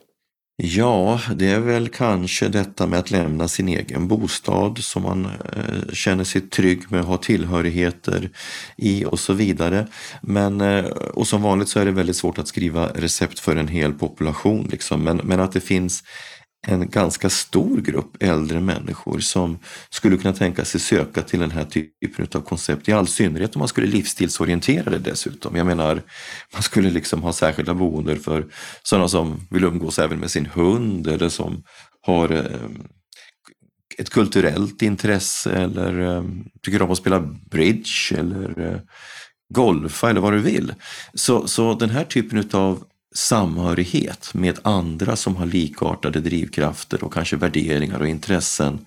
Ja, 0.63 1.21
det 1.35 1.51
är 1.51 1.59
väl 1.59 1.89
kanske 1.89 2.47
detta 2.47 2.87
med 2.87 2.99
att 2.99 3.11
lämna 3.11 3.47
sin 3.47 3.67
egen 3.67 4.07
bostad 4.07 4.77
som 4.77 5.03
man 5.03 5.25
eh, 5.25 5.93
känner 5.93 6.23
sig 6.23 6.41
trygg 6.41 6.91
med, 6.91 7.03
ha 7.03 7.17
tillhörigheter 7.17 8.29
i 8.77 9.05
och 9.05 9.19
så 9.19 9.33
vidare. 9.33 9.87
Men, 10.21 10.61
eh, 10.61 10.85
och 10.85 11.27
som 11.27 11.41
vanligt 11.41 11.69
så 11.69 11.79
är 11.79 11.85
det 11.85 11.91
väldigt 11.91 12.15
svårt 12.15 12.37
att 12.37 12.47
skriva 12.47 12.87
recept 12.87 13.39
för 13.39 13.55
en 13.55 13.67
hel 13.67 13.93
population. 13.93 14.67
Liksom. 14.71 15.03
Men, 15.03 15.17
men 15.17 15.39
att 15.39 15.51
det 15.51 15.61
finns 15.61 16.03
en 16.67 16.89
ganska 16.89 17.29
stor 17.29 17.81
grupp 17.81 18.23
äldre 18.23 18.59
människor 18.59 19.19
som 19.19 19.59
skulle 19.89 20.17
kunna 20.17 20.33
tänka 20.33 20.65
sig 20.65 20.81
söka 20.81 21.21
till 21.21 21.39
den 21.39 21.51
här 21.51 21.65
typen 21.65 22.27
av 22.35 22.41
koncept. 22.41 22.89
I 22.89 22.91
all 22.91 23.07
synnerhet 23.07 23.55
om 23.55 23.59
man 23.59 23.67
skulle 23.67 23.87
livsstilsorientera 23.87 24.89
det 24.89 24.99
dessutom. 24.99 25.55
Jag 25.55 25.65
menar, 25.65 26.01
man 26.53 26.61
skulle 26.61 26.89
liksom 26.89 27.23
ha 27.23 27.33
särskilda 27.33 27.73
boenden 27.73 28.19
för 28.19 28.45
sådana 28.83 29.07
som 29.07 29.47
vill 29.49 29.63
umgås 29.63 29.99
även 29.99 30.19
med 30.19 30.31
sin 30.31 30.45
hund 30.45 31.07
eller 31.07 31.29
som 31.29 31.63
har 32.01 32.31
eh, 32.31 32.69
ett 33.97 34.09
kulturellt 34.09 34.81
intresse 34.81 35.51
eller 35.51 35.99
eh, 35.99 36.23
tycker 36.61 36.81
om 36.81 36.91
att 36.91 36.97
spela 36.97 37.19
bridge 37.51 38.15
eller 38.17 38.59
eh, 38.59 38.79
golfa 39.53 40.09
eller 40.09 40.21
vad 40.21 40.33
du 40.33 40.39
vill. 40.39 40.73
Så, 41.13 41.47
så 41.47 41.73
den 41.73 41.89
här 41.89 42.03
typen 42.03 42.49
av 42.51 42.83
samhörighet 43.17 44.33
med 44.33 44.59
andra 44.63 45.15
som 45.15 45.35
har 45.35 45.45
likartade 45.45 46.19
drivkrafter 46.19 47.03
och 47.03 47.13
kanske 47.13 47.35
värderingar 47.35 47.99
och 47.99 48.07
intressen. 48.07 48.85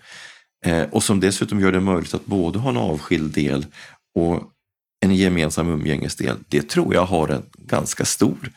Eh, 0.66 0.82
och 0.82 1.02
som 1.02 1.20
dessutom 1.20 1.60
gör 1.60 1.72
det 1.72 1.80
möjligt 1.80 2.14
att 2.14 2.26
både 2.26 2.58
ha 2.58 2.70
en 2.70 2.76
avskild 2.76 3.34
del 3.34 3.66
och 4.14 4.42
en 5.00 5.14
gemensam 5.14 5.68
umgängesdel. 5.68 6.36
Det 6.48 6.68
tror 6.68 6.94
jag 6.94 7.06
har 7.06 7.28
en 7.28 7.42
ganska 7.58 8.04
stor 8.04 8.52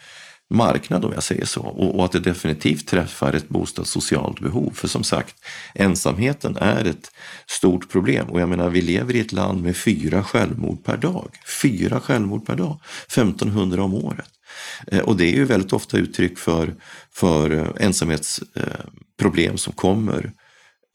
marknad 0.49 1.05
om 1.05 1.13
jag 1.13 1.23
säger 1.23 1.45
så 1.45 1.61
och, 1.61 1.95
och 1.95 2.05
att 2.05 2.11
det 2.11 2.19
definitivt 2.19 2.87
träffar 2.87 3.33
ett 3.33 3.49
bostadssocialt 3.49 4.39
behov. 4.39 4.71
För 4.73 4.87
som 4.87 5.03
sagt, 5.03 5.35
ensamheten 5.75 6.57
är 6.57 6.85
ett 6.85 7.11
stort 7.47 7.89
problem 7.91 8.29
och 8.29 8.41
jag 8.41 8.49
menar 8.49 8.69
vi 8.69 8.81
lever 8.81 9.15
i 9.15 9.19
ett 9.19 9.31
land 9.31 9.63
med 9.63 9.77
fyra 9.77 10.23
självmord 10.23 10.83
per 10.83 10.97
dag. 10.97 11.29
Fyra 11.61 11.99
självmord 11.99 12.45
per 12.45 12.55
dag, 12.55 12.79
1500 13.07 13.83
om 13.83 13.93
året. 13.93 14.29
Eh, 14.87 14.99
och 14.99 15.17
det 15.17 15.25
är 15.25 15.35
ju 15.35 15.45
väldigt 15.45 15.73
ofta 15.73 15.97
uttryck 15.97 16.37
för, 16.37 16.75
för 17.11 17.51
eh, 17.51 17.67
ensamhetsproblem 17.85 19.51
eh, 19.51 19.55
som 19.55 19.73
kommer 19.73 20.31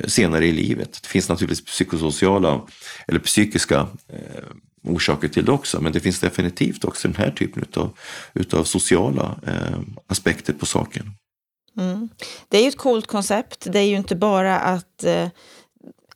eh, 0.03 0.09
senare 0.09 0.47
i 0.47 0.53
livet. 0.53 0.99
Det 1.03 1.09
finns 1.09 1.29
naturligtvis 1.29 1.65
psykosociala 1.65 2.67
eller 3.07 3.19
psykiska 3.19 3.87
eh, 4.13 4.45
orsaker 4.89 5.29
till 5.29 5.45
det 5.45 5.53
också, 5.53 5.81
men 5.81 5.93
det 5.93 6.01
finns 6.01 6.21
definitivt 6.21 6.85
också 6.85 7.09
den 7.09 7.17
här 7.17 7.31
typen 7.31 7.63
utav, 7.63 7.91
utav 8.35 8.65
sociala 8.65 9.37
eh, 9.47 9.79
aspekter 10.07 10.53
på 10.53 10.67
saken. 10.67 11.11
Mm. 11.79 12.09
Det 12.49 12.59
är 12.59 12.63
ju 12.63 12.69
ett 12.69 12.79
coolt 12.79 13.07
koncept. 13.07 13.67
Det 13.73 13.79
är 13.79 13.87
ju 13.87 13.97
inte 13.97 14.17
bara 14.17 14.59
att 14.59 15.05
eh, 15.05 15.29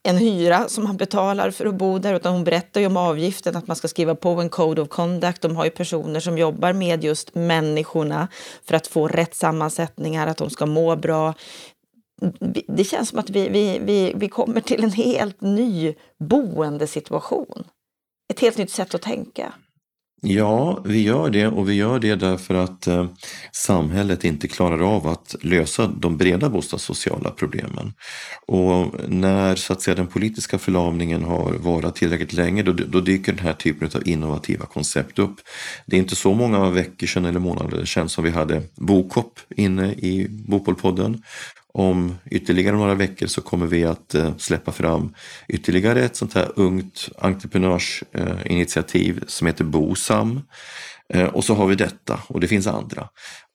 en 0.02 0.16
hyra 0.16 0.68
som 0.68 0.84
man 0.84 0.96
betalar 0.96 1.50
för 1.50 1.66
att 1.66 1.74
bo 1.74 1.98
där, 1.98 2.14
utan 2.14 2.32
hon 2.32 2.44
berättar 2.44 2.80
ju 2.80 2.86
om 2.86 2.96
avgiften, 2.96 3.56
att 3.56 3.66
man 3.66 3.76
ska 3.76 3.88
skriva 3.88 4.14
på 4.14 4.28
en 4.28 4.48
code 4.48 4.82
of 4.82 4.88
conduct. 4.88 5.42
De 5.42 5.56
har 5.56 5.64
ju 5.64 5.70
personer 5.70 6.20
som 6.20 6.38
jobbar 6.38 6.72
med 6.72 7.04
just 7.04 7.34
människorna 7.34 8.28
för 8.64 8.74
att 8.74 8.86
få 8.86 9.08
rätt 9.08 9.34
sammansättningar, 9.34 10.26
att 10.26 10.36
de 10.36 10.50
ska 10.50 10.66
må 10.66 10.96
bra. 10.96 11.34
Det 12.68 12.84
känns 12.84 13.08
som 13.08 13.18
att 13.18 13.30
vi, 13.30 13.48
vi, 13.48 13.78
vi, 13.78 14.12
vi 14.16 14.28
kommer 14.28 14.60
till 14.60 14.84
en 14.84 14.92
helt 14.92 15.40
ny 15.40 15.94
boendesituation. 16.18 17.64
Ett 18.32 18.40
helt 18.40 18.58
nytt 18.58 18.70
sätt 18.70 18.94
att 18.94 19.02
tänka. 19.02 19.52
Ja, 20.22 20.82
vi 20.84 21.02
gör 21.02 21.30
det 21.30 21.46
och 21.46 21.68
vi 21.68 21.74
gör 21.74 21.98
det 21.98 22.14
därför 22.14 22.54
att 22.54 22.86
eh, 22.86 23.06
samhället 23.52 24.24
inte 24.24 24.48
klarar 24.48 24.96
av 24.96 25.06
att 25.06 25.36
lösa 25.40 25.86
de 25.86 26.16
breda 26.16 26.48
bostadssociala 26.48 27.30
problemen. 27.30 27.92
Och 28.46 28.94
när 29.08 29.56
så 29.56 29.72
att 29.72 29.82
säga, 29.82 29.94
den 29.94 30.06
politiska 30.06 30.58
förlamningen 30.58 31.24
har 31.24 31.52
varit 31.52 31.94
tillräckligt 31.94 32.32
länge 32.32 32.62
då, 32.62 32.72
då 32.72 33.00
dyker 33.00 33.32
den 33.32 33.44
här 33.44 33.52
typen 33.52 33.90
av 33.94 34.08
innovativa 34.08 34.66
koncept 34.66 35.18
upp. 35.18 35.36
Det 35.86 35.96
är 35.96 36.00
inte 36.00 36.16
så 36.16 36.34
många 36.34 36.70
veckor 36.70 37.06
sedan 37.06 37.24
eller 37.24 37.40
månader 37.40 37.84
sedan 37.84 38.08
som 38.08 38.24
vi 38.24 38.30
hade 38.30 38.62
Bokop 38.76 39.40
inne 39.56 39.92
i 39.92 40.28
Bopolpodden 40.48 41.22
om 41.74 42.14
ytterligare 42.30 42.76
några 42.76 42.94
veckor 42.94 43.26
så 43.26 43.40
kommer 43.40 43.66
vi 43.66 43.84
att 43.84 44.14
eh, 44.14 44.36
släppa 44.36 44.72
fram 44.72 45.14
ytterligare 45.48 46.04
ett 46.04 46.16
sånt 46.16 46.34
här 46.34 46.52
ungt 46.56 47.08
entreprenörsinitiativ 47.18 49.24
som 49.26 49.46
heter 49.46 49.64
BOSAM. 49.64 50.40
Eh, 51.08 51.26
och 51.26 51.44
så 51.44 51.54
har 51.54 51.66
vi 51.66 51.74
detta 51.74 52.20
och 52.26 52.40
det 52.40 52.48
finns 52.48 52.66
andra. 52.66 53.08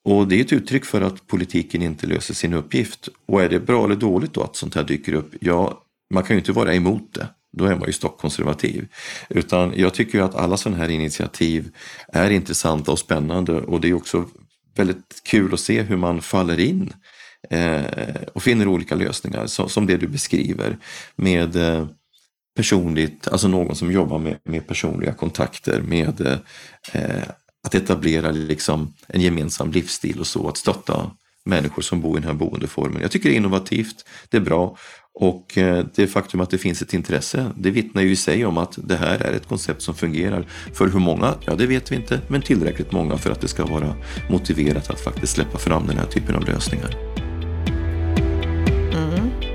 Och 0.04 0.28
det 0.28 0.36
är 0.36 0.40
ett 0.40 0.52
uttryck 0.52 0.84
för 0.84 1.00
att 1.00 1.26
politiken 1.26 1.82
inte 1.82 2.06
löser 2.06 2.34
sin 2.34 2.54
uppgift. 2.54 3.08
Och 3.26 3.42
är 3.42 3.48
det 3.48 3.60
bra 3.60 3.84
eller 3.84 3.96
dåligt 3.96 4.34
då 4.34 4.42
att 4.42 4.56
sånt 4.56 4.74
här 4.74 4.84
dyker 4.84 5.12
upp? 5.12 5.34
Ja, 5.40 5.82
man 6.14 6.22
kan 6.22 6.36
ju 6.36 6.38
inte 6.38 6.52
vara 6.52 6.74
emot 6.74 7.14
det. 7.14 7.28
Då 7.52 7.64
är 7.64 7.76
man 7.76 7.86
ju 7.86 7.92
stockkonservativ. 7.92 8.88
Utan 9.28 9.72
jag 9.76 9.94
tycker 9.94 10.18
ju 10.18 10.24
att 10.24 10.34
alla 10.34 10.56
sådana 10.56 10.78
här 10.78 10.88
initiativ 10.88 11.70
är 12.08 12.30
intressanta 12.30 12.92
och 12.92 12.98
spännande 12.98 13.52
och 13.52 13.80
det 13.80 13.88
är 13.88 13.94
också 13.94 14.24
väldigt 14.76 15.22
kul 15.24 15.54
att 15.54 15.60
se 15.60 15.82
hur 15.82 15.96
man 15.96 16.22
faller 16.22 16.60
in 16.60 16.92
Eh, 17.50 17.84
och 18.32 18.42
finner 18.42 18.68
olika 18.68 18.94
lösningar 18.94 19.46
som, 19.46 19.68
som 19.68 19.86
det 19.86 19.96
du 19.96 20.06
beskriver 20.06 20.78
med 21.16 21.56
eh, 21.56 21.86
personligt, 22.56 23.28
alltså 23.28 23.48
någon 23.48 23.76
som 23.76 23.92
jobbar 23.92 24.18
med, 24.18 24.38
med 24.44 24.66
personliga 24.66 25.12
kontakter, 25.12 25.80
med 25.80 26.20
eh, 26.92 27.22
att 27.66 27.74
etablera 27.74 28.30
liksom 28.30 28.94
en 29.06 29.20
gemensam 29.20 29.72
livsstil 29.72 30.20
och 30.20 30.26
så, 30.26 30.48
att 30.48 30.56
stötta 30.56 31.10
människor 31.44 31.82
som 31.82 32.00
bor 32.00 32.18
i 32.18 32.20
den 32.20 32.28
här 32.28 32.34
boendeformen. 32.34 33.02
Jag 33.02 33.10
tycker 33.10 33.28
det 33.28 33.34
är 33.34 33.36
innovativt, 33.36 34.04
det 34.28 34.36
är 34.36 34.40
bra 34.40 34.76
och 35.14 35.58
eh, 35.58 35.84
det 35.94 36.06
faktum 36.06 36.40
att 36.40 36.50
det 36.50 36.58
finns 36.58 36.82
ett 36.82 36.94
intresse, 36.94 37.52
det 37.56 37.70
vittnar 37.70 38.02
ju 38.02 38.10
i 38.10 38.16
sig 38.16 38.46
om 38.46 38.58
att 38.58 38.78
det 38.82 38.96
här 38.96 39.18
är 39.18 39.32
ett 39.32 39.48
koncept 39.48 39.82
som 39.82 39.94
fungerar. 39.94 40.46
För 40.74 40.88
hur 40.88 41.00
många? 41.00 41.34
Ja, 41.40 41.54
det 41.54 41.66
vet 41.66 41.92
vi 41.92 41.96
inte, 41.96 42.20
men 42.28 42.42
tillräckligt 42.42 42.92
många 42.92 43.16
för 43.16 43.30
att 43.30 43.40
det 43.40 43.48
ska 43.48 43.66
vara 43.66 43.96
motiverat 44.30 44.90
att 44.90 45.00
faktiskt 45.00 45.32
släppa 45.32 45.58
fram 45.58 45.86
den 45.86 45.98
här 45.98 46.06
typen 46.06 46.34
av 46.34 46.44
lösningar. 46.44 47.27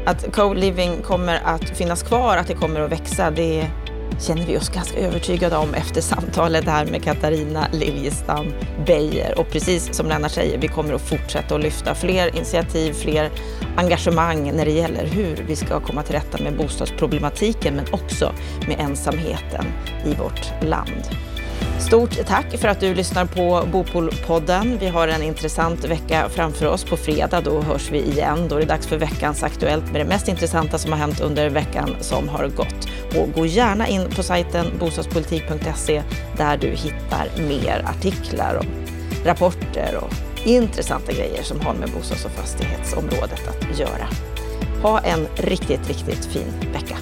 Att 0.06 0.36
co-living 0.36 1.02
kommer 1.02 1.42
att 1.44 1.70
finnas 1.70 2.04
kvar, 2.04 2.38
att 2.38 2.48
det 2.48 2.54
kommer 2.54 2.80
att 2.80 2.92
växa, 2.92 3.32
det 3.32 3.68
känner 4.20 4.46
vi 4.46 4.58
oss 4.58 4.70
ganska 4.70 5.00
övertygade 5.00 5.58
om 5.58 5.74
efter 5.74 6.02
samtalet 6.02 6.66
här 6.66 6.86
med 6.86 7.04
Katarina 7.04 7.68
Liljestam 7.72 8.46
Beijer. 8.86 9.40
Och 9.40 9.50
precis 9.52 9.96
som 9.96 10.08
Lennart 10.08 10.32
säger, 10.32 10.58
vi 10.58 10.68
kommer 10.68 10.94
att 10.94 11.02
fortsätta 11.02 11.56
att 11.56 11.62
lyfta 11.62 11.96
fler 11.96 12.36
initiativ, 12.36 12.94
fler 12.94 13.32
engagemang 13.78 14.52
när 14.56 14.66
det 14.66 14.72
gäller 14.72 15.06
hur 15.06 15.46
vi 15.48 15.56
ska 15.56 15.80
komma 15.80 16.04
till 16.04 16.16
rätta 16.16 16.44
med 16.44 16.58
bostadsproblematiken, 16.58 17.76
men 17.76 17.86
också 17.92 18.34
med 18.68 18.80
ensamheten 18.80 19.66
i 20.06 20.14
vårt 20.14 20.64
land. 20.64 21.04
Stort 21.80 22.26
tack 22.26 22.58
för 22.58 22.68
att 22.68 22.80
du 22.80 22.96
lyssnar 22.96 23.26
på 23.26 23.68
Bopolpodden. 23.72 24.78
Vi 24.80 24.88
har 24.88 25.08
en 25.08 25.24
intressant 25.24 25.86
vecka 25.86 26.30
framför 26.30 26.66
oss. 26.66 26.84
På 26.84 26.98
fredag 26.98 27.42
då 27.42 27.62
hörs 27.62 27.92
vi 27.92 28.02
igen. 28.02 28.48
Då 28.50 28.56
är 28.56 28.60
det 28.60 28.66
dags 28.66 28.88
för 28.88 28.98
veckans 28.98 29.44
Aktuellt 29.44 29.92
med 29.92 30.02
det 30.02 30.06
mest 30.06 30.28
intressanta 30.28 30.78
som 30.78 30.92
har 30.92 31.00
hänt 31.00 31.20
under 31.20 31.50
veckan 31.50 31.96
som 32.00 32.30
har 32.30 32.48
gått. 32.48 32.90
Och 33.16 33.34
gå 33.36 33.46
gärna 33.46 33.88
in 33.88 34.10
på 34.16 34.24
sajten 34.24 34.66
bostadspolitik.se 34.80 36.04
där 36.38 36.58
du 36.58 36.68
hittar 36.68 37.48
mer 37.48 37.86
artiklar 37.86 38.56
och 38.56 38.66
rapporter 39.26 39.98
och 40.02 40.14
intressanta 40.48 41.12
grejer 41.12 41.44
som 41.44 41.62
har 41.62 41.74
med 41.74 41.90
bostads 41.90 42.26
och 42.26 42.32
fastighetsområdet 42.32 43.42
att 43.48 43.80
göra. 43.80 44.08
Ha 44.82 45.00
en 45.00 45.28
riktigt, 45.36 45.88
riktigt 45.88 46.26
fin 46.26 46.72
vecka. 46.74 46.98